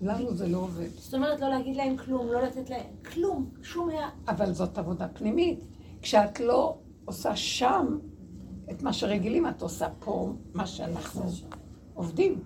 לנו 0.00 0.34
זה 0.34 0.48
לא 0.48 0.58
עובד. 0.58 0.88
זאת 0.96 1.14
אומרת 1.14 1.40
לא 1.40 1.48
להגיד 1.48 1.76
להם 1.76 1.96
כלום, 1.96 2.26
לא 2.26 2.42
לתת 2.42 2.70
להם 2.70 2.86
כלום, 3.12 3.50
שום 3.62 3.88
היה... 3.88 4.08
אבל 4.28 4.52
זאת 4.52 4.78
עבודה 4.78 5.08
פנימית. 5.08 5.60
כשאת 6.02 6.40
לא 6.40 6.78
עושה 7.04 7.36
שם 7.36 7.98
את 8.70 8.82
מה 8.82 8.92
שרגילים, 8.92 9.48
את 9.48 9.62
עושה 9.62 9.88
פה 10.00 10.32
מה 10.54 10.66
שאנחנו 10.66 11.22
עובדים. 11.94 12.38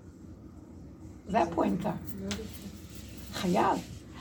זה 1.28 1.42
הפואנטה. 1.42 1.92
חייב. 3.32 3.78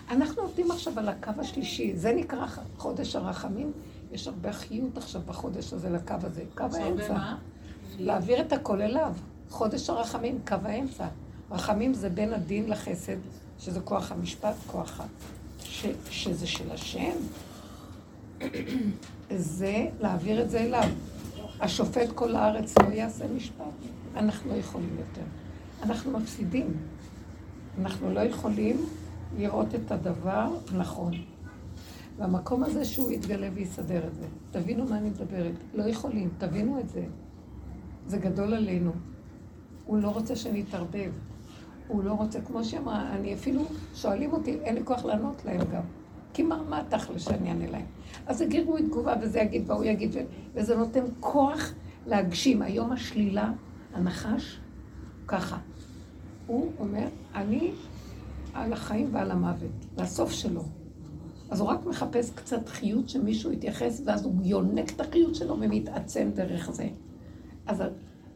אנחנו 0.09 0.41
עובדים 0.41 0.71
עכשיו 0.71 0.99
על 0.99 1.09
הקו 1.09 1.31
השלישי, 1.37 1.95
זה 1.95 2.13
נקרא 2.13 2.45
חודש 2.77 3.15
הרחמים. 3.15 3.71
יש 4.11 4.27
הרבה 4.27 4.53
חיות 4.53 4.97
עכשיו 4.97 5.21
בחודש 5.25 5.73
הזה 5.73 5.89
לקו 5.89 6.15
הזה, 6.23 6.43
קו 6.55 6.65
האמצע. 6.73 7.17
להעביר 7.99 8.41
את 8.41 8.53
הכל 8.53 8.81
אליו. 8.81 9.13
חודש 9.49 9.89
הרחמים, 9.89 10.39
קו 10.47 10.55
האמצע. 10.63 11.07
רחמים 11.51 11.93
זה 11.93 12.09
בין 12.09 12.33
הדין 12.33 12.69
לחסד, 12.69 13.17
שזה 13.59 13.79
כוח 13.79 14.11
המשפט, 14.11 14.55
כוח 14.67 14.99
ה... 14.99 15.03
ש... 15.63 15.85
שזה 16.09 16.47
של 16.47 16.71
השם. 16.71 17.15
זה 19.29 19.87
להעביר 19.99 20.41
את 20.41 20.49
זה 20.49 20.59
אליו. 20.59 20.89
השופט 21.59 22.11
כל 22.15 22.35
הארץ 22.35 22.77
לא 22.77 22.93
יעשה 22.93 23.25
משפט. 23.35 23.65
אנחנו 24.15 24.51
לא 24.51 24.55
יכולים 24.55 24.89
יותר. 24.99 25.21
אנחנו 25.83 26.11
מפסידים. 26.11 26.67
אנחנו 27.79 28.13
לא 28.13 28.19
יכולים 28.19 28.85
לראות 29.37 29.75
את 29.75 29.91
הדבר 29.91 30.49
נכון. 30.77 31.13
והמקום 32.17 32.63
הזה 32.63 32.85
שהוא 32.85 33.11
יתגלה 33.11 33.49
ויסדר 33.53 34.07
את 34.07 34.15
זה. 34.15 34.25
תבינו 34.51 34.85
מה 34.85 34.97
אני 34.97 35.09
מדברת. 35.09 35.53
לא 35.73 35.83
יכולים, 35.83 36.29
תבינו 36.37 36.79
את 36.79 36.89
זה. 36.89 37.05
זה 38.07 38.17
גדול 38.17 38.53
עלינו. 38.53 38.91
הוא 39.85 39.97
לא 39.97 40.09
רוצה 40.09 40.35
שנתערבב. 40.35 41.11
הוא 41.87 42.03
לא 42.03 42.11
רוצה, 42.11 42.41
כמו 42.41 42.63
שאמרה, 42.63 43.15
אני 43.15 43.33
אפילו, 43.33 43.61
שואלים 43.95 44.33
אותי, 44.33 44.57
אין 44.63 44.75
לי 44.75 44.81
כוח 44.85 45.05
לענות 45.05 45.45
להם 45.45 45.61
גם. 45.73 45.81
כי 46.35 46.43
מה, 46.43 46.63
מה 46.69 46.79
התכל'ס 46.79 47.21
שאני 47.21 47.49
אענה 47.49 47.71
להם? 47.71 47.85
אז 48.27 48.37
זה 48.37 48.45
גירוי 48.45 48.81
תגובה, 48.81 49.13
וזה 49.21 49.39
יגיד, 49.39 49.69
והוא 49.69 49.83
יגיד, 49.83 50.15
וזה 50.53 50.75
נותן 50.75 51.03
כוח 51.19 51.73
להגשים. 52.07 52.61
היום 52.61 52.91
השלילה, 52.91 53.51
הנחש, 53.93 54.59
ככה. 55.27 55.57
הוא 56.47 56.71
אומר, 56.79 57.07
אני 57.35 57.71
על 58.53 58.73
החיים 58.73 59.09
ועל 59.11 59.31
המוות, 59.31 59.85
והסוף 59.97 60.31
שלו. 60.31 60.63
אז 61.49 61.59
הוא 61.59 61.69
רק 61.69 61.85
מחפש 61.85 62.31
קצת 62.31 62.69
חיות 62.69 63.09
שמישהו 63.09 63.51
יתייחס, 63.51 64.01
ואז 64.05 64.25
הוא 64.25 64.33
יונק 64.43 64.91
את 64.91 65.01
החיות 65.01 65.35
שלו 65.35 65.55
ומתעצם 65.59 66.31
דרך 66.33 66.71
זה. 66.71 66.87
אז 67.67 67.83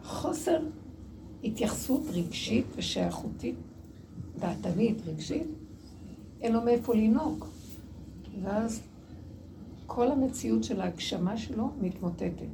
חוסר 0.03 0.59
התייחסות 1.43 2.01
רגשית 2.11 2.65
ושייכותית, 2.75 3.55
דעתנית, 4.39 5.01
רגשית, 5.07 5.47
אין 6.41 6.53
לו 6.53 6.61
מאיפה 6.61 6.93
לנהוג. 6.95 7.45
ואז 8.43 8.81
כל 9.87 10.11
המציאות 10.11 10.63
של 10.63 10.81
ההגשמה 10.81 11.37
שלו 11.37 11.69
מתמוטטת. 11.81 12.47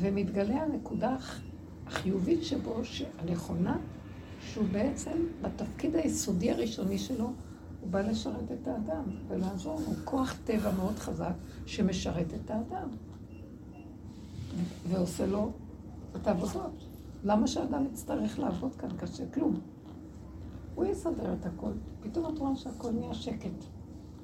ומתגלה 0.00 0.62
הנקודה 0.62 1.14
הח- 1.14 1.40
החיובית 1.86 2.44
שבו, 2.44 2.74
הנכונה, 3.18 3.76
שהוא 4.40 4.66
בעצם, 4.72 5.10
בתפקיד 5.42 5.96
היסודי 5.96 6.50
הראשוני 6.50 6.98
שלו, 6.98 7.24
הוא 7.80 7.90
בא 7.90 8.00
לשרת 8.00 8.52
את 8.62 8.68
האדם 8.68 9.02
ולעזור 9.28 9.80
לו. 9.80 9.92
כוח 10.04 10.36
טבע 10.44 10.72
מאוד 10.72 10.98
חזק 10.98 11.32
שמשרת 11.66 12.26
את 12.44 12.50
האדם. 12.50 12.88
ועושה 14.88 15.26
לו 15.26 15.50
את 16.16 16.26
העבודות. 16.26 16.84
למה 17.24 17.46
שאדם 17.46 17.84
יצטרך 17.86 18.38
לעבוד 18.38 18.74
כאן 18.76 18.88
קשה? 18.98 19.24
כלום. 19.34 19.60
הוא 20.74 20.84
יסדר 20.84 21.32
את 21.40 21.46
הכל. 21.46 21.72
פתאום 22.00 22.34
את 22.34 22.38
רואה 22.38 22.56
שהכל 22.56 22.90
נהיה 22.90 23.14
שקט. 23.14 23.64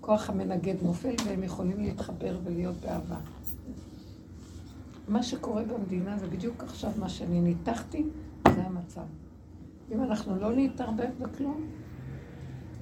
כוח 0.09 0.31
המנגד 0.31 0.75
נופל 0.83 1.15
והם 1.27 1.43
יכולים 1.43 1.81
להתחבר 1.81 2.39
ולהיות 2.45 2.77
באהבה. 2.77 3.17
מה 5.09 5.23
שקורה 5.23 5.63
במדינה 5.65 6.19
זה 6.19 6.27
בדיוק 6.27 6.63
עכשיו 6.63 6.91
מה 6.99 7.09
שאני 7.09 7.41
ניתחתי, 7.41 8.05
זה 8.55 8.63
המצב. 8.63 9.03
אם 9.93 10.03
אנחנו 10.03 10.37
לא 10.37 10.57
נתערבב 10.57 11.09
בכלום, 11.21 11.61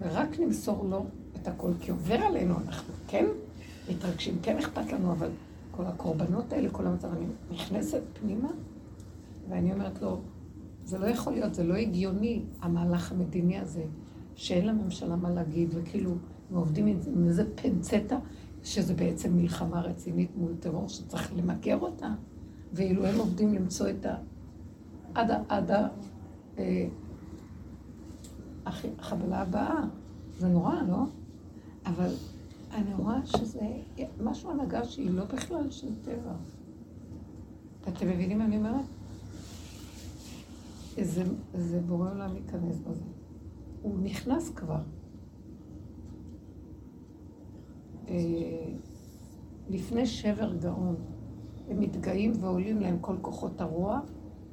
ורק 0.01 0.41
נמסור 0.41 0.85
לו 0.85 1.07
את 1.37 1.49
הכל, 1.49 1.73
כי 1.81 1.91
עובר 1.91 2.15
עלינו 2.15 2.55
אנחנו, 2.67 2.95
כן? 3.09 3.27
מתרגשים. 3.91 4.39
כן 4.43 4.59
אכפת 4.59 4.93
לנו, 4.93 5.13
אבל 5.13 5.31
כל 5.71 5.87
הקורבנות 5.87 6.53
האלה, 6.53 6.71
כל 6.71 6.87
המצב, 6.87 7.09
אני 7.13 7.27
נכנסת 7.51 8.03
פנימה, 8.21 8.51
ואני 9.49 9.73
אומרת 9.73 10.03
לו, 10.03 10.21
זה 10.85 10.99
לא 10.99 11.07
יכול 11.07 11.33
להיות, 11.33 11.55
זה 11.55 11.65
לא 11.65 11.75
הגיוני, 11.75 12.43
המהלך 12.63 13.13
המדיני 13.13 13.59
הזה, 13.59 13.85
שאין 14.35 14.67
לממשלה 14.67 15.17
מה 15.17 15.31
להגיד, 15.31 15.69
וכאילו, 15.75 16.15
הם 16.51 16.57
עובדים 16.57 16.87
עם 16.87 17.29
איזה 17.29 17.45
פנצטה, 17.55 18.19
שזה 18.65 18.95
בעצם 18.95 19.37
מלחמה 19.37 19.81
רצינית 19.81 20.31
מול 20.37 20.53
טרור 20.61 20.89
שצריך 20.89 21.33
למגר 21.37 21.79
אותה, 21.79 22.15
ואילו 22.73 23.07
הם 23.07 23.19
עובדים 23.19 23.55
למצוא 23.55 23.91
את 23.91 24.07
ה... 24.07 24.17
עד, 25.15 25.31
ה... 25.31 25.43
עד 25.49 25.71
ה... 25.71 25.89
אה, 26.59 26.89
החבלה 28.67 29.41
הבאה. 29.41 29.85
זה 30.39 30.49
נורא, 30.49 30.75
לא? 30.89 31.05
אבל 31.87 32.11
אני 32.75 32.95
רואה 32.95 33.27
שזה 33.27 33.61
משהו 34.21 34.51
הנהגה 34.51 34.85
שהיא 34.85 35.11
לא 35.11 35.25
בכלל 35.25 35.71
של 35.71 35.95
טבע. 36.03 36.33
אתם 37.89 38.09
מבינים 38.09 38.39
מה 38.39 38.45
אני 38.45 38.57
אומרת? 38.57 38.85
איזה, 40.97 41.25
איזה 41.55 41.81
בורא 41.81 42.11
עולם 42.11 42.37
ייכנס 42.37 42.79
בזה. 42.79 43.05
הוא 43.83 43.99
נכנס 44.03 44.51
כבר. 44.51 44.75
אה, 44.75 44.81
לפני 49.71 50.07
שבר 50.07 50.55
גאון, 50.55 50.97
הם 51.69 51.81
מתגאים 51.81 52.33
ועולים 52.41 52.81
להם 52.81 52.99
כל 53.01 53.17
כוחות 53.21 53.61
הרוע, 53.61 54.01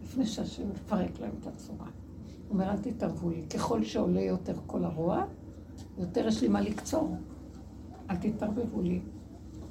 לפני 0.03 0.25
שהשם 0.25 0.69
מפרק 0.69 1.19
להם 1.19 1.31
את 1.41 1.47
הצורה. 1.47 1.85
הוא 1.85 2.49
אומר, 2.49 2.71
אל 2.71 2.77
תתערבו 2.77 3.29
לי. 3.29 3.41
ככל 3.41 3.83
שעולה 3.83 4.21
יותר 4.21 4.55
כל 4.67 4.83
הרוע, 4.83 5.25
יותר 5.97 6.27
יש 6.27 6.41
לי 6.41 6.47
מה 6.47 6.61
לקצור. 6.61 7.15
אל 8.09 8.15
תתערבבו 8.15 8.81
לי. 8.81 8.99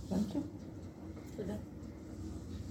הבנתם? 0.06 0.40
תודה. 1.36 1.54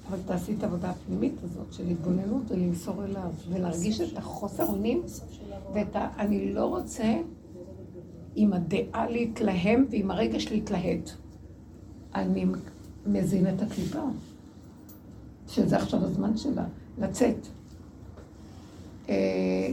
אבל 0.10 0.20
תעשי 0.26 0.54
את 0.54 0.64
העבודה 0.64 0.90
הפנימית 0.90 1.44
הזאת 1.44 1.74
של 1.74 1.88
התבוננות 1.88 2.52
ולמסור 2.52 3.04
אליו, 3.04 3.32
ולהרגיש 3.50 4.02
את 4.02 4.18
החוסר 4.18 4.66
אונים 4.68 5.02
ואת 5.74 5.96
ה... 5.96 6.08
אני 6.18 6.54
לא 6.54 6.66
רוצה 6.66 7.22
עם 8.36 8.54
הדעה 8.54 9.10
להתלהם 9.10 9.86
ועם 9.90 10.12
הרגש 10.12 10.48
להתלהט. 10.48 11.10
אני 12.16 12.46
מזין 13.06 13.48
את 13.48 13.62
הקליפה, 13.62 14.04
שזה 15.48 15.78
עכשיו 15.78 16.04
הזמן 16.06 16.38
שלה, 16.38 16.66
לצאת. 16.98 17.48
אה, 19.10 19.72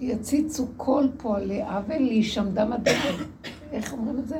יציצו 0.00 0.66
כל 0.76 1.06
פועלי 1.16 1.62
עוול 1.62 1.98
להישמדם 1.98 2.72
הדעת. 2.72 3.14
איך 3.72 3.92
אומרים 3.92 4.18
את 4.18 4.28
זה? 4.28 4.38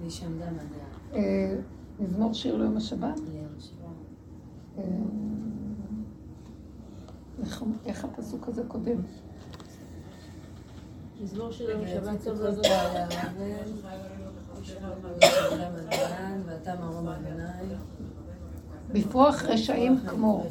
להישמדם 0.00 0.54
הדעת. 0.54 1.14
אה, 1.14 1.56
מזמור 2.00 2.34
שיר 2.34 2.56
ליום 2.56 2.76
השבת? 2.76 3.20
אה, 4.78 4.82
איך 7.86 8.04
הפסוק 8.04 8.48
הזה 8.48 8.62
קודם? 8.68 8.96
מזמור 11.32 11.52
של 11.52 11.70
יום 11.70 11.80
השבת 11.84 12.24
טוב 12.24 12.42
לזו 12.42 12.62
ואתה 16.46 16.74
מרום 16.80 17.08
אדוני. 17.08 17.74
בפרוח 18.92 19.42
רשעים 19.42 20.00
כמו. 20.06 20.46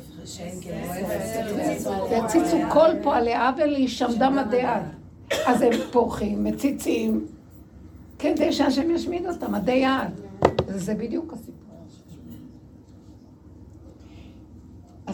יציצו 2.11 2.57
כל 2.71 2.89
פועלי 3.03 3.35
עוול 3.35 3.65
להישמדם 3.65 4.37
הדעת. 4.37 4.81
אז 5.45 5.61
הם 5.61 5.71
פורחים, 5.91 6.43
מציצים, 6.43 7.25
כדי 8.19 8.53
שהשם 8.53 8.91
ישמיד 8.91 9.25
אותם, 9.25 9.55
עדי 9.55 9.71
יעד. 9.71 10.11
זה 10.67 10.93
בדיוק 10.95 11.33
הסיפור. 11.33 11.66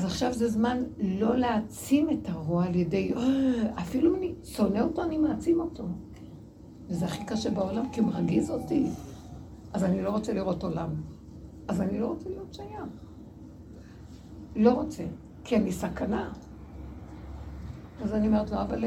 אז 0.04 0.08
עכשיו 0.08 0.34
זה 0.34 0.49
זמן 0.49 0.84
לא 0.97 1.38
להעצים 1.38 2.10
את 2.10 2.30
הרוע 2.30 2.66
על 2.66 2.76
ידי, 2.76 3.14
אה, 3.14 3.82
אפילו 3.82 4.16
אני 4.16 4.34
שונא 4.43 4.80
אותו, 4.80 5.04
אני 5.04 5.18
מעצים 5.18 5.60
אותו. 5.60 5.84
וזה 6.88 7.06
הכי 7.06 7.26
קשה 7.26 7.49
בעולם, 7.49 7.89
כי 7.91 7.99
הוא 7.99 8.10
מרגיז 8.10 8.51
אותי. 8.51 8.88
אז 9.74 9.84
אני 9.84 10.01
לא 10.01 10.10
רוצה 10.10 10.34
לראות 10.34 10.64
עולם. 10.64 10.89
אז 11.68 11.82
אני 11.82 11.99
לא 11.99 12.08
רוצה 12.08 12.30
להיות 12.30 12.54
שייך. 12.54 12.84
לא 14.56 14.74
רוצה, 14.74 15.04
כי 15.43 15.56
אני 15.56 15.72
סכנה. 15.72 16.32
אז 18.01 18.14
אני 18.14 18.28
אומרת 18.28 18.51
לו, 18.51 18.62
אבל 18.62 18.86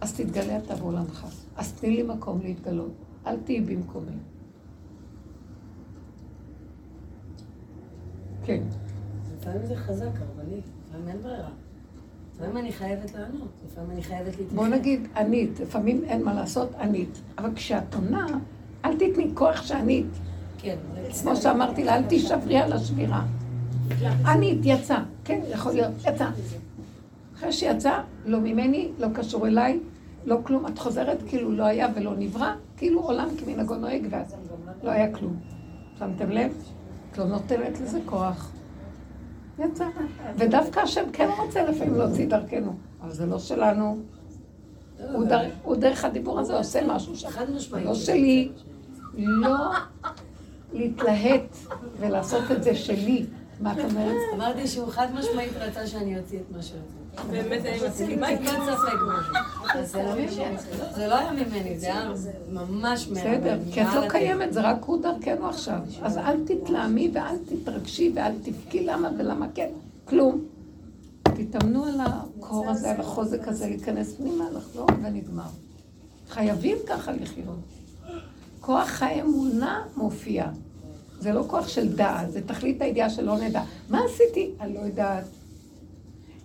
אז 0.00 0.14
תתגלה 0.14 0.58
אתה 0.58 0.74
בעולמך. 0.74 1.26
אז 1.56 1.72
תני 1.72 1.90
לי 1.90 2.02
מקום 2.02 2.40
להתגלות. 2.42 2.92
אל 3.26 3.36
תהיי 3.36 3.60
במקומי. 3.60 4.18
כן. 8.44 8.62
לפעמים 9.44 9.66
זה 9.66 9.76
חזק, 9.76 10.06
הרבנית, 10.06 10.64
לפעמים 10.88 11.08
אין 11.08 11.22
ברירה. 11.22 11.48
לפעמים 12.34 12.56
אני 12.56 12.72
חייבת 12.72 13.14
לענות, 13.14 13.48
לפעמים 13.66 13.90
אני 13.90 14.02
חייבת 14.02 14.38
להתמחד. 14.38 14.56
בוא 14.56 14.66
נגיד, 14.66 15.08
ענית, 15.16 15.60
לפעמים 15.60 16.04
אין 16.04 16.24
מה 16.24 16.34
לעשות, 16.34 16.74
ענית. 16.74 17.20
אבל 17.38 17.50
כשאת 17.54 17.94
עונה, 17.94 18.26
אל 18.84 18.94
תתני 18.94 19.30
כוח 19.34 19.62
שענית. 19.62 20.06
כן. 20.58 20.76
כמו 21.22 21.36
שאמרתי 21.36 21.84
לה, 21.84 21.96
אל 21.96 22.02
תישברי 22.02 22.58
על 22.58 22.72
השבירה. 22.72 23.24
ענית, 24.26 24.58
יצא. 24.64 24.98
כן, 25.24 25.40
יכול 25.50 25.72
להיות, 25.72 25.92
יצא. 26.00 26.28
אחרי 27.36 27.52
שיצא, 27.52 28.00
לא 28.26 28.40
ממני, 28.40 28.90
לא 28.98 29.08
קשור 29.14 29.46
אליי, 29.46 29.80
לא 30.24 30.38
כלום. 30.44 30.66
את 30.66 30.78
חוזרת 30.78 31.22
כאילו 31.26 31.52
לא 31.52 31.64
היה 31.64 31.88
ולא 31.94 32.12
נברא, 32.18 32.54
כאילו 32.76 33.00
עולם 33.00 33.28
כמנהגו 33.38 33.74
נוהג, 33.74 34.06
ואז 34.10 34.34
לא 34.82 34.90
היה 34.90 35.14
כלום. 35.14 35.36
שמתם 35.98 36.30
לב? 36.30 36.52
את 37.12 37.18
לא 37.18 37.24
נותנת 37.24 37.80
לזה 37.80 37.98
כוח. 38.06 38.52
יצא. 39.58 39.84
ודווקא 40.36 40.80
השם 40.80 41.04
כן 41.12 41.28
רוצה 41.38 41.62
לפעמים 41.62 41.94
להוציא 41.94 42.28
דרכנו, 42.28 42.74
אבל 43.02 43.12
זה 43.12 43.26
לא 43.26 43.38
שלנו. 43.38 43.98
הוא 45.62 45.76
דרך 45.76 46.04
הדיבור 46.04 46.40
הזה 46.40 46.56
עושה 46.56 46.80
משהו 46.86 47.16
שם. 47.16 47.28
לא 47.84 47.94
שלי. 47.94 48.48
לא 49.16 49.56
להתלהט 50.72 51.56
ולעשות 51.98 52.50
את 52.50 52.62
זה 52.62 52.74
שלי. 52.74 53.26
מה 53.60 53.72
את 53.72 53.78
אומרת? 53.90 54.16
אמרתי 54.34 54.66
שהוא 54.66 54.88
חד 54.88 55.06
משמעית 55.14 55.52
רצה 55.56 55.86
שאני 55.86 56.18
אוציא 56.18 56.38
את 56.38 56.56
מה 56.56 56.62
שרציתי. 56.62 57.03
באמת 57.30 57.66
אני 57.66 57.88
מסכימה 57.88 58.28
איתך. 58.28 58.54
אין 58.54 59.86
ספק 59.86 60.02
משהו. 60.18 60.44
זה 60.94 61.06
לא 61.06 61.14
היה 61.14 61.32
ממני, 61.32 61.78
זה 61.78 61.86
היה 61.86 62.10
ממש 62.52 63.08
ממני. 63.08 63.20
בסדר, 63.20 63.58
כי 63.72 63.82
את 63.82 63.88
לא 63.94 64.08
קיימת, 64.08 64.52
זה 64.52 64.60
רק 64.60 64.84
הוא 64.84 65.02
דרכנו 65.02 65.48
עכשיו. 65.48 65.78
אז 66.02 66.18
אל 66.18 66.36
תתלהמי 66.44 67.10
ואל 67.14 67.36
תתרגשי 67.48 68.12
ואל 68.14 68.32
תבכי 68.42 68.86
למה 68.86 69.10
ולמה 69.18 69.46
כן, 69.54 69.68
כלום. 70.04 70.44
תתאמנו 71.22 71.84
על 71.84 72.00
הקור 72.00 72.70
הזה, 72.70 72.90
על 72.90 73.00
החוזק 73.00 73.48
הזה, 73.48 73.66
להיכנס 73.66 74.14
פנימה, 74.16 74.44
לחזור 74.50 74.86
ונגמר. 75.02 75.48
חייבים 76.28 76.76
ככה 76.86 77.12
לחיות. 77.12 77.58
כוח 78.60 79.02
האמונה 79.02 79.82
מופיע. 79.96 80.46
זה 81.20 81.32
לא 81.32 81.44
כוח 81.46 81.68
של 81.68 81.96
דעת, 81.96 82.32
זה 82.32 82.40
תכלית 82.46 82.82
הידיעה 82.82 83.10
שלא 83.10 83.38
נדע. 83.38 83.62
מה 83.88 84.00
עשיתי? 84.04 84.50
אני 84.60 84.74
לא 84.74 84.80
יודעת. 84.80 85.24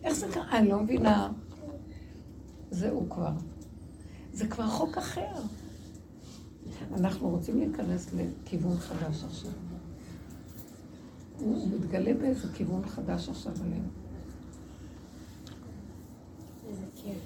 איך 0.03 0.13
זה 0.13 0.27
קרה? 0.33 0.57
אני 0.57 0.69
לא 0.69 0.79
מבינה. 0.79 1.29
זהו 2.71 3.09
כבר. 3.09 3.31
זה 4.33 4.47
כבר 4.47 4.67
חוק 4.67 4.97
אחר. 4.97 5.31
אנחנו 6.97 7.29
רוצים 7.29 7.59
להיכנס 7.59 8.09
לכיוון 8.13 8.77
חדש 8.79 9.23
עכשיו. 9.23 9.51
הוא 11.39 11.67
מתגלה 11.79 12.13
באיזה 12.13 12.47
כיוון 12.53 12.85
חדש 12.87 13.29
עכשיו 13.29 13.53
עלינו. 13.61 13.87
איזה 16.69 16.85
כיף. 16.95 17.21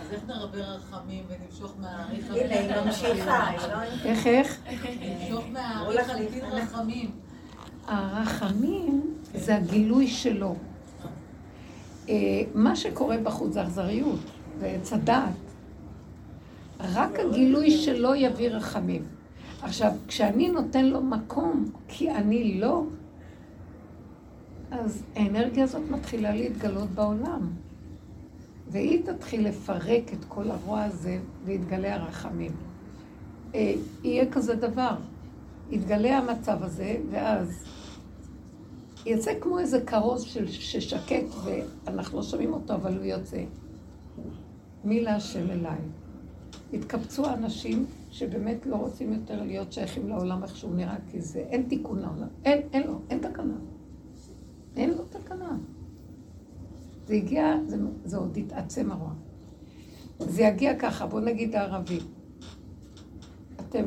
אז 0.00 0.12
איך 0.12 0.22
נרבה 0.26 0.58
רחמים 0.58 1.24
ונמשוך 1.28 1.72
מהאריך 1.80 2.30
הנה, 2.30 2.54
היא 2.54 2.84
ממשיכה, 2.86 3.50
לא- 3.68 3.82
איך, 4.04 4.26
איך? 4.26 4.60
נמשוך 5.00 5.44
מהאריך 5.52 6.08
הלפין 6.10 6.44
רחמים. 6.44 7.10
הרחמים 7.86 9.09
זה 9.34 9.56
הגילוי 9.56 10.06
שלו. 10.06 10.54
אה, 12.08 12.14
מה 12.54 12.76
שקורה 12.76 13.18
בחוץ 13.18 13.52
זה 13.52 13.62
אכזריות, 13.62 14.20
זה 14.60 14.66
עץ 14.66 14.92
הדעת. 14.92 15.34
רק 16.80 17.18
הגילוי 17.18 17.70
שלו 17.70 18.14
יביא 18.14 18.48
רחמים. 18.48 19.04
עכשיו, 19.62 19.92
כשאני 20.08 20.48
נותן 20.48 20.84
לו 20.84 21.02
מקום, 21.02 21.70
כי 21.88 22.10
אני 22.10 22.60
לא, 22.60 22.84
אז 24.70 25.02
האנרגיה 25.16 25.64
הזאת 25.64 25.82
מתחילה 25.90 26.34
להתגלות 26.34 26.90
בעולם. 26.90 27.50
והיא 28.70 29.02
תתחיל 29.04 29.48
לפרק 29.48 30.12
את 30.12 30.24
כל 30.28 30.50
הרוע 30.50 30.82
הזה 30.82 31.18
ויתגלה 31.44 31.94
הרחמים. 31.94 32.52
אה, 33.54 33.74
יהיה 34.04 34.30
כזה 34.32 34.54
דבר. 34.54 34.94
יתגלה 35.70 36.18
המצב 36.18 36.62
הזה, 36.62 36.96
ואז 37.10 37.64
יצא 39.06 39.32
כמו 39.40 39.58
איזה 39.58 39.80
כרוז 39.80 40.22
ששקט, 40.46 41.24
ואנחנו 41.44 42.18
לא 42.18 42.22
שומעים 42.22 42.52
אותו, 42.52 42.74
אבל 42.74 42.96
הוא 42.96 43.04
יוצא. 43.04 43.44
מי 44.84 45.00
להשם 45.00 45.50
אליי. 45.50 45.78
יתקבצו 46.72 47.26
האנשים 47.26 47.86
שבאמת 48.10 48.66
לא 48.66 48.76
רוצים 48.76 49.12
יותר 49.12 49.42
להיות 49.42 49.72
שייכים 49.72 50.08
לעולם 50.08 50.42
איך 50.42 50.56
שהוא 50.56 50.74
נראה, 50.74 50.96
כי 51.10 51.20
זה, 51.20 51.38
אין 51.38 51.62
תיקון 51.68 51.98
לעולם. 51.98 52.28
אין, 52.44 52.62
אין 52.72 52.86
לו, 52.86 53.00
אין 53.10 53.18
תקנה. 53.18 53.54
אין 54.76 54.90
לו 54.90 55.04
תקנה. 55.04 55.56
זה 57.06 57.14
הגיע, 57.14 57.54
זה, 57.66 57.76
זה 58.04 58.16
עוד 58.16 58.36
התעצם 58.36 58.92
הרוע. 58.92 59.12
זה 60.18 60.42
יגיע 60.42 60.78
ככה, 60.78 61.06
בואו 61.06 61.24
נגיד 61.24 61.56
הערבי. 61.56 61.98
אתם 63.60 63.84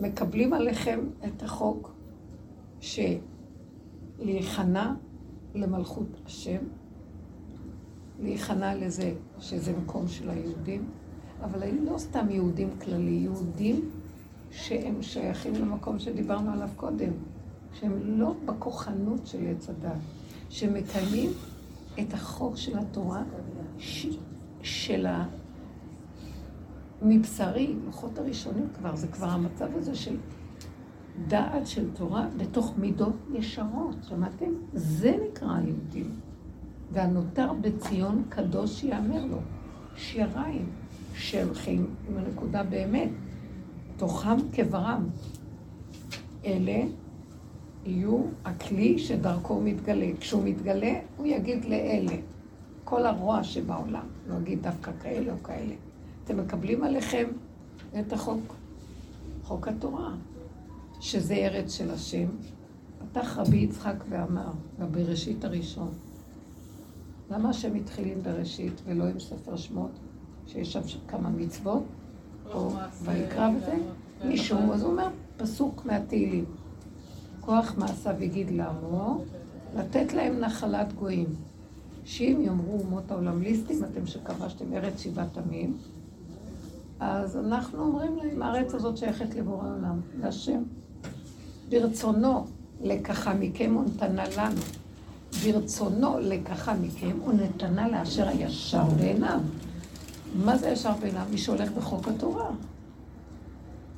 מקבלים 0.00 0.52
עליכם 0.52 1.00
את 1.24 1.42
החוק 1.42 1.92
שלהיכנע 4.20 4.94
למלכות 5.54 6.20
השם, 6.26 6.58
להיכנע 8.20 8.74
לזה 8.74 9.14
שזה 9.38 9.72
מקום 9.76 10.08
של 10.08 10.30
היהודים, 10.30 10.84
אבל 11.42 11.62
היו 11.62 11.84
לא 11.84 11.98
סתם 11.98 12.30
יהודים 12.30 12.70
כללי, 12.80 13.10
יהודים 13.10 13.90
שהם 14.50 15.02
שייכים 15.02 15.54
למקום 15.54 15.98
שדיברנו 15.98 16.52
עליו 16.52 16.68
קודם, 16.76 17.10
שהם 17.72 18.18
לא 18.18 18.34
בכוחנות 18.44 19.26
של 19.26 19.46
עץ 19.46 19.68
הדת, 19.68 19.98
שמקיימים 20.48 21.30
את 22.00 22.14
החוק 22.14 22.56
של 22.56 22.78
התורה 22.78 23.22
ש... 23.78 24.06
של 24.62 25.06
ה... 25.06 25.26
מבשרי, 27.02 27.74
לוחות 27.86 28.18
הראשונים 28.18 28.68
כבר, 28.78 28.96
זה 28.96 29.08
כבר 29.08 29.26
המצב 29.26 29.68
הזה 29.74 29.94
של 29.94 30.16
דעת 31.28 31.66
של 31.66 31.90
תורה 31.90 32.26
בתוך 32.36 32.72
מידות 32.78 33.16
ישרות, 33.34 33.96
שמעתם? 34.08 34.50
זה 34.72 35.16
נקרא 35.26 35.54
היהודים. 35.56 36.10
והנותר 36.92 37.52
בציון 37.60 38.22
קדוש 38.28 38.84
יאמר 38.84 39.24
לו, 39.24 39.38
שיריים 39.96 40.66
שהולכים 41.14 41.86
עם 42.08 42.16
הנקודה 42.16 42.62
באמת, 42.62 43.08
תוכם 43.96 44.36
כברם. 44.52 45.06
אלה 46.44 46.82
יהיו 47.86 48.22
הכלי 48.44 48.98
שדרכו 48.98 49.60
מתגלה. 49.60 50.06
כשהוא 50.20 50.42
מתגלה, 50.44 51.00
הוא 51.16 51.26
יגיד 51.26 51.64
לאלה, 51.64 52.16
כל 52.84 53.06
הרוע 53.06 53.44
שבעולם, 53.44 54.06
לא 54.28 54.34
יגיד 54.34 54.62
דווקא 54.62 54.92
כאלה 55.02 55.32
או 55.32 55.42
כאלה. 55.42 55.74
אתם 56.24 56.40
מקבלים 56.40 56.84
עליכם 56.84 57.26
את 58.00 58.12
החוק, 58.12 58.54
חוק 59.44 59.68
התורה, 59.68 60.14
שזה 61.00 61.34
ארץ 61.34 61.72
של 61.72 61.90
השם. 61.90 62.26
פתח 62.98 63.38
רבי 63.38 63.56
יצחק 63.56 63.94
ואמר, 64.08 64.50
בבראשית 64.78 65.44
הראשון, 65.44 65.90
למה 67.30 67.50
השם 67.50 67.74
התחילים 67.74 68.22
בראשית 68.22 68.80
ולא 68.86 69.04
עם 69.04 69.20
ספר 69.20 69.56
שמות, 69.56 69.90
שיש 70.46 70.72
שם 70.72 70.80
כמה 71.08 71.28
מצוות, 71.28 71.82
או 72.54 72.70
ויקרא 73.02 73.50
וזה? 73.56 73.74
מישהו, 74.24 74.72
אז 74.72 74.82
הוא 74.82 74.90
אומר, 74.90 75.08
פסוק 75.36 75.84
מהתהילים. 75.84 76.44
כוח 77.40 77.74
מעשיו 77.78 78.22
יגיד 78.22 78.50
לעמו, 78.50 79.24
לתת 79.76 80.12
להם 80.12 80.40
נחלת 80.40 80.92
גויים. 80.92 81.28
שאם 82.04 82.40
יאמרו 82.44 82.78
אומות 82.80 83.10
העולם 83.10 83.42
ליסטים, 83.42 83.84
אתם 83.84 84.06
שכבשתם 84.06 84.72
ארץ 84.72 85.00
שבעת 85.00 85.38
עמים, 85.38 85.76
אז 87.00 87.36
אנחנו 87.36 87.82
אומרים 87.82 88.16
להם, 88.16 88.42
הארץ 88.42 88.74
הזאת 88.74 88.96
שייכת 88.96 89.34
לבורא 89.34 89.68
עולם, 89.76 90.00
להשם. 90.20 90.62
ברצונו 91.70 92.46
לקחה 92.80 93.34
מכם 93.34 93.76
ונתנה 93.76 94.24
לנו. 94.36 94.60
ברצונו 95.44 96.18
לקחה 96.18 96.74
מכם 96.74 97.16
ונתנה 97.28 97.88
לאשר 97.88 98.28
הישר 98.28 98.84
בעיניו. 98.84 99.40
מה 100.34 100.56
זה 100.56 100.68
ישר 100.68 100.92
בעיניו? 101.00 101.26
מי 101.30 101.38
שהולך 101.38 101.70
בחוק 101.70 102.08
התורה. 102.08 102.50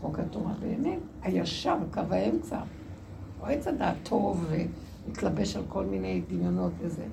חוק 0.00 0.18
התורה 0.18 0.52
באמת, 0.60 0.98
הישר, 1.22 1.76
קו 1.94 2.00
האמצע. 2.10 2.60
לא 3.40 3.46
עץ 3.46 3.66
הדעת 3.66 3.96
טוב 4.02 4.46
ומתלבש 4.50 5.56
על 5.56 5.62
כל 5.68 5.84
מיני 5.84 6.22
דמיונות 6.28 6.72
וזה. 6.80 7.04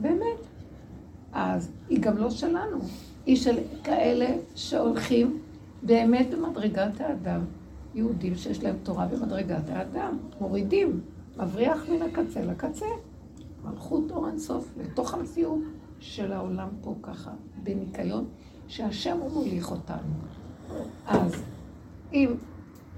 באמת. 0.00 0.38
אז 1.32 1.70
היא 1.88 2.00
גם 2.00 2.16
לא 2.16 2.30
שלנו. 2.30 2.78
היא 3.26 3.36
של 3.36 3.58
כאלה 3.84 4.26
שהולכים 4.54 5.38
באמת 5.82 6.30
במדרגת 6.30 7.00
האדם. 7.00 7.40
יהודים 7.94 8.34
שיש 8.34 8.62
להם 8.62 8.76
תורה 8.82 9.06
במדרגת 9.06 9.68
האדם. 9.68 10.18
מורידים, 10.40 11.00
מבריח 11.36 11.88
מן 11.88 12.02
הקצה 12.02 12.44
לקצה. 12.44 12.86
מלכות 13.64 14.10
אור 14.10 14.28
אינסוף 14.28 14.68
לתוך 14.80 15.14
המציאות 15.14 15.60
של 16.00 16.32
העולם 16.32 16.68
פה 16.80 16.94
ככה, 17.02 17.30
בניקיון, 17.62 18.24
שהשם 18.68 19.18
הוא 19.18 19.32
מוליך 19.32 19.70
אותנו. 19.70 20.12
אז 21.06 21.42
אם 22.12 22.34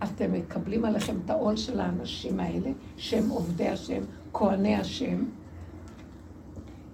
אתם 0.02 0.32
מקבלים 0.32 0.84
עליכם 0.84 1.16
את 1.24 1.30
העול 1.30 1.56
של 1.56 1.80
האנשים 1.80 2.40
האלה, 2.40 2.70
שהם 2.96 3.28
עובדי 3.28 3.68
השם, 3.68 4.02
כהני 4.32 4.74
השם, 4.74 5.24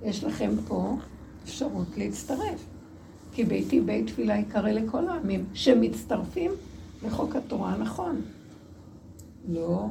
יש 0.02 0.24
לכם 0.24 0.50
פה 0.68 0.96
אפשרות 1.44 1.96
להצטרף. 1.96 2.66
כי 3.32 3.44
ביתי 3.44 3.80
בית 3.80 4.06
תפילה 4.06 4.38
יקרא 4.38 4.70
לכל 4.70 5.08
העמים, 5.08 5.44
שמצטרפים 5.54 6.50
לחוק 7.06 7.36
התורה 7.36 7.74
הנכון. 7.74 8.20
לא 9.48 9.86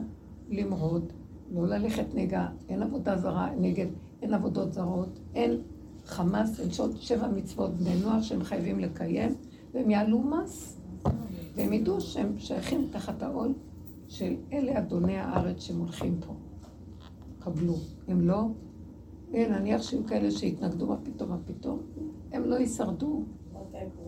למרוד, 0.50 1.14
לא 1.52 1.68
ללכת 1.68 2.06
נגע, 2.14 2.48
אין 2.70 2.84
עבודה 2.84 3.18
זרה, 3.18 3.50
נגד, 3.58 3.88
אין 4.22 4.34
עבודות 4.34 4.74
זרות, 4.74 5.20
אין 5.36 5.62
חמאס, 6.06 6.60
אין 6.60 6.72
שעות 6.72 7.02
שבע 7.02 7.28
מצוות 7.28 7.72
בני 7.72 7.96
נוער 8.02 8.22
שהם 8.22 8.44
חייבים 8.44 8.80
לקיים, 8.80 9.36
והם 9.74 9.90
יעלו 9.90 10.20
מס, 10.20 10.78
והם 11.56 11.74
ידעו 11.74 12.02
שהם 12.02 12.34
שייכים 12.38 12.88
תחת 12.92 13.24
העול 13.24 13.54
של 14.08 14.36
אלה 14.54 14.80
אדוני 14.80 15.18
הארץ 15.18 15.64
שמולכים 15.64 16.20
פה. 16.28 16.34
קבלו. 17.40 17.76
הם 18.08 18.22
לא, 18.22 18.48
נניח 19.32 19.82
שיהיו 19.82 20.06
כאלה 20.08 20.32
שיתנגדו, 20.32 20.88
מה 20.88 20.98
פתאום, 21.04 21.30
מה 21.30 21.38
פתאום, 21.46 21.80
הם 22.32 22.44
לא 22.44 22.56
יישרדו. 22.56 23.24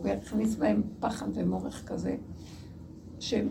ויכניס 0.02 0.54
בהם 0.54 0.82
פחד 1.00 1.26
ומורך 1.34 1.88
כזה, 1.88 2.16
שהם 3.22 3.48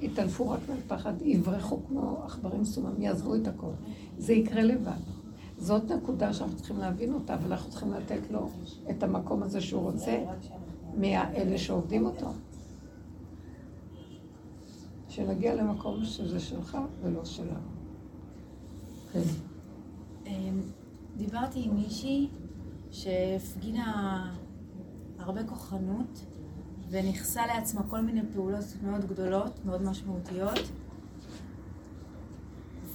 יטנפו 0.00 0.50
רק 0.50 0.60
מהפחד, 0.68 1.12
יברחו 1.22 1.80
כמו 1.88 2.22
עכברים 2.24 2.64
סומם, 2.64 3.02
יעזבו 3.02 3.34
את 3.34 3.46
הכל. 3.46 3.70
זה 4.18 4.32
יקרה 4.32 4.62
לבד. 4.62 5.00
זאת 5.58 5.92
נקודה 5.92 6.32
שאנחנו 6.32 6.56
צריכים 6.56 6.78
להבין 6.78 7.12
אותה, 7.12 7.34
אבל 7.34 7.52
אנחנו 7.52 7.70
צריכים 7.70 7.92
לתת 7.92 8.30
לו 8.30 8.48
את 8.90 9.02
המקום 9.02 9.42
הזה 9.42 9.60
שהוא 9.60 9.82
רוצה 9.82 10.24
מאלה 10.96 11.58
שעובדים 11.58 12.06
אותו. 12.06 12.26
שנגיע 15.08 15.54
למקום 15.54 16.04
שזה 16.04 16.40
שלך 16.40 16.78
ולא 17.02 17.24
שלנו. 17.24 17.68
כן. 19.12 19.20
אמ, 20.26 20.60
דיברתי 21.16 21.62
עם 21.64 21.74
מישהי 21.74 22.28
שהפגינה 22.90 24.34
הרבה 25.18 25.44
כוחנות 25.44 26.24
וניכסה 26.92 27.46
לעצמה 27.46 27.80
כל 27.90 28.00
מיני 28.00 28.20
פעולות 28.34 28.64
מאוד 28.82 29.04
גדולות, 29.04 29.64
מאוד 29.64 29.82
משמעותיות. 29.82 30.58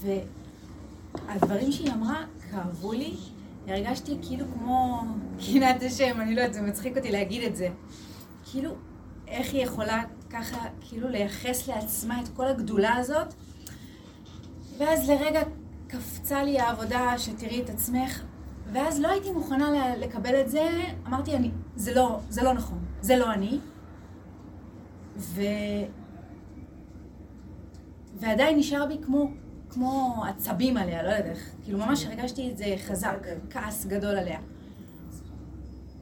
והדברים 0.01 1.71
שהיא 1.71 1.91
אמרה 1.91 2.25
כאבו 2.51 2.93
לי, 2.93 3.13
הרגשתי 3.67 4.17
כאילו 4.21 4.45
כמו 4.53 5.01
קינת 5.39 5.83
השם, 5.83 6.21
אני 6.21 6.35
לא 6.35 6.41
יודעת, 6.41 6.53
זה 6.53 6.61
מצחיק 6.61 6.97
אותי 6.97 7.11
להגיד 7.11 7.43
את 7.43 7.55
זה. 7.55 7.69
כאילו, 8.51 8.71
איך 9.27 9.53
היא 9.53 9.63
יכולה 9.63 10.03
ככה, 10.29 10.65
כאילו 10.81 11.09
לייחס 11.09 11.67
לעצמה 11.67 12.21
את 12.21 12.27
כל 12.27 12.47
הגדולה 12.47 12.95
הזאת? 12.95 13.33
ואז 14.77 15.09
לרגע 15.09 15.41
קפצה 15.87 16.43
לי 16.43 16.59
העבודה 16.59 17.17
שתראי 17.17 17.61
את 17.61 17.69
עצמך, 17.69 18.23
ואז 18.73 18.99
לא 18.99 19.07
הייתי 19.07 19.31
מוכנה 19.31 19.95
לקבל 19.95 20.41
את 20.41 20.49
זה, 20.49 20.69
אמרתי, 21.07 21.35
אני, 21.35 21.51
זה 21.75 21.93
לא, 21.93 22.19
זה 22.29 22.43
לא 22.43 22.53
נכון, 22.53 22.79
זה 23.01 23.15
לא 23.15 23.33
אני. 23.33 23.59
ו... 25.17 25.41
ועדיין 28.19 28.57
נשאר 28.57 28.85
בי 28.85 28.97
כמו, 29.01 29.31
כמו 29.69 30.23
עצבים 30.29 30.77
עליה, 30.77 31.03
לא 31.03 31.09
יודעת 31.09 31.25
איך. 31.25 31.51
כאילו 31.63 31.79
ממש 31.79 32.05
הרגשתי 32.05 32.51
את 32.51 32.57
זה 32.57 32.75
חזק, 32.87 33.27
כעס 33.49 33.85
גדול 33.85 34.17
עליה. 34.17 34.39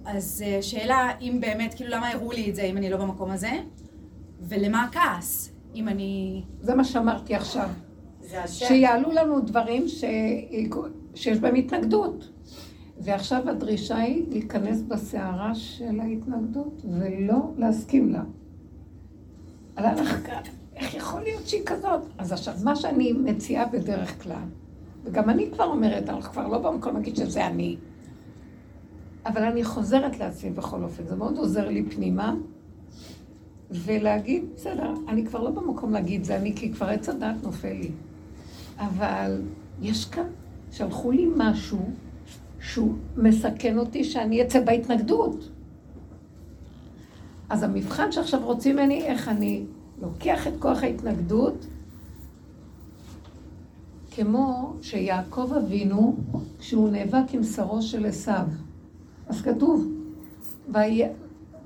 אז 0.06 0.44
אה, 0.46 0.62
שאלה 0.62 1.12
אם 1.22 1.38
באמת, 1.42 1.74
כאילו 1.74 1.92
למה 1.92 2.10
הראו 2.10 2.32
לי 2.32 2.50
את 2.50 2.56
זה 2.56 2.62
אם 2.62 2.78
אני 2.78 2.90
לא 2.90 2.98
במקום 2.98 3.32
הזה, 3.32 3.52
ולמה 4.42 4.84
הכעס, 4.84 5.52
אם 5.76 5.88
אני... 5.88 6.44
זה 6.62 6.76
מה 6.76 6.84
שאמרתי 6.84 7.36
עכשיו. 7.36 7.70
שיעלו 8.46 9.12
לנו 9.12 9.40
דברים 9.40 9.88
ש... 9.88 10.04
שיש 11.16 11.40
בהם 11.40 11.56
התנגדות. 11.56 12.32
ועכשיו 13.00 13.50
הדרישה 13.50 13.98
היא 13.98 14.26
להיכנס 14.30 14.82
בסערה 14.82 15.56
של 15.56 16.00
ההתנגדות 16.00 16.82
ולא 17.00 17.54
להסכים 17.58 18.10
לה. 18.10 18.24
על 19.76 19.86
ההלכה, 19.86 20.40
איך 20.76 20.94
יכול 20.94 21.22
להיות 21.22 21.48
שהיא 21.48 21.62
כזאת? 21.66 22.02
אז 22.18 22.32
עכשיו, 22.32 22.54
מה 22.64 22.76
שאני 22.76 23.14
מציעה 23.14 23.66
בדרך 23.66 24.24
כלל, 24.24 24.46
וגם 25.04 25.30
אני 25.30 25.52
כבר 25.52 25.66
אומרת, 25.66 26.10
אנחנו 26.10 26.32
כבר 26.32 26.48
לא 26.48 26.58
במקום 26.58 26.94
להגיד 26.94 27.16
שזה 27.16 27.48
אני, 27.48 27.78
אבל 29.26 29.44
אני 29.44 29.64
חוזרת 29.64 30.20
לעצמי 30.20 30.50
בכל 30.50 30.84
אופן, 30.84 31.08
זה 31.08 31.16
מאוד 31.16 31.38
עוזר 31.38 31.70
לי 31.70 31.84
פנימה, 31.84 32.36
ולהגיד, 33.72 34.46
בסדר, 34.56 34.94
אני 35.08 35.26
כבר 35.26 35.44
לא 35.44 35.50
במקום 35.50 35.94
להגיד 35.94 36.24
זה 36.24 36.36
אני, 36.36 36.56
כי 36.56 36.74
כבר 36.74 36.90
עץ 36.90 37.10
הדת 37.10 37.44
נופל 37.44 37.74
לי. 37.74 37.92
אבל 38.78 39.42
יש 39.82 40.06
כאן, 40.06 40.28
שלחו 40.72 41.12
לי 41.12 41.28
משהו 41.36 41.90
שהוא 42.60 42.96
מסכן 43.18 43.78
אותי 43.78 44.04
שאני 44.04 44.42
אצא 44.42 44.62
בהתנגדות. 44.62 45.50
אז 47.50 47.64
המבחן 47.64 48.12
שעכשיו 48.12 48.40
רוצים 48.44 48.76
ממני, 48.76 49.02
איך 49.02 49.30
אני 49.30 49.64
לוקח 50.02 50.48
את 50.48 50.54
כוח 50.60 50.84
ההתנגדות, 50.84 51.66
כמו 54.12 54.74
שיעקב 54.82 55.54
אבינו, 55.54 56.16
כשהוא 56.60 56.90
נאבק 56.90 57.34
עם 57.34 57.44
שרו 57.44 57.82
של 57.82 58.06
עשיו. 58.06 58.48
אז 59.28 59.42
כתוב, 59.42 59.88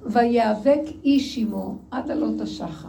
ויאבק 0.05 0.81
איש 1.03 1.37
עמו 1.37 1.77
עד 1.91 2.11
עלות 2.11 2.41
השחר. 2.41 2.87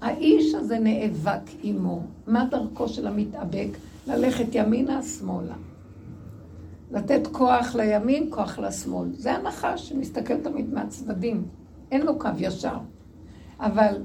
האיש 0.00 0.54
הזה 0.54 0.78
נאבק 0.78 1.42
עמו. 1.62 2.02
מה 2.26 2.44
דרכו 2.50 2.88
של 2.88 3.06
המתאבק? 3.06 3.68
ללכת 4.06 4.46
ימינה, 4.52 5.02
שמאלה. 5.02 5.54
לתת 6.90 7.26
כוח 7.32 7.74
לימין, 7.74 8.26
כוח 8.30 8.58
לשמאל. 8.58 9.08
זה 9.12 9.32
הנחש 9.32 9.88
שמסתכל 9.88 10.36
תמיד 10.40 10.74
מהצדדים. 10.74 11.44
אין 11.90 12.02
לו 12.02 12.18
קו 12.18 12.28
ישר. 12.38 12.78
אבל 13.60 14.02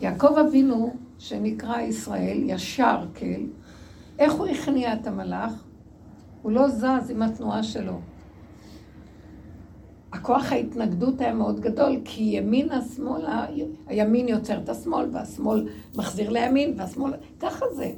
יעקב 0.00 0.38
אבינו, 0.38 0.94
שנקרא 1.18 1.80
ישראל, 1.80 2.38
ישר 2.46 3.04
כל, 3.18 3.42
איך 4.18 4.32
הוא 4.32 4.46
הכניע 4.46 4.92
את 4.92 5.06
המלאך? 5.06 5.52
הוא 6.42 6.52
לא 6.52 6.68
זז 6.68 7.10
עם 7.10 7.22
התנועה 7.22 7.62
שלו. 7.62 8.00
הכוח 10.12 10.52
ההתנגדות 10.52 11.20
היה 11.20 11.34
מאוד 11.34 11.60
גדול, 11.60 12.00
כי 12.04 12.22
ימינה, 12.22 12.80
שמאלה, 12.94 13.46
הימין 13.86 14.28
יוצר 14.28 14.58
את 14.58 14.68
השמאל, 14.68 15.08
והשמאל 15.12 15.68
מחזיר 15.96 16.30
לימין, 16.30 16.74
והשמאל... 16.76 17.12
ככה 17.40 17.66
זה. 17.74 17.90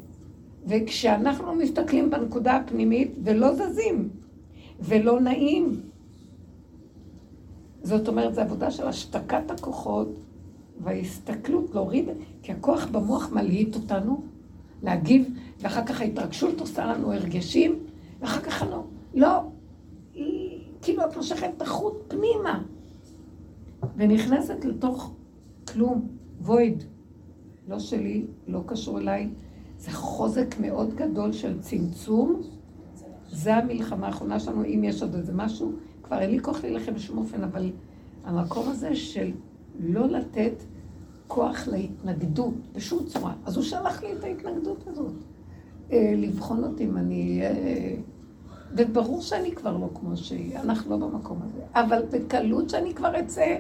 וכשאנחנו 0.66 1.54
מסתכלים 1.54 2.11
בנקודה 2.11 2.56
הפנימית 2.56 3.12
ולא 3.24 3.54
זזים, 3.54 4.08
ולא 4.80 5.20
נעים, 5.20 5.80
זאת 7.82 8.08
אומרת, 8.08 8.34
זו 8.34 8.40
עבודה 8.40 8.70
של 8.70 8.86
השתקת 8.86 9.50
הכוחות 9.50 10.20
וההסתכלות, 10.80 11.74
להוריד, 11.74 12.08
כי 12.42 12.52
הכוח 12.52 12.86
במוח 12.86 13.32
מלהיט 13.32 13.74
אותנו, 13.74 14.22
להגיב, 14.82 15.28
ואחר 15.61 15.84
כך 15.84 16.00
ההתרגשות 16.00 16.61
עושה 16.61 16.86
לנו 16.86 17.12
הרגשים, 17.12 17.78
ואחר 18.20 18.40
כך 18.40 18.64
לא, 18.70 18.84
לא, 19.14 19.40
כאילו 20.82 21.04
את 21.04 21.16
מושכת 21.16 21.50
את 21.56 21.62
החוט 21.62 21.94
פנימה, 22.08 22.62
ונכנסת 23.96 24.64
לתוך 24.64 25.14
כלום, 25.72 26.08
וויד, 26.40 26.84
לא 27.68 27.78
שלי, 27.78 28.24
לא 28.46 28.62
קשור 28.66 28.98
אליי, 28.98 29.28
זה 29.81 29.91
חוזק 29.91 30.55
מאוד 30.61 30.95
גדול 30.95 31.33
של 31.33 31.61
צמצום, 31.61 32.41
זה 33.33 33.55
המלחמה 33.57 34.07
האחרונה 34.07 34.41
שלנו, 34.41 34.64
אם 34.64 34.85
יש 34.85 35.03
עוד 35.03 35.14
איזה 35.14 35.33
משהו, 35.33 35.72
כבר 36.03 36.18
אין 36.18 36.31
לי 36.31 36.41
כוח 36.41 36.62
להילחם 36.62 36.95
בשום 36.95 37.18
אופן, 37.18 37.45
אבל 37.45 37.70
המקום 38.24 38.68
הזה 38.68 38.97
של 38.97 39.31
לא 39.78 40.07
לתת 40.09 40.53
כוח 41.26 41.68
להתנגדות 41.68 42.55
בשום 42.72 43.05
צורה. 43.05 43.35
אז 43.45 43.57
הוא 43.57 43.64
שלח 43.64 44.03
לי 44.03 44.12
את 44.12 44.24
ההתנגדות 44.24 44.85
הזאת. 44.87 45.12
אה, 45.93 46.14
לבחון 46.16 46.64
אותי 46.64 46.85
אם 46.85 46.97
אני... 46.97 47.41
אה, 47.43 47.95
וברור 48.76 49.20
שאני 49.20 49.55
כבר 49.55 49.76
לא 49.76 49.91
כמו 49.95 50.16
שהיא, 50.16 50.59
אנחנו 50.59 50.91
לא 50.91 51.07
במקום 51.07 51.39
הזה. 51.43 51.61
אבל 51.74 52.03
בקלות 52.11 52.70
שאני 52.70 52.95
כבר 52.95 53.20
אצא, 53.20 53.57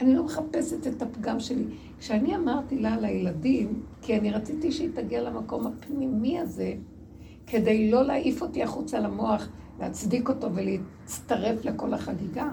אני 0.00 0.14
לא 0.14 0.24
מחפשת 0.24 0.86
את 0.86 1.02
הפגם 1.02 1.40
שלי. 1.40 1.64
כשאני 1.98 2.36
אמרתי 2.36 2.78
לה 2.78 2.96
לילדים, 2.96 3.82
כי 4.02 4.18
אני 4.18 4.30
רציתי 4.30 4.72
שהיא 4.72 4.90
תגיע 4.94 5.22
למקום 5.22 5.66
הפנימי 5.66 6.40
הזה, 6.40 6.74
כדי 7.46 7.90
לא 7.90 8.04
להעיף 8.04 8.42
אותי 8.42 8.62
החוצה 8.62 9.00
למוח, 9.00 9.48
להצדיק 9.80 10.28
אותו 10.28 10.48
ולהצטרף 10.54 11.64
לכל 11.64 11.94
החגיגה. 11.94 12.48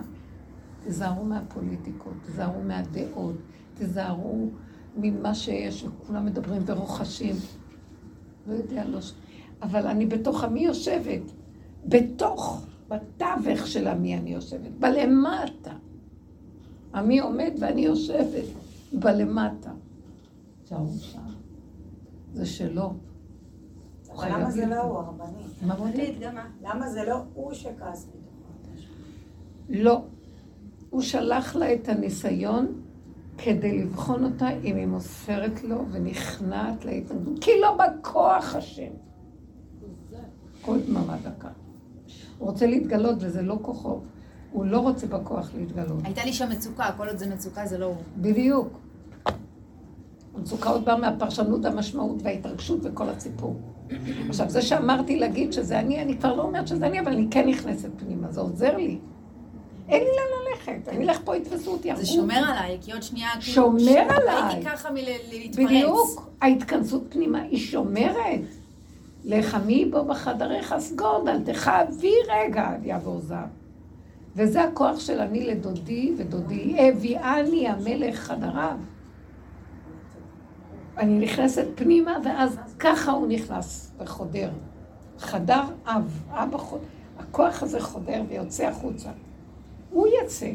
תיזהרו 0.83 1.25
מהפוליטיקות, 1.25 2.13
תיזהרו 2.25 2.61
מהדעות, 2.61 3.35
תיזהרו 3.73 4.49
ממה 4.97 5.35
שיש, 5.35 5.83
וכולם 5.83 6.25
מדברים 6.25 6.61
ורוחשים. 6.65 7.35
לא 8.47 8.53
יודע, 8.53 8.85
לא... 8.85 8.99
אבל 9.61 9.87
אני 9.87 10.05
בתוך 10.05 10.43
עמי 10.43 10.59
יושבת, 10.59 11.21
בתוך, 11.85 12.65
בתווך 12.87 13.67
של 13.67 13.87
עמי 13.87 14.17
אני 14.17 14.33
יושבת, 14.33 14.71
בלמטה. 14.79 15.73
עמי 16.95 17.19
עומד 17.19 17.51
ואני 17.59 17.81
יושבת 17.81 18.45
בלמטה. 18.93 19.71
תשארו 20.63 20.93
שם. 20.99 21.19
זה 22.33 22.45
שלו. 22.45 22.93
למה 24.17 24.51
זה 24.51 24.65
לא 24.65 24.81
הוא, 24.81 24.97
הרבנית? 24.97 26.23
מה? 26.33 26.45
למה 26.61 26.89
זה 26.89 27.03
לא 27.03 27.23
הוא 27.33 27.53
שכעס? 27.53 28.07
לא. 29.69 30.01
הוא 30.89 31.01
שלח 31.01 31.55
לה 31.55 31.73
את 31.73 31.89
הניסיון 31.89 32.81
כדי 33.37 33.83
לבחון 33.83 34.23
אותה 34.23 34.49
אם 34.49 34.75
היא 34.75 34.87
מוסרת 34.87 35.63
לו 35.63 35.85
ונכנעת 35.91 36.85
להתנגדות, 36.85 37.39
כי 37.41 37.51
לא 37.61 37.77
בכוח 37.77 38.55
השם. 38.55 38.91
כל 40.61 40.79
דממה 40.87 41.17
דקה. 41.23 41.49
הוא 42.37 42.49
רוצה 42.49 42.67
להתגלות 42.67 43.15
וזה 43.19 43.41
לא 43.41 43.59
כוחו. 43.61 43.99
הוא 44.53 44.65
לא 44.65 44.79
רוצה 44.79 45.07
בכוח 45.07 45.49
להתגלות. 45.57 45.99
הייתה 46.03 46.25
לי 46.25 46.33
שם 46.33 46.49
מצוקה, 46.49 46.89
כל 46.97 47.07
עוד 47.07 47.17
זה 47.17 47.27
מצוקה 47.27 47.65
זה 47.65 47.77
לא 47.77 47.85
הוא. 47.85 47.95
בדיוק. 48.17 48.67
המצוקה 50.35 50.69
עוד 50.69 50.85
באה 50.85 50.97
מהפרשנות, 50.97 51.65
המשמעות 51.65 52.17
וההתרגשות 52.23 52.79
וכל 52.83 53.09
הסיפור. 53.09 53.55
עכשיו, 54.29 54.49
זה 54.49 54.61
שאמרתי 54.61 55.19
להגיד 55.19 55.53
שזה 55.53 55.79
אני, 55.79 56.01
אני 56.01 56.17
כבר 56.17 56.35
לא 56.35 56.43
אומרת 56.43 56.67
שזה 56.67 56.87
אני, 56.87 56.99
אבל 56.99 57.11
אני 57.11 57.27
כן 57.31 57.47
נכנסת 57.49 57.89
פנימה, 57.97 58.31
זה 58.31 58.41
עוזר 58.41 58.77
לי. 58.77 58.97
אין 59.89 60.03
לי 60.03 60.09
לאן 60.09 60.51
ללכת, 60.51 60.89
אני 60.89 61.05
אלך 61.05 61.19
פה, 61.25 61.37
יתפסו 61.37 61.71
אותי, 61.71 61.95
זה 61.95 62.05
שומר 62.05 62.43
עליי, 62.47 62.77
כי 62.81 62.91
עוד 62.91 63.03
שנייה... 63.03 63.29
כאילו, 63.29 63.53
שומר 63.53 64.07
עליי. 64.09 64.53
הייתי 64.53 64.69
ככה 64.69 64.89
מלהתפרץ. 64.91 65.65
בדיוק, 65.65 66.29
ההתכנסות 66.41 67.03
פנימה 67.09 67.41
היא 67.41 67.59
שומרת. 67.59 68.41
לחמי 69.25 69.85
בו 69.85 70.05
בחדריך 70.05 70.75
סגוד, 70.79 71.27
אל 71.27 71.41
תחאבי 71.41 72.13
רגע, 72.29 72.69
יעבור 72.83 73.19
זעם. 73.19 73.62
וזה 74.35 74.63
הכוח 74.63 74.99
של 74.99 75.19
אני 75.19 75.45
לדודי 75.45 76.13
ודודי, 76.17 76.75
הביאני 76.79 77.67
המלך 77.67 78.15
חדריו. 78.15 78.77
אני 80.97 81.19
נכנסת 81.19 81.65
פנימה, 81.75 82.17
ואז 82.25 82.59
ככה 82.79 83.11
הוא 83.11 83.27
נכנס 83.27 83.91
וחודר. 83.99 84.51
חדר 85.19 85.63
אב, 85.85 86.23
אבא 86.29 86.57
חודר. 86.57 86.83
הכוח 87.17 87.63
הזה 87.63 87.81
חודר 87.81 88.23
ויוצא 88.29 88.67
החוצה. 88.67 89.09
הוא 89.89 90.07
יצא. 90.07 90.51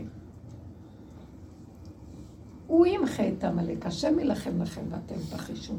הוא 2.66 2.86
ימחה 2.86 3.28
את 3.28 3.44
עמלק, 3.44 3.86
השם 3.86 4.18
יילחם 4.18 4.62
לכם 4.62 4.82
ואתם 4.90 5.14
תחישו. 5.36 5.74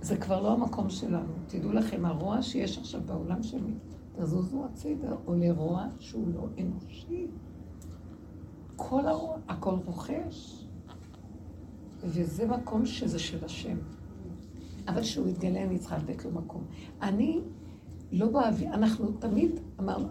זה 0.00 0.16
כבר 0.16 0.40
לא 0.42 0.52
המקום 0.52 0.90
שלנו. 0.90 1.32
תדעו 1.46 1.72
לכם, 1.72 2.06
הרוע 2.06 2.42
שיש 2.42 2.78
עכשיו 2.78 3.00
בעולם 3.06 3.42
שלי, 3.42 3.72
תזוזו 4.16 4.64
הצידה, 4.64 5.12
או 5.26 5.34
לרוע 5.34 5.86
שהוא 5.98 6.28
לא 6.34 6.46
אנושי. 6.58 7.26
כל 8.76 9.06
הרוע, 9.06 9.36
הכל 9.48 9.74
רוכש. 9.86 10.64
וזה 12.04 12.46
מקום 12.46 12.86
שזה 12.86 13.18
של 13.18 13.44
השם. 13.44 13.76
אבל 14.88 15.02
כשהוא 15.02 15.28
יתגלה, 15.28 15.64
אני 15.64 15.78
צריכה 15.78 15.98
לתת 15.98 16.24
לו 16.24 16.30
מקום. 16.30 16.64
אני 17.02 17.40
לא 18.12 18.28
באוויר, 18.28 18.74
אנחנו 18.74 19.12
תמיד 19.18 19.50
אמרנו, 19.80 20.08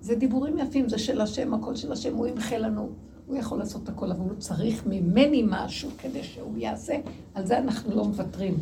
זה 0.00 0.14
דיבורים 0.14 0.58
יפים, 0.58 0.88
זה 0.88 0.98
של 0.98 1.20
השם, 1.20 1.54
הכל 1.54 1.74
של 1.74 1.92
השם, 1.92 2.16
הוא 2.16 2.26
ימחה 2.26 2.58
לנו, 2.58 2.88
הוא 3.26 3.36
יכול 3.36 3.58
לעשות 3.58 3.88
הכל, 3.88 4.10
אבל 4.10 4.20
הוא 4.20 4.38
צריך 4.38 4.86
ממני 4.86 5.44
משהו 5.46 5.90
כדי 5.98 6.22
שהוא 6.22 6.58
יעשה, 6.58 6.96
על 7.34 7.46
זה 7.46 7.58
אנחנו 7.58 7.96
לא 7.96 8.04
מוותרים. 8.04 8.54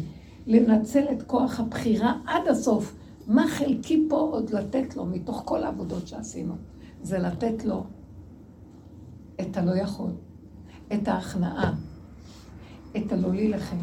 לנצל 0.47 1.05
את 1.13 1.23
כוח 1.23 1.61
הבחירה 1.61 2.15
עד 2.27 2.49
הסוף. 2.49 2.95
מה 3.31 3.49
חלקי 3.49 4.07
פה 4.09 4.17
עוד 4.17 4.51
לתת 4.51 4.97
לו 4.97 5.07
מתוך 5.07 5.43
כל 5.45 5.65
העבודות 5.65 6.09
שעשינו? 6.09 6.55
זה 7.03 7.19
לתת 7.19 7.65
לו 7.65 7.85
את 9.41 9.57
הלא 9.57 9.77
יכול, 9.77 10.11
את 10.93 11.09
ההכנעה, 11.09 11.75
את 12.97 13.13
הלא 13.13 13.35
להילחם, 13.35 13.77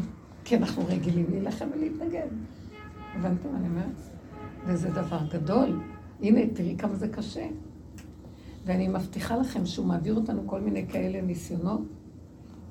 כי 0.44 0.56
אנחנו 0.56 0.82
רגילים 0.86 1.26
להילחם 1.30 1.68
ולהתנגד. 1.74 2.26
הבנתם 3.14 3.52
מה 3.52 3.58
אני 3.58 3.68
אומרת? 3.68 3.96
וזה 4.66 4.90
דבר 4.90 5.20
גדול. 5.32 5.80
הנה, 6.22 6.40
תראי 6.54 6.76
כמה 6.78 6.94
זה 6.94 7.08
קשה. 7.08 7.46
ואני 8.64 8.88
מבטיחה 8.88 9.36
לכם 9.36 9.66
שהוא 9.66 9.86
מעביר 9.86 10.14
אותנו 10.14 10.42
כל 10.46 10.60
מיני 10.60 10.86
כאלה 10.88 11.20
ניסיונות 11.20 11.82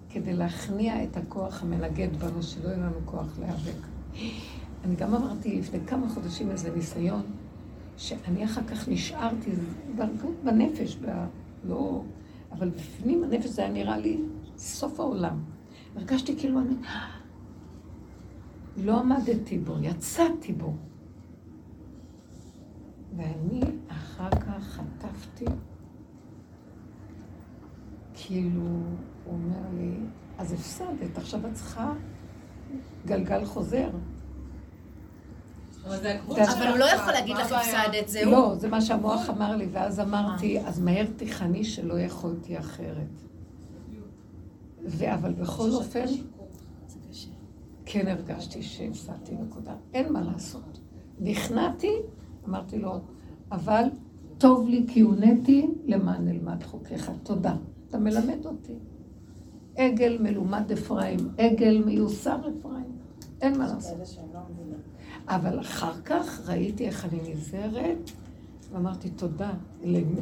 כדי 0.10 0.34
להכניע 0.34 1.04
את 1.04 1.18
הכוח 1.18 1.64
המנגד 1.64 2.16
בנו, 2.20 2.44
שלא 2.44 2.70
יהיה 2.70 2.78
לנו 2.78 3.00
כוח 3.06 3.40
להיאבק. 3.40 3.88
אני 4.88 4.96
גם 4.96 5.16
אמרתי 5.16 5.60
לפני 5.60 5.80
כמה 5.88 6.10
חודשים 6.10 6.52
איזה 6.52 6.76
ניסיון, 6.76 7.22
שאני 7.98 8.46
אחר 8.46 8.64
כך 8.64 8.88
נשארתי 8.88 9.52
בנפש, 10.44 10.96
ב... 10.96 11.26
לא... 11.64 12.02
אבל 12.52 12.70
בפנים 12.70 13.24
הנפש 13.24 13.46
זה 13.46 13.62
היה 13.62 13.72
נראה 13.72 13.98
לי 13.98 14.22
סוף 14.58 15.00
העולם. 15.00 15.40
הרגשתי 15.96 16.38
כאילו 16.38 16.60
אני... 16.60 16.76
לא 18.78 19.00
עמדתי 19.00 19.58
בו, 19.58 19.74
יצאתי 19.82 20.54
בו. 20.54 20.74
ואני 23.16 23.62
אחר 23.88 24.30
כך 24.30 24.64
חטפתי, 24.64 25.46
כאילו, 28.14 28.62
הוא 28.62 29.34
אומר 29.34 29.70
לי, 29.78 29.96
אז 30.38 30.54
הפסדת, 30.54 31.18
עכשיו 31.18 31.48
את 31.48 31.54
צריכה 31.54 31.94
גלגל 33.06 33.46
חוזר. 33.46 33.90
אבל 35.88 36.68
הוא 36.68 36.78
לא 36.78 36.86
יכול 36.86 37.14
להגיד 37.14 37.36
לך 37.38 37.52
הפסדת, 37.52 38.08
זהו. 38.08 38.32
לא, 38.32 38.56
זה 38.58 38.68
מה 38.68 38.82
שהמוח 38.82 39.30
אמר 39.30 39.56
לי, 39.56 39.68
ואז 39.72 40.00
אמרתי, 40.00 40.60
אז 40.60 40.80
מהר 40.80 41.06
תיכני 41.16 41.64
שלא 41.64 42.00
יכולתי 42.00 42.60
אחרת. 42.60 43.24
אבל 45.14 45.34
בכל 45.34 45.70
אופן, 45.70 46.06
כן 47.86 48.08
הרגשתי 48.08 48.64
שהפסדתי 48.64 49.36
נקודה. 49.36 49.74
אין 49.94 50.14
מה 50.14 50.22
לעשות. 50.22 50.80
נכנעתי, 51.20 51.92
אמרתי 52.48 52.80
לו, 52.80 53.00
אבל 53.52 53.84
טוב 54.38 54.70
לי 54.70 54.86
כי 54.88 55.00
הונאתי 55.00 55.68
למען 55.86 56.26
נלמד 56.26 56.64
חוקיך. 56.64 57.12
תודה. 57.24 57.56
אתה 57.90 57.98
מלמד 57.98 58.46
אותי. 58.46 58.74
עגל 59.76 60.18
מלומד 60.22 60.72
אפרים, 60.72 61.20
עגל 61.38 61.84
מיוסר 61.86 62.40
אפרים. 62.40 62.98
אין 63.42 63.58
מה 63.58 63.68
לעשות. 63.68 63.98
אבל 65.28 65.60
אחר 65.60 65.94
כך 66.06 66.40
ראיתי 66.46 66.88
איך 66.88 67.06
אני 67.06 67.34
נזהרת, 67.34 68.12
ואמרתי 68.74 69.10
תודה, 69.10 69.52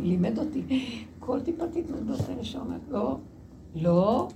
לימד 0.02 0.40
אותי. 0.40 0.64
כל 1.20 1.42
טיפת 1.42 1.76
התנגדות 1.76 2.20
האלה 2.30 2.44
שאומרת, 2.44 2.82
לא, 2.90 3.18
לא, 3.76 4.28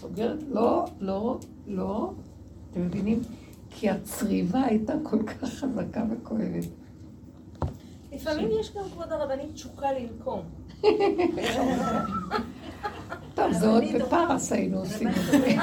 סוגרת, 0.00 0.38
לא, 0.50 0.84
לא, 1.00 1.38
לא. 1.66 2.12
אתם 2.70 2.82
מבינים? 2.82 3.20
כי 3.70 3.90
הצריבה 3.90 4.62
הייתה 4.62 4.92
כל 5.02 5.22
כך 5.22 5.48
חזקה 5.48 6.04
וכואבת. 6.10 6.64
לפעמים 8.12 8.48
יש 8.60 8.74
גם, 8.76 8.84
כבוד 8.92 9.12
הרבנית, 9.12 9.52
תשוקה 9.54 9.86
לנקום. 9.92 10.40
טוב, 13.34 13.52
זה 13.52 13.68
עוד 13.68 13.84
בפרס 13.94 14.52
היינו 14.52 14.78
עושים 14.78 15.08
את 15.08 15.14
זה. 15.30 15.56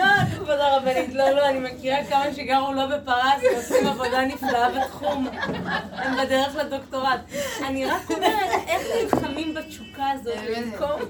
לא, 0.00 0.36
כבוד 0.36 0.58
הרבנית, 0.60 1.14
לא, 1.14 1.30
לא, 1.30 1.48
אני 1.48 1.58
מכירה 1.58 2.04
כמה 2.04 2.24
שגרו 2.36 2.72
לא 2.72 2.86
בפרס 2.86 3.42
ועושים 3.52 3.86
עבודה 3.86 4.20
נפלאה 4.24 4.68
בתחום. 4.70 5.28
הם 5.92 6.16
בדרך 6.16 6.54
לדוקטורט. 6.56 7.20
אני 7.66 7.86
רק 7.86 8.10
אומרת, 8.10 8.50
איך 8.66 8.82
נלחמים 8.96 9.54
בתשוקה 9.54 10.10
הזאת 10.10 10.34
לנקום? 10.48 11.00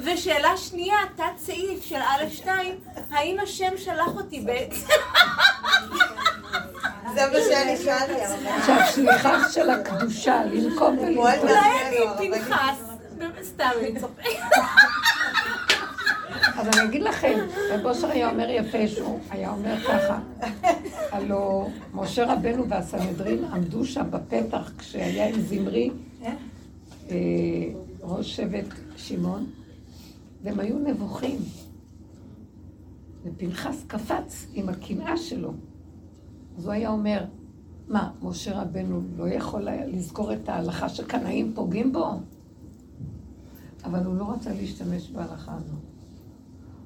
ושאלה 0.00 0.56
שנייה, 0.56 0.96
תת 1.16 1.38
סעיף 1.38 1.84
של 1.84 1.96
א' 1.96 2.28
2, 2.30 2.78
האם 3.10 3.36
השם 3.42 3.76
שלח 3.76 4.16
אותי 4.16 4.40
בעצם? 4.40 4.86
זה 7.14 7.26
מה 7.26 7.38
שאני 7.48 7.76
שאלתי. 7.76 8.12
שהשליחה 8.66 9.50
של 9.50 9.70
הקדושה, 9.70 10.42
לנקום 10.44 10.98
ולנקום. 10.98 11.26
אולי 11.42 12.08
אני 12.18 12.30
פנחס. 12.30 12.78
סתם, 13.42 13.70
אני 13.80 14.00
צוחקת. 14.00 14.28
אז 16.32 16.68
אני 16.68 16.88
אגיד 16.88 17.02
לכם, 17.02 17.38
רב 17.70 17.86
אושר 17.86 18.06
היה 18.06 18.30
אומר 18.30 18.46
יפה 18.50 18.88
שהוא 18.88 19.18
היה 19.30 19.50
אומר 19.50 19.76
ככה, 19.80 20.20
הלו 21.12 21.70
משה 21.94 22.32
רבנו 22.32 22.68
והסנהדרין 22.68 23.44
עמדו 23.44 23.84
שם 23.84 24.06
בפתח 24.10 24.72
כשהיה 24.78 25.28
עם 25.28 25.40
זמרי, 25.40 25.90
אה, 27.10 27.16
ראש 28.00 28.36
שבט 28.36 28.66
שמעון, 28.96 29.46
והם 30.42 30.60
היו 30.60 30.78
נבוכים. 30.78 31.38
ופנחס 33.24 33.84
קפץ 33.86 34.46
עם 34.54 34.68
הקנאה 34.68 35.16
שלו. 35.16 35.52
אז 36.58 36.64
הוא 36.64 36.72
היה 36.72 36.90
אומר, 36.90 37.24
מה, 37.88 38.10
משה 38.22 38.62
רבנו 38.62 39.00
לא 39.16 39.28
יכול 39.28 39.68
היה 39.68 39.86
לזכור 39.86 40.32
את 40.32 40.48
ההלכה 40.48 40.88
שקנאים 40.88 41.52
פוגעים 41.54 41.92
בו? 41.92 42.10
אבל 43.84 44.04
הוא 44.04 44.14
לא 44.16 44.32
רצה 44.32 44.52
להשתמש 44.52 45.10
בהלכה 45.10 45.54
הזו. 45.54 45.74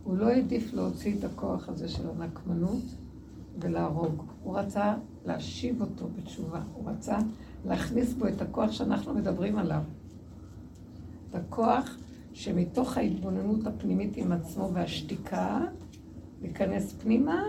הוא 0.09 0.17
לא 0.17 0.29
העדיף 0.29 0.75
להוציא 0.75 1.15
את 1.19 1.25
הכוח 1.25 1.69
הזה 1.69 1.89
של 1.89 2.03
הנקמנות 2.09 2.83
ולהרוג. 3.61 4.23
הוא 4.43 4.59
רצה 4.59 4.95
להשיב 5.27 5.81
אותו 5.81 6.09
בתשובה. 6.17 6.61
הוא 6.75 6.91
רצה 6.91 7.19
להכניס 7.67 8.13
בו 8.13 8.29
את 8.29 8.43
הכוח 8.43 8.73
שאנחנו 8.73 9.15
מדברים 9.15 9.59
עליו. 9.59 9.81
את 11.31 11.35
הכוח 11.35 11.97
שמתוך 12.33 12.97
ההתבוננות 12.97 13.67
הפנימית 13.67 14.17
עם 14.17 14.33
עצמו 14.33 14.71
והשתיקה, 14.73 15.61
להיכנס 16.43 16.93
פנימה 16.93 17.43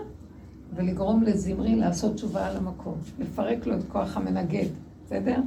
ולגרום 0.74 1.22
לזמרי 1.22 1.76
לעשות 1.76 2.14
תשובה 2.14 2.46
על 2.46 2.56
המקום. 2.56 2.98
לפרק 3.18 3.66
לו 3.66 3.76
את 3.76 3.82
כוח 3.88 4.16
המנגד, 4.16 4.68
בסדר? 5.06 5.40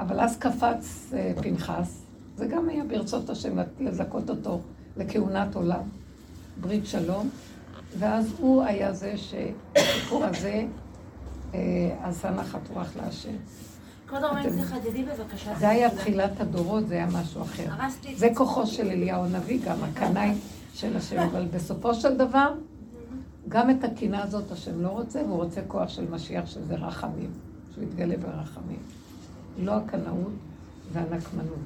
אבל 0.00 0.20
אז 0.20 0.38
קפץ 0.38 1.12
אה, 1.12 1.32
פנחס, 1.42 2.02
זה 2.36 2.46
גם 2.46 2.68
היה 2.68 2.84
ברצות 2.84 3.30
השם 3.30 3.56
לזכות 3.80 4.30
אותו 4.30 4.60
לכהונת 4.98 5.54
עולם, 5.54 5.82
ברית 6.60 6.86
שלום, 6.86 7.30
ואז 7.98 8.34
הוא 8.38 8.62
היה 8.62 8.92
זה 8.92 9.14
שהסיפור 9.16 10.24
הזה 10.24 10.64
אה, 11.54 11.58
עשה 12.02 12.30
נחת 12.30 12.60
רוח 12.70 12.96
להשם. 12.96 13.36
כבוד 14.08 14.24
הרבנית, 14.24 14.64
תחדדי 14.64 15.04
בבקשה. 15.04 15.54
זה 15.58 15.68
היה 15.68 15.90
תחילת 15.90 16.40
הדורות, 16.40 16.88
זה 16.88 16.94
היה 16.94 17.06
משהו 17.06 17.42
אחר. 17.42 17.66
זה 18.16 18.28
כוחו 18.34 18.66
של 18.66 18.86
אליהו 18.86 19.24
הנביא, 19.24 19.60
גם 19.64 19.76
הקנאי 19.84 20.32
של 20.74 20.96
השם, 20.96 21.18
אבל 21.18 21.46
בסופו 21.46 21.94
של 21.94 22.16
דבר, 22.16 22.52
גם 23.48 23.70
את 23.70 23.84
הקינה 23.84 24.22
הזאת 24.22 24.52
השם 24.52 24.82
לא 24.82 24.88
רוצה, 24.88 25.22
והוא 25.22 25.36
רוצה 25.36 25.60
כוח 25.68 25.88
של 25.88 26.10
משיח 26.10 26.46
שזה 26.46 26.74
רחמים, 26.74 27.30
שהוא 27.74 27.84
יתגלה 27.84 28.16
ברחמים. 28.16 28.78
לא 29.58 29.72
הקנאות 29.72 30.32
והנקמנות. 30.92 31.58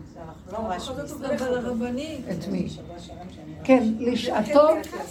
את 2.30 2.48
מי? 2.48 2.68
כן, 3.64 3.88
לשעתו, 3.98 4.68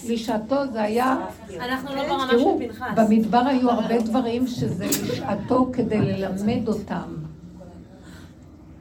לשעתו 0.08 0.72
זה 0.72 0.82
היה... 0.82 1.18
אנחנו 1.60 1.96
לא 1.96 2.08
ברמה 2.08 2.28
של 2.32 2.68
פנחס. 2.68 2.88
במדבר 2.96 3.38
היו 3.38 3.72
הרבה 3.72 4.02
דברים 4.02 4.48
שזה 4.48 4.86
לשעתו 4.86 5.70
כדי 5.74 6.02
ללמד 6.02 6.68
אותם. 6.68 7.16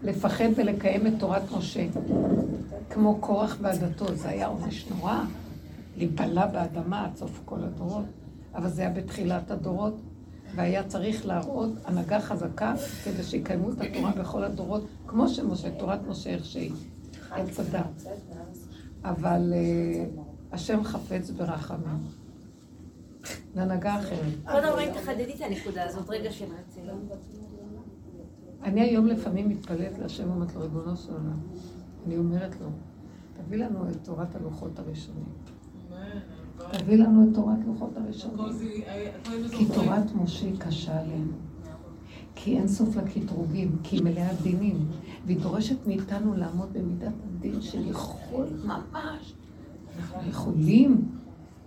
לפחד 0.03 0.45
ולקיים 0.57 1.07
את 1.07 1.13
תורת 1.19 1.53
משה. 1.53 1.87
כמו 2.91 3.19
קורח 3.21 3.57
ועדתו, 3.61 4.15
זה 4.15 4.29
היה 4.29 4.47
עונש 4.47 4.87
נורא. 4.91 5.19
להיבלע 5.97 6.47
באדמה 6.47 7.05
עד 7.05 7.17
סוף 7.17 7.41
כל 7.45 7.59
הדורות. 7.65 8.05
אבל 8.55 8.69
זה 8.69 8.83
היה 8.83 8.91
בתחילת 8.91 9.51
הדורות. 9.51 9.95
והיה 10.55 10.89
צריך 10.89 11.27
להראות 11.27 11.71
הנהגה 11.85 12.21
חזקה 12.21 12.75
כדי 13.05 13.23
שיקיימו 13.23 13.73
את 13.73 13.81
התורה 13.81 14.13
בכל 14.13 14.45
הדורות, 14.45 14.87
כמו 15.07 15.29
שמשה, 15.29 15.71
תורת 15.71 16.07
משה 16.09 16.31
איך 16.31 16.45
שהיא, 16.45 16.73
עץ 17.31 17.61
הדת. 17.61 18.05
אבל 19.05 19.53
uh, 19.53 20.21
השם 20.53 20.85
חפץ 20.85 21.31
ברחמים. 21.31 21.99
להנהגה 23.55 23.99
אחרת. 23.99 24.35
עוד 24.53 24.65
הרבה 24.65 24.95
תחדדי 24.95 25.35
את 25.35 25.41
הנקודה 25.41 25.85
הזאת, 25.85 26.11
רגע 26.11 26.33
שנעצים. 26.33 26.85
אני 28.63 28.81
היום 28.81 29.07
לפעמים 29.07 29.49
מתפלאת 29.49 29.99
להשם 29.99 30.31
ואומרת 30.31 30.55
לו, 30.55 30.61
ריבונו 30.61 30.97
של 30.97 31.13
עולם. 31.13 31.41
אני 32.07 32.19
אומרת 32.19 32.61
לו, 32.61 32.67
תביא 33.33 33.59
לנו 33.59 33.91
את 33.91 33.97
תורת 34.05 34.35
הלוחות 34.35 34.79
הראשונים. 34.79 35.25
תביא 36.73 36.97
לנו 36.97 37.29
את 37.29 37.35
תורת 37.35 37.59
לוחות 37.67 37.97
הראשונים. 37.97 38.45
כי 39.51 39.67
תורת 39.67 40.15
משה 40.15 40.57
קשה 40.59 41.01
עלינו. 41.01 41.33
כי 42.35 42.59
אין 42.59 42.69
סוף 42.69 42.97
לקטרוגים, 42.97 43.77
כי 43.83 43.97
היא 43.97 44.05
מלאה 44.05 44.35
דינים, 44.43 44.87
והיא 45.27 45.39
דורשת 45.41 45.87
מאיתנו 45.87 46.35
לעמוד 46.35 46.69
במידת 46.73 47.13
הדין 47.25 47.63
של 47.63 47.91
יכול 47.91 48.47
ממש. 48.65 49.35
אנחנו 49.99 50.31
יכולים, 50.31 51.09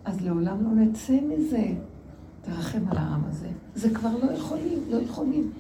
אז 0.06 0.22
לעולם 0.22 0.64
לא 0.64 0.84
נצא 0.84 1.20
מזה. 1.30 1.74
תרחם 2.42 2.88
על 2.88 2.98
העם 2.98 3.22
הזה. 3.30 3.48
זה 3.76 3.90
כבר 3.90 4.10
לא 4.24 4.32
יכולים, 4.32 4.80
לא 4.90 4.98
יכולים. 4.98 5.52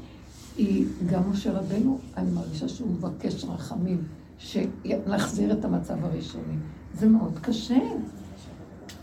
היא, 0.57 0.85
גם 1.11 1.31
משה 1.31 1.51
רבנו, 1.51 1.99
אני 2.18 2.31
מרגישה 2.31 2.68
שהוא 2.68 2.91
מבקש 2.91 3.45
רחמים, 3.45 4.01
שנחזיר 4.38 5.53
את 5.53 5.65
המצב 5.65 6.05
הראשוני. 6.05 6.55
זה 6.93 7.10
מאוד 7.10 7.39
קשה. 7.39 7.80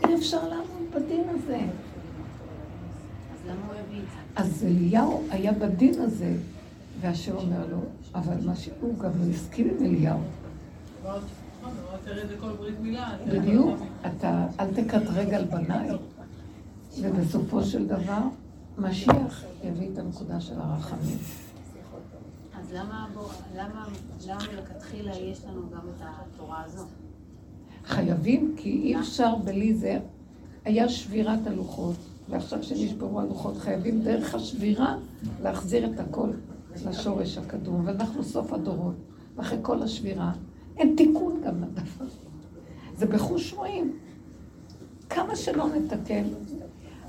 אי 0.07 0.15
אפשר 0.15 0.47
לעמוד 0.47 0.67
בדין 0.95 1.23
הזה. 1.29 1.57
אז 3.33 3.47
למה 3.47 3.65
הוא 3.67 3.75
הביא 3.87 3.99
את 3.99 4.05
זה? 4.05 4.41
אז 4.43 4.63
אליהו 4.67 5.23
היה 5.29 5.51
בדין 5.51 6.01
הזה, 6.01 6.33
והשם 7.01 7.35
אומר 7.35 7.65
לו, 7.71 7.77
אבל 8.15 8.45
מה 8.45 8.55
שהוא 8.55 8.99
גם 8.99 9.09
לא 9.19 9.33
הסכים 9.33 9.69
עם 9.79 9.85
אליהו. 9.85 10.19
בדיוק, 13.27 13.79
אתה 14.05 14.47
אל 14.59 14.73
תקטרג 14.73 15.33
על 15.33 15.45
בניי, 15.45 15.89
ובסופו 17.01 17.63
של 17.63 17.87
דבר, 17.87 18.19
משיח 18.77 19.43
יביא 19.63 19.89
את 19.93 19.97
הנקודה 19.97 20.41
של 20.41 20.53
הרחמים. 20.61 21.17
למה 22.73 23.07
בוא- 23.13 23.23
למה 23.55 23.85
למה 24.27 24.37
מלכתחילה 24.53 25.15
יש 25.17 25.45
לנו 25.45 25.61
גם 25.69 25.79
את 25.97 26.01
התורה 26.01 26.63
הזו? 26.65 26.85
חייבים, 27.91 28.53
כי 28.57 28.69
אי 28.69 28.99
אפשר 28.99 29.35
בלי 29.35 29.73
זה. 29.73 29.99
היה 30.65 30.89
שבירת 30.89 31.47
הלוחות, 31.47 31.95
ועכשיו 32.29 32.63
שנשברו 32.63 33.19
הלוחות, 33.19 33.57
חייבים 33.57 34.01
דרך 34.01 34.35
השבירה 34.35 34.97
להחזיר 35.43 35.85
את 35.85 35.99
הכל 35.99 36.29
לשורש 36.85 37.37
הקדום, 37.37 37.81
ואנחנו 37.85 38.23
סוף 38.23 38.53
הדורות, 38.53 38.95
ואחרי 39.35 39.57
כל 39.61 39.83
השבירה, 39.83 40.31
אין 40.77 40.93
תיקון 40.97 41.41
גם 41.45 41.63
לדבר. 41.63 42.05
זה 42.97 43.05
בחוש 43.05 43.53
רואים. 43.53 43.93
כמה 45.09 45.35
שלא 45.35 45.67
נתקן, 45.75 46.23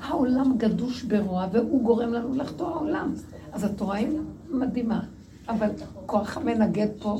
העולם 0.00 0.58
גדוש 0.58 1.02
ברוע, 1.02 1.46
והוא 1.52 1.82
גורם 1.82 2.12
לנו 2.12 2.34
לחטוא 2.34 2.68
העולם. 2.68 3.14
אז 3.52 3.64
התורה 3.64 3.96
היא 3.96 4.08
מדהימה, 4.50 5.00
אבל 5.48 5.68
כוח 6.06 6.36
המנגד 6.36 6.88
פה, 6.98 7.18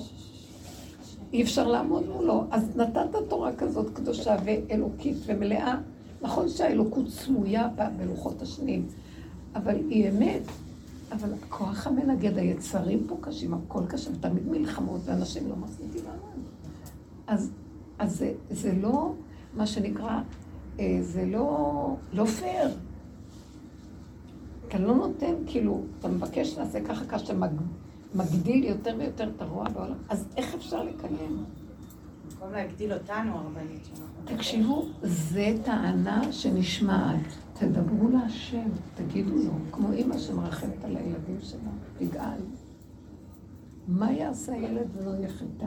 אי 1.32 1.42
אפשר 1.42 1.68
לעמוד 1.68 2.08
מולו. 2.08 2.44
אז 2.50 2.76
נתת 2.76 3.16
תורה 3.28 3.52
כזאת 3.52 3.90
קדושה 3.94 4.36
ואלוקית 4.44 5.16
ומלאה. 5.26 5.78
נכון 6.22 6.48
שהאלוקות 6.48 7.08
סמויה 7.08 7.68
בלוחות 7.96 8.42
השניים, 8.42 8.86
אבל 9.54 9.76
היא 9.76 10.10
אמת. 10.10 10.42
אבל 11.12 11.28
כוח 11.48 11.86
המנגד, 11.86 12.38
היצרים 12.38 13.04
פה 13.08 13.16
קשים, 13.20 13.54
הכל 13.54 13.82
קשה, 13.88 14.10
ותמיד 14.10 14.48
מלחמות, 14.48 15.00
ואנשים 15.04 15.48
לא 15.48 15.56
מחזיקים 15.56 16.04
מעמד. 16.04 16.44
אז, 17.26 17.50
אז 17.98 18.18
זה, 18.18 18.32
זה 18.50 18.72
לא, 18.82 19.12
מה 19.56 19.66
שנקרא, 19.66 20.20
אה, 20.80 20.98
זה 21.00 21.24
לא, 21.26 21.96
לא 22.12 22.24
פייר. 22.24 22.68
אתה 24.68 24.78
לא 24.78 24.94
נותן, 24.94 25.34
כאילו, 25.46 25.80
אתה 25.98 26.08
מבקש 26.08 26.58
לעשה 26.58 26.80
ככה, 26.84 27.04
ככה 27.04 27.18
שאתה 27.18 27.32
מגדיל 28.14 28.64
יותר 28.64 28.94
ויותר 28.98 29.30
את 29.36 29.42
הרוע 29.42 29.68
בעולם, 29.68 29.96
אז 30.08 30.28
איך 30.36 30.54
אפשר 30.54 30.82
לקיים? 30.82 31.44
במקום 32.30 32.52
להגדיל 32.52 32.92
אותנו, 32.92 33.38
הרבנית 33.38 33.84
שלנו. 33.84 34.36
תקשיבו, 34.36 34.86
זה 35.02 35.54
טענה 35.64 36.32
שנשמעת. 36.32 37.20
תדברו 37.52 38.08
להשם, 38.08 38.68
תגידו 38.94 39.36
לו, 39.36 39.52
כמו 39.72 39.92
אימא 39.92 40.18
שמרחמת 40.18 40.84
על 40.84 40.96
הילדים 40.96 41.38
שלה, 41.40 41.70
תגאל. 41.98 42.40
מה 43.88 44.12
יעשה 44.12 44.52
הילד 44.52 44.86
ולא 44.96 45.10
יהיה 45.10 45.28
חיטה? 45.28 45.66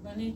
רבנית, 0.00 0.34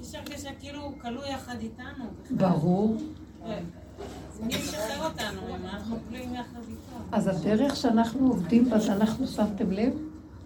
יש 0.00 0.14
הרגשה 0.14 0.50
כאילו 0.60 0.82
הוא 0.82 0.92
כלוא 0.98 1.24
יחד 1.24 1.56
איתנו. 1.60 2.04
ברור. 2.30 2.96
אז 3.44 4.40
מי 4.40 4.54
ישחרר 4.54 5.04
אותנו 5.04 5.40
אם 5.48 5.64
אנחנו 5.64 5.96
כלואים 6.08 6.34
יחד 6.34 6.60
איתו? 6.68 6.96
אז 7.12 7.26
הדרך 7.26 7.76
שאנחנו 7.76 8.28
עובדים 8.28 8.70
בה, 8.70 8.80
שאנחנו 8.80 9.26
שמתם 9.26 9.70
לב, 9.70 9.94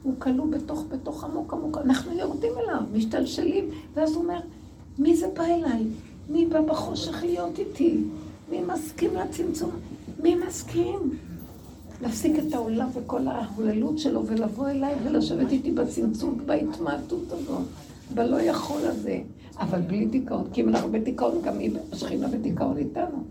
הוא 0.09 0.15
כלוא 0.19 0.47
בתוך, 0.51 0.85
בתוך 0.89 1.25
עמוק 1.25 1.53
עמוק, 1.53 1.79
אנחנו 1.79 2.13
יורדים 2.13 2.53
אליו, 2.59 2.81
משתלשלים, 2.93 3.71
ואז 3.95 4.15
הוא 4.15 4.23
אומר, 4.23 4.41
מי 4.99 5.17
זה 5.17 5.27
בא 5.37 5.45
אליי? 5.45 5.85
מי 6.29 6.47
בא 6.47 6.61
בחושך 6.61 7.23
להיות 7.23 7.59
איתי? 7.59 8.01
מי 8.51 8.63
מסכים 8.63 9.11
לצמצום? 9.15 9.71
מי 10.23 10.35
מסכים? 10.35 11.19
להפסיק 12.03 12.39
את 12.39 12.55
העולם 12.55 12.89
וכל 12.95 13.29
ההוללות 13.29 13.99
שלו 13.99 14.27
ולבוא 14.27 14.69
אליי 14.69 14.95
ולשבת 15.05 15.53
איתי 15.53 15.73
בצמצום, 15.73 16.39
בהתמעטות 16.47 17.33
הזאת, 17.33 17.63
בלא 18.15 18.41
יכול 18.41 18.81
הזה. 18.83 19.21
אבל 19.59 19.81
בלי 19.81 20.07
דיכאון, 20.07 20.45
כי 20.53 20.61
אם 20.61 20.69
אנחנו 20.69 20.93
בדיכאון, 20.93 21.43
גם 21.45 21.59
היא, 21.59 21.71
השכינה 21.93 22.29
בדיכאון 22.29 22.77
איתנו. 22.77 23.25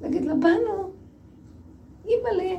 נגיד 0.00 0.24
לה, 0.24 0.34
באנו, 0.34 0.90
אימא'לה, 2.08 2.56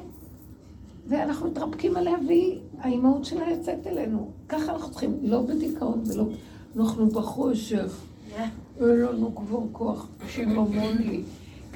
ואנחנו 1.08 1.48
מתרפקים 1.52 1.98
עליה, 1.98 2.16
והיא, 2.28 2.60
האימהות 2.80 3.26
שלה 3.26 3.50
יוצאת 3.50 3.88
אלינו. 3.88 4.32
ככה 4.50 4.72
אנחנו 4.72 4.92
צריכים, 4.92 5.18
לא 5.22 5.42
בדיכאון 5.42 6.04
ולא... 6.08 6.26
אנחנו 6.78 7.08
בחושך, 7.08 8.02
אין 8.80 9.00
לנו 9.00 9.36
כבר 9.36 9.60
כוח, 9.72 10.08
שיממון 10.28 10.98
לי. 11.00 11.24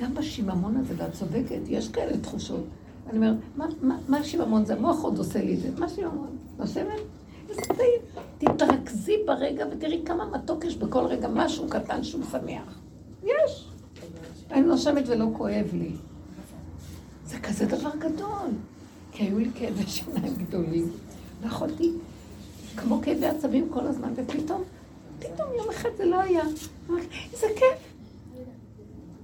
גם 0.01 0.13
בשיממון 0.13 0.77
הזה, 0.77 0.93
ואת 0.97 1.13
צודקת, 1.13 1.59
יש 1.67 1.89
כאלה 1.89 2.17
תחושות. 2.17 2.63
אני 3.09 3.17
אומרת, 3.17 3.37
מה, 3.55 3.65
מה, 3.81 3.97
מה 4.07 4.23
שיממון 4.23 4.65
זה? 4.65 4.73
המוח 4.73 5.03
עוד 5.03 5.17
עושה 5.17 5.43
לי 5.43 5.53
את 5.53 5.59
זה. 5.59 5.69
מה 5.77 5.89
שיממון? 5.89 6.37
נושמת? 6.59 6.99
איזה 7.49 7.61
טעים. 7.61 8.01
תתרכזי 8.37 9.15
ברגע 9.25 9.65
ותראי 9.71 10.01
כמה 10.05 10.25
מתוק 10.25 10.65
יש 10.65 10.77
בכל 10.77 11.05
רגע 11.05 11.27
משהו 11.33 11.69
קטן 11.69 12.03
שהוא 12.03 12.23
שמח. 12.31 12.79
יש. 13.23 13.67
אני 14.51 14.61
נושמת 14.61 15.03
ולא 15.07 15.25
כואב 15.33 15.65
לי. 15.73 15.91
זה 17.25 17.39
כזה 17.39 17.65
דבר 17.65 17.91
גדול. 17.99 18.49
כי 19.11 19.23
היו 19.23 19.39
לי 19.39 19.49
כאבי 19.55 19.83
שיניים 19.83 20.33
גדולים. 20.35 20.91
לא 21.41 21.47
יכולתי, 21.47 21.91
כמו 22.77 23.01
כאבי 23.01 23.25
עצבים 23.25 23.69
כל 23.69 23.87
הזמן, 23.87 24.13
ופתאום, 24.15 24.63
פתאום 25.19 25.49
יום 25.57 25.69
אחד 25.69 25.89
זה 25.97 26.05
לא 26.05 26.19
היה. 26.19 26.43
אמרתי, 26.89 27.07
איזה 27.33 27.47
כיף. 27.55 27.93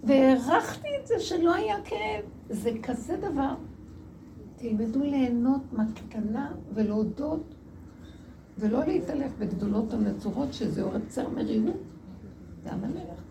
והערכתי 0.03 0.87
את 1.01 1.07
זה 1.07 1.19
שלא 1.19 1.53
היה 1.53 1.75
כאב. 1.85 2.25
זה 2.49 2.71
כזה 2.83 3.17
דבר. 3.17 3.53
תלמדו 4.55 5.03
ליהנות 5.03 5.61
מהקטנה 5.71 6.51
ולהודות, 6.73 7.55
ולא 8.57 8.85
להתעלף 8.85 9.31
בגדולות 9.39 9.93
הנצורות, 9.93 10.53
שזה 10.53 10.81
יוצר 10.81 11.29
מרירות. 11.29 11.75
זה 12.63 12.71
המלך. 12.71 13.21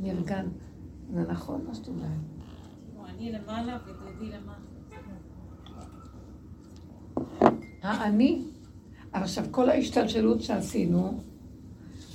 נרגן. 0.00 0.46
זה 1.14 1.20
נכון 1.20 1.64
מה 1.68 1.74
שאת 1.74 1.88
אומרת. 1.88 2.08
אני 3.22 3.32
למעלה. 3.32 3.78
האני, 7.82 8.42
עכשיו 9.12 9.44
כל 9.50 9.70
ההשתלשלות 9.70 10.42
שעשינו, 10.42 11.20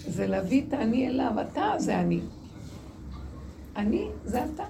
זה 0.07 0.27
להביא 0.27 0.63
את 0.67 0.73
האני 0.73 1.07
אליו, 1.07 1.31
אתה 1.41 1.73
זה 1.77 1.99
אני. 1.99 2.19
אני 3.75 4.07
זה 4.25 4.45
אתה. 4.45 4.63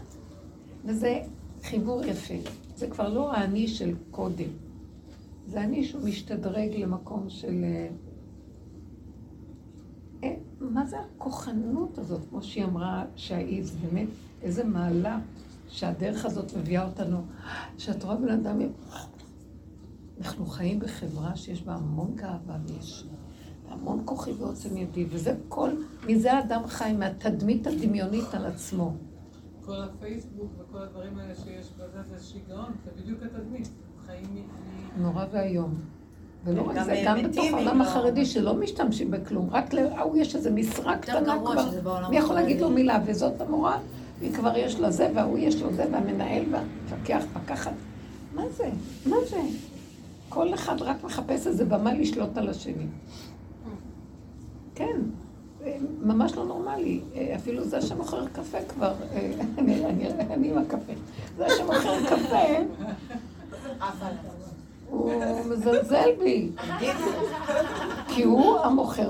וזה 0.85 1.19
חיבור 1.64 2.05
יפה. 2.05 2.34
זה 2.76 2.88
כבר 2.88 3.14
לא 3.14 3.34
האני 3.34 3.68
של 3.68 3.95
קודם. 4.11 4.49
זה 5.47 5.61
אני 5.61 5.84
שהוא 5.84 6.01
משתדרג 6.01 6.76
למקום 6.76 7.30
של... 7.30 7.64
אה, 7.64 7.88
אה, 10.23 10.35
מה 10.59 10.85
זה 10.85 10.97
הכוחנות 10.99 11.97
הזאת, 11.97 12.22
כמו 12.30 12.43
שהיא 12.43 12.64
אמרה, 12.64 13.05
שהאי, 13.15 13.64
זה 13.64 13.77
באמת 13.84 14.07
איזה 14.43 14.64
מעלה 14.64 15.19
שהדרך 15.68 16.26
הזאת 16.26 16.53
מביאה 16.57 16.85
אותנו, 16.85 17.22
שאת 17.77 18.03
רואה 18.03 18.15
בן 18.15 18.30
אדם, 18.30 18.60
אנחנו 20.22 20.45
חיים 20.45 20.80
בחברה 20.80 21.35
שיש 21.35 21.64
בה 21.64 21.73
המון 21.73 22.15
גאווה 22.15 22.57
ויש 22.65 23.06
המון 23.69 24.02
כוחי 24.06 24.31
ועוצם 24.31 24.77
ידי, 24.77 25.06
וזה 25.10 25.35
כל, 25.49 25.69
מזה 26.07 26.34
האדם 26.34 26.68
חי, 26.68 26.94
מהתדמית 26.94 27.68
הדמיונית 27.68 28.34
על 28.34 28.45
עצמו. 28.45 28.94
כל 29.65 29.81
הפייסבוק 29.81 30.52
וכל 30.60 30.77
הדברים 30.77 31.19
האלה 31.19 31.35
שיש 31.35 31.72
בזה 31.77 32.03
זה 32.03 32.23
שיגעון, 32.23 32.72
זה 32.85 32.91
בדיוק 33.02 33.19
התדמית. 33.23 33.69
חיים 34.06 34.26
מ... 34.98 35.02
נורא 35.02 35.26
ואיום. 35.31 35.76
ולא 36.44 36.61
רק 36.61 36.84
זה, 36.84 37.03
גם 37.06 37.18
בתוך 37.23 37.45
העולם 37.53 37.81
החרדי 37.81 38.26
שלא 38.26 38.53
משתמשים 38.53 39.11
בכלום, 39.11 39.49
רק 39.49 39.73
להוא 39.73 40.18
יש 40.18 40.35
איזו 40.35 40.52
משרה 40.53 40.98
קטנה 40.98 41.39
כבר, 41.39 42.10
מי 42.10 42.18
יכול 42.18 42.35
להגיד 42.35 42.61
לו. 42.61 42.69
מילה, 42.69 42.99
וזאת 43.06 43.41
המורה, 43.41 43.80
היא 44.22 44.34
כבר 44.34 44.57
יש 44.57 44.80
לה 44.80 44.91
זה, 44.91 45.10
וההוא 45.15 45.38
יש 45.38 45.61
לו 45.61 45.73
זה, 45.73 45.85
והמנהל 45.91 46.44
והמפקח 46.52 47.23
והקחת. 47.34 47.72
מה 48.35 48.44
זה? 48.57 48.69
מה 49.06 49.15
זה? 49.30 49.41
כל 50.30 50.53
אחד 50.53 50.81
רק 50.81 51.03
מחפש 51.03 51.48
איזה 51.48 51.65
במה 51.65 51.94
לשלוט 51.94 52.38
על 52.38 52.49
השני. 52.49 52.85
כן, 54.76 55.02
אה, 55.65 55.77
ממש 56.02 56.35
לא 56.35 56.45
נורמלי. 56.45 57.02
אה, 57.15 57.35
אפילו 57.35 57.64
זה 57.64 57.81
שמוכר 57.81 58.27
קפה 58.27 58.57
כבר, 58.69 58.94
אה, 59.14 59.31
אני 60.34 60.52
עם 60.52 60.57
הקפה. 60.57 60.94
זה 61.38 61.45
שמוכר 61.57 62.06
קפה, 62.06 62.45
הוא 64.89 65.11
מזלזל 65.49 66.09
בי. 66.19 66.49
כי 68.07 68.23
הוא 68.23 68.59
המוכר, 68.59 69.09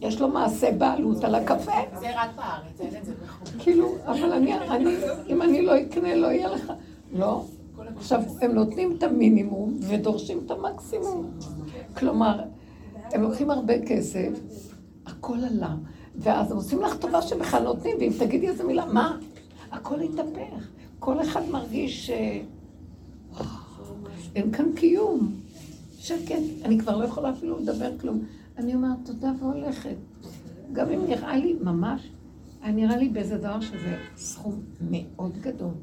יש 0.00 0.20
לו 0.20 0.28
מעשה 0.28 0.72
בעלות 0.72 1.24
על 1.24 1.34
הקפה. 1.34 1.72
זה 2.00 2.06
רק 2.16 2.30
בארץ, 2.36 2.80
אין 2.80 2.96
את 3.00 3.04
זה 3.04 3.12
בחו"ל. 3.24 3.62
כאילו, 3.62 3.94
אבל 4.06 4.32
אני, 4.32 4.54
אם 5.26 5.42
אני 5.42 5.62
לא 5.62 5.80
אקנה, 5.80 6.14
לא 6.14 6.26
יהיה 6.26 6.48
לך. 6.48 6.72
לא. 7.12 7.44
עכשיו, 7.96 8.20
הם 8.40 8.52
נותנים 8.52 8.96
את 8.98 9.02
המינימום 9.02 9.78
ודורשים 9.88 10.40
את 10.46 10.50
המקסימום. 10.50 11.30
כלומר, 11.96 12.40
הם 13.12 13.22
לוקחים 13.22 13.50
הרבה 13.50 13.74
כסף, 13.86 14.30
הכל 15.06 15.38
עלה, 15.50 15.74
ואז 16.16 16.50
הם 16.50 16.56
עושים 16.56 16.82
לך 16.82 16.96
טובה 16.96 17.22
שבכלל 17.22 17.62
נותנים, 17.62 17.96
ואם 18.00 18.12
תגידי 18.18 18.48
איזה 18.48 18.64
מילה, 18.64 18.86
מה? 18.86 19.18
הכל 19.72 20.00
התהפך. 20.00 20.68
כל 20.98 21.20
אחד 21.20 21.42
מרגיש 21.50 22.06
ש... 22.06 22.10
אין 24.34 24.52
כאן 24.52 24.72
קיום. 24.76 25.42
שקט. 25.98 26.34
אני 26.64 26.78
כבר 26.78 26.96
לא 26.96 27.04
יכולה 27.04 27.30
אפילו 27.30 27.58
לדבר 27.58 27.98
כלום. 27.98 28.24
אני 28.56 28.74
אומרת 28.74 28.98
תודה 29.04 29.32
והולכת. 29.40 29.96
גם 30.72 30.90
אם 30.90 31.04
נראה 31.06 31.36
לי 31.36 31.56
ממש, 31.62 32.10
נראה 32.64 32.96
לי 32.96 33.08
באיזה 33.08 33.38
דבר 33.38 33.60
שזה 33.60 33.96
סכום 34.16 34.60
מאוד 34.90 35.38
גדול 35.40 35.74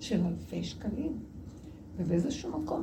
של 0.00 0.20
אלפי 0.26 0.64
שקלים. 0.64 1.12
ובאיזשהו 1.96 2.60
מקום, 2.60 2.82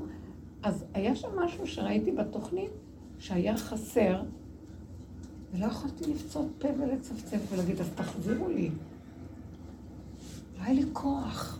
אז 0.63 0.85
היה 0.93 1.15
שם 1.15 1.27
משהו 1.39 1.67
שראיתי 1.67 2.11
בתוכנית 2.11 2.71
שהיה 3.19 3.57
חסר, 3.57 4.21
ולא 5.53 5.65
יכולתי 5.65 6.13
לפצות 6.13 6.47
פה 6.59 6.67
ולצפצף 6.79 7.39
ולהגיד, 7.51 7.81
אז 7.81 7.89
תחזירו 7.95 8.49
לי. 8.49 8.69
לא 10.57 10.63
היה 10.63 10.73
לי 10.73 10.83
כוח. 10.93 11.59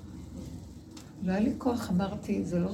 לא 1.24 1.32
היה 1.32 1.40
לי 1.40 1.54
כוח, 1.58 1.90
אמרתי, 1.90 2.44
זה 2.44 2.60
לא... 2.60 2.70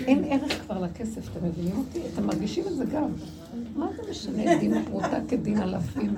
אין 0.00 0.24
ערך 0.24 0.62
כבר 0.62 0.80
לכסף, 0.80 1.30
אתם 1.30 1.46
מבינים 1.46 1.76
אותי? 1.76 2.00
אתם 2.14 2.26
מרגישים 2.26 2.64
את 2.66 2.76
זה 2.76 2.84
גם. 2.84 3.10
מה 3.76 3.88
זה 3.96 4.10
משנה, 4.10 4.58
דין 4.60 4.84
פרוטה 4.84 5.18
כדין 5.28 5.62
אלפים? 5.62 6.14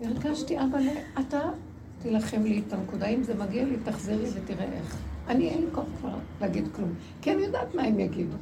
הרגשתי, 0.00 0.58
אבל 0.58 0.82
אתה 1.20 1.40
תילחם 2.02 2.42
לי 2.42 2.62
את 2.66 2.72
הנקודה, 2.72 3.06
אם 3.06 3.22
זה 3.22 3.34
מגיע 3.34 3.64
לי, 3.64 3.76
תחזרי 3.84 4.26
ותראה 4.34 4.64
איך. 4.64 4.96
אני, 5.28 5.48
אין 5.48 5.60
לי 5.60 5.66
כוח 5.72 5.84
כבר 6.00 6.14
להגיד 6.40 6.64
כלום. 6.76 6.94
כי 7.22 7.32
אני 7.32 7.42
יודעת 7.42 7.74
מה 7.74 7.82
הם 7.82 8.00
יגידו. 8.00 8.36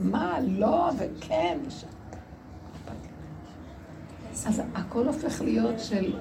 מה, 0.00 0.40
לא, 0.40 0.90
וכן, 0.98 1.58
וש... 1.66 1.84
אז 4.46 4.62
הכל 4.74 5.06
הופך 5.06 5.40
להיות 5.40 5.80
של... 5.80 6.12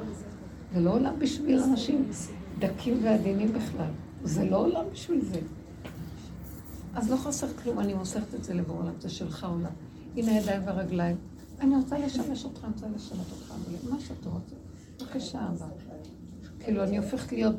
זה 0.74 0.80
לא 0.80 0.94
עולם 0.94 1.20
בשביל 1.20 1.60
אנשים 1.60 2.10
דקים 2.60 3.00
ועדינים 3.04 3.54
בכלל. 3.54 3.90
זה 4.24 4.46
לא 4.46 4.58
עולם 4.58 4.86
בשביל 4.92 5.22
זה. 5.26 5.40
אז 6.96 7.12
לא 7.12 7.16
חסר 7.16 7.48
כלום, 7.48 7.80
אני 7.80 7.94
מוסרת 7.94 8.34
את 8.36 8.44
זה 8.44 8.54
לבוא 8.54 8.76
עולם, 8.76 8.94
זה 9.00 9.10
שלך 9.10 9.44
עולם. 9.44 9.72
הנה 10.16 10.32
הידיים 10.32 10.62
והרגליים. 10.66 11.18
אני 11.60 11.76
רוצה 11.76 12.00
לשמש 12.00 12.46
אותך, 12.46 12.64
אני 12.64 12.74
רוצה 12.74 12.88
לשנות 12.96 13.26
אותך, 13.32 13.54
מה 13.90 14.00
שאתה 14.00 14.30
רוצה. 14.30 14.56
בבקשה, 15.00 15.48
אבא. 15.48 15.68
כאילו, 16.60 16.84
אני 16.84 16.98
הופכת 16.98 17.32
להיות, 17.32 17.56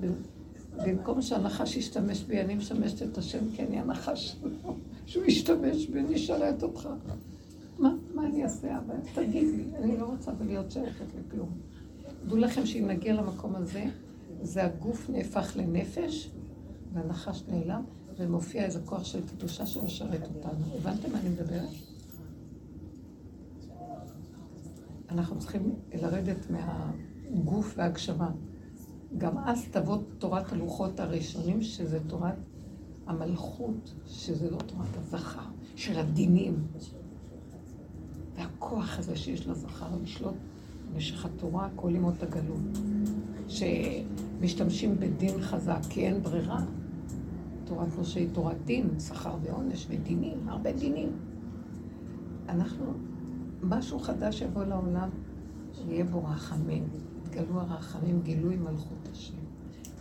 במקום 0.87 1.23
שהנחש 1.23 1.77
ישתמש 1.77 2.23
בי, 2.23 2.41
אני 2.41 2.55
משמשת 2.55 3.03
את 3.03 3.19
השם, 3.19 3.39
כי 3.57 3.63
אני 3.63 3.81
הנחש 3.81 4.33
שלו, 4.33 4.75
שהוא 5.07 5.25
ישתמש 5.25 5.87
בי, 5.87 6.01
אני 6.01 6.15
אשרת 6.15 6.63
אותך. 6.63 6.89
מה, 7.79 7.95
מה 8.15 8.27
אני 8.27 8.45
אעשה, 8.45 8.79
אבא? 8.79 8.95
תגיד 9.15 9.49
לי, 9.55 9.65
אני 9.83 9.97
לא 9.97 10.05
רוצה 10.05 10.31
להיות 10.47 10.71
שייכת 10.71 11.05
לכלום. 11.19 11.49
דעו 12.27 12.37
לכם 12.37 12.67
שאם 12.67 12.87
נגיע 12.87 13.15
למקום 13.15 13.55
הזה, 13.55 13.85
זה 14.43 14.65
הגוף 14.65 15.11
נהפך 15.11 15.57
לנפש, 15.57 16.31
והנחש 16.93 17.43
נעלם, 17.49 17.83
ומופיע 18.19 18.65
איזה 18.65 18.81
כוח 18.85 19.05
של 19.05 19.27
קדושה 19.27 19.67
שמשרת 19.67 20.23
אותנו. 20.23 20.77
הבנתם 20.77 21.13
מה 21.13 21.21
אני 21.21 21.29
מדברת? 21.29 21.69
אנחנו 25.11 25.39
צריכים 25.39 25.75
לרדת 25.95 26.47
מהגוף 26.51 27.75
והגשמה. 27.77 28.31
גם 29.19 29.39
אז 29.39 29.65
תבוא 29.71 29.99
תורת 30.19 30.53
הלוחות 30.53 31.01
הראשונים, 31.01 31.63
שזה 31.63 31.99
תורת 32.07 32.35
המלכות, 33.07 33.95
שזה 34.07 34.51
לא 34.51 34.59
תורת 34.59 34.97
הזכר, 34.97 35.45
של 35.77 35.99
הדינים. 35.99 36.67
והכוח 38.37 38.99
הזה 38.99 39.17
שיש 39.17 39.47
לזכר 39.47 39.97
לשלוט 40.03 40.35
במשך 40.93 41.25
התורה, 41.25 41.69
כל 41.77 41.91
ימות 41.95 42.23
הגלות. 42.23 42.79
שמשתמשים 43.49 45.01
בדין 45.01 45.41
חזק, 45.41 45.81
כי 45.91 46.07
אין 46.07 46.23
ברירה. 46.23 46.65
תורת 47.67 47.89
משה 47.99 48.21
היא 48.21 48.29
תורת 48.33 48.65
דין, 48.65 49.01
שכר 49.01 49.35
ועונש 49.43 49.87
ודינים, 49.91 50.49
הרבה 50.49 50.73
דינים. 50.73 51.13
אנחנו, 52.49 52.85
משהו 53.63 53.99
חדש 53.99 54.41
יבוא 54.41 54.65
לעולם, 54.65 55.09
שיהיה 55.73 56.05
בו 56.05 56.25
רחמים. 56.25 56.89
יתגלו 57.25 57.61
הרחמים, 57.61 58.21
גילוי 58.23 58.57
מלכות 58.57 59.09
השם. 59.13 59.35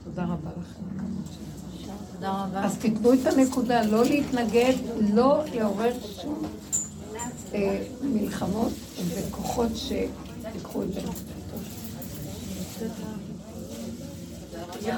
תודה 0.04 0.24
רבה 0.24 0.50
לכם. 0.60 0.84
תודה 2.14 2.44
רבה. 2.44 2.66
אז 2.66 2.78
תיתנו 2.78 3.14
את 3.14 3.20
הנקודה, 3.26 3.86
לא 3.86 4.04
להתנגד, 4.06 4.74
לא 5.14 5.44
לעורר 5.54 5.94
שום 6.22 6.42
אה, 7.54 7.84
מלחמות 8.04 8.74
וכוחות 9.08 9.72
שיקחו 9.76 10.84
את 10.84 10.94
זה. 10.94 11.02
תודה, 14.80 14.98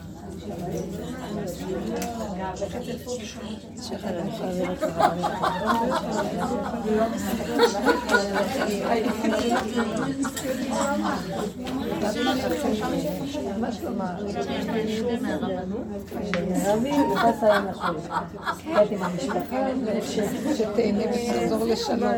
שתהנה 20.55 21.03
ותחזור 21.11 21.65
לשלום. 21.65 22.13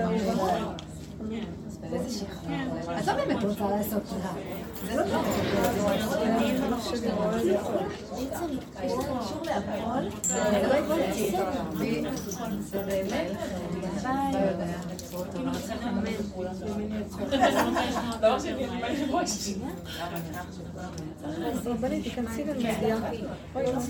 לא 3.08 3.14
באמת 3.14 3.44
רוצה 3.44 3.66
לעשות 3.70 4.02
שירה. 4.10 4.63
זה 4.86 4.96
לא 4.96 5.04
טוב. 5.04 5.26
רבנית, 21.66 22.04
תיכנסי 22.04 22.44
למדיעה. 22.44 23.00
לא 23.56 23.60
יודעת, 23.60 23.84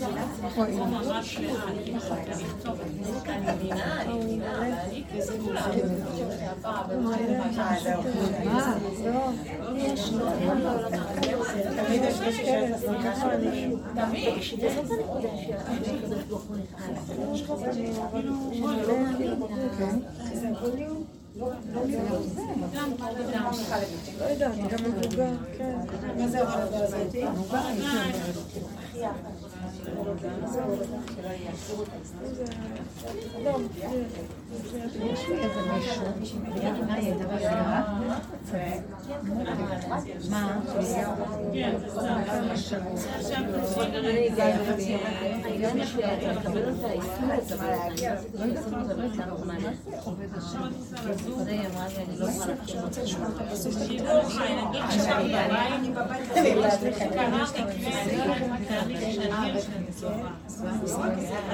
גם 24.69 24.83
מבוגר, 24.83 25.31
כן. 25.57 25.77
מה 26.17 26.27
זה 26.27 26.47
העבודה 26.47 26.83
הזאת? 26.83 27.15
יש 35.13 35.27
לי 35.29 35.35
איזה 35.39 35.61
מישהו, 35.79 36.03
מה? 40.29 40.59
עובד 50.03 50.27
השם. 50.37 50.59
היא 51.47 51.59
אמרה 51.67 51.87
לי, 51.87 51.95
אני 51.97 52.19
לא 52.19 52.25
יכולה 52.25 52.53
עכשיו 52.61 52.81
רוצה 52.83 53.03
לשמוע 53.03 53.27
את 53.27 53.41
הפסוק. 53.41 53.73
שידור 53.87 54.29
חי, 54.29 54.53
נגיד 54.53 54.81
עכשיו 54.81 55.15
בלילה, 55.17 55.75
אני 55.75 55.91
בבית 55.91 56.31
קראתי 56.33 56.53
הזה. 56.55 56.91
קראתי 58.67 58.97
שניר 59.01 59.11
שאני 59.11 59.59
צופה. 59.59 59.72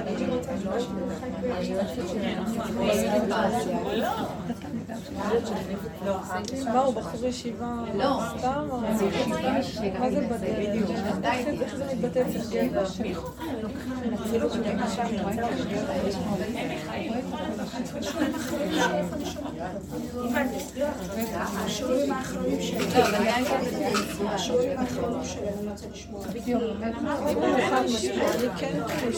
אני 0.08 0.26
רוצה 0.30 0.52
לשמוע 0.78 1.00
מה, 6.74 6.80
הוא 6.80 6.94
בחור 6.96 7.26
ישיבה 7.26 7.74
לא. 7.96 8.20
סתם? 8.38 8.68
מה 10.00 10.12
זה 10.12 10.22
בדרך? 10.22 10.44
איך 11.62 11.76
זה 11.76 11.86
מתבטא 11.86 12.20
אצל 12.20 12.40
גבר? 12.52 12.86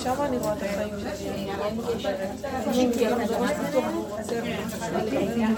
שם 0.03 0.21
אני 0.21 0.37
רואה 0.37 0.53
את 0.53 0.63
החיים 0.63 0.93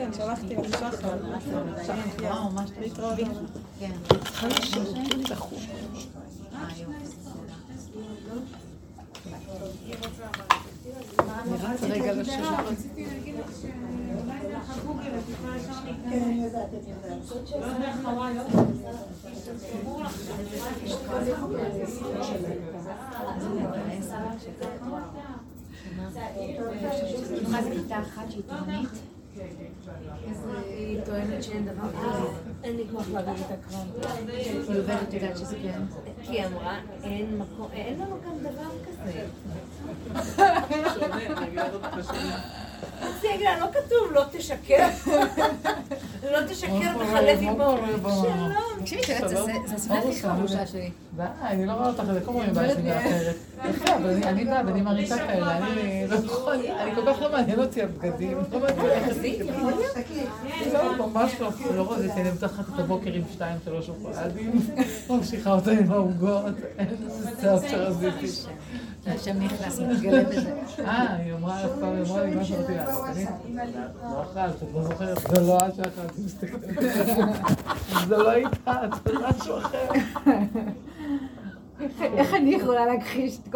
אני 0.00 0.18
לא. 0.18 0.34
כן? 0.34 0.54
אני 0.54 0.56
אני 1.12 1.22
לא. 1.30 1.34
כן, 1.34 1.52
שלחתי 1.86 2.22
וואו, 2.22 2.50
ממש 2.50 2.70
להתראות. 2.80 3.18
כן. 3.78 3.92
רגע 11.82 12.12
לשנה. 12.12 12.62
רציתי 12.62 13.06
להגיד 13.06 13.34
לך 13.34 13.50
שדרך 13.60 14.70
הגוגל 14.70 15.10
את 15.18 15.30
יכולה 15.30 15.56
ישר 15.56 15.72
כן, 15.72 15.84
להיכנס. 15.84 16.12
אני 16.12 16.50
אני. 16.50 16.62
לא 18.00 18.10
לך. 20.02 20.12
מה 27.50 27.62
זה 27.62 27.70
כיתה 27.70 28.00
אחת 28.00 28.30
שהיא 28.30 28.42
תורנית? 28.48 29.13
היא 30.68 31.00
טוענת 31.04 31.42
שאין 31.42 31.64
דבר 31.66 31.88
כזה. 31.92 32.28
אין 32.64 32.76
לי 32.76 32.84
כוח 32.92 33.08
להביא 33.12 33.32
את 33.32 33.50
הקרב. 33.50 34.28
היא 34.28 34.58
עובדת, 34.78 35.12
יודעת 35.12 35.36
שזה 35.38 35.56
כן. 35.62 35.80
כי 36.22 36.32
היא 36.32 36.46
אמרה, 36.46 36.78
אין 37.02 37.38
מקום, 37.38 37.68
אין 37.72 37.98
לנו 38.00 38.16
גם 38.26 38.38
דבר 38.38 38.70
כזה. 38.86 39.26
רציתי 43.02 43.28
להגיד 43.28 43.44
לה, 43.46 43.58
לא 43.60 43.66
כתוב 43.72 44.12
לא 44.12 44.22
תשקר. 44.32 44.86
לא 46.32 46.38
תשקר 46.48 46.70
בחלף 47.00 47.38
עמו. 47.42 47.76
שלום. 48.02 48.52
תקשיבי, 48.80 49.02
זה- 49.28 49.42
הסביבה 49.74 49.98
הכי 49.98 50.22
חמושה 50.22 50.66
שלי. 50.66 50.90
די, 51.16 51.22
אני 51.42 51.66
לא 51.66 51.72
רואה 51.72 51.88
אותך, 51.88 52.02
זה 52.12 52.20
כל 52.24 52.32
באה 52.54 52.74
סביבה 52.74 52.98
אחרת. 53.00 53.34
יפה, 53.70 53.96
אבל 53.96 54.10
אני- 54.10 54.24
אני 54.26 54.44
באה 54.44 54.62
ואני 54.66 54.80
מריצה 54.80 55.16
כאלה, 55.18 55.56
אני 55.58 56.06
לא 56.08 56.16
יכול, 56.16 56.54
אני 56.54 56.94
כל 56.94 57.12
כך 57.14 57.22
לא 57.22 57.32
מעניין 57.32 57.60
אותי 57.60 57.82
הבגדים. 57.82 58.38
לא 58.52 58.60
מעניין 58.60 59.10
אותי. 59.10 59.38
לא, 60.72 61.06
ממש 61.06 61.32
לא. 61.40 61.50
לא 61.76 61.92
רציתי, 61.92 62.20
אני 62.20 62.30
מתחת 62.30 62.64
את 62.74 62.80
הבוקר 62.80 63.12
עם 63.12 63.22
שתיים, 63.32 63.56
שלוש 63.64 63.86
שוקולדים, 63.86 64.60
ממשיכה 65.10 65.52
אותה 65.52 65.70
עם 65.70 65.92
העוגות, 65.92 66.44
אין. 66.78 66.88
שהשם 69.04 69.42
נכנס, 69.42 69.80
מתגלה 69.80 70.24
בזה. 70.24 70.54
אה, 70.78 71.16
היא 71.16 71.32
אמרה 71.34 71.64
אף 71.64 71.70
פעם, 71.80 71.94
היא 71.94 72.02
אמרה 72.02 72.24
לי 72.24 72.34
מה 72.34 72.44
שרציתי 72.44 72.74
לעשות. 72.74 73.04
אני 73.04 73.24
לא 74.02 74.22
אכלת, 74.22 74.62
את 74.62 74.68
לא 74.74 74.82
זוכרת, 74.82 75.18
זה 75.18 75.40
לא 75.40 75.58
את 75.58 75.74
שאכלת, 75.74 76.18
מסתכלת. 76.24 76.60
זה 78.08 78.16
לא 78.16 78.30
זה 79.04 79.12
משהו 79.28 79.58
אחר. 79.58 79.88
איך 82.00 82.34
אני 82.34 82.54
יכולה 82.54 82.86
להכחיש 82.86 83.38
את 83.38 83.48
כל 83.48 83.50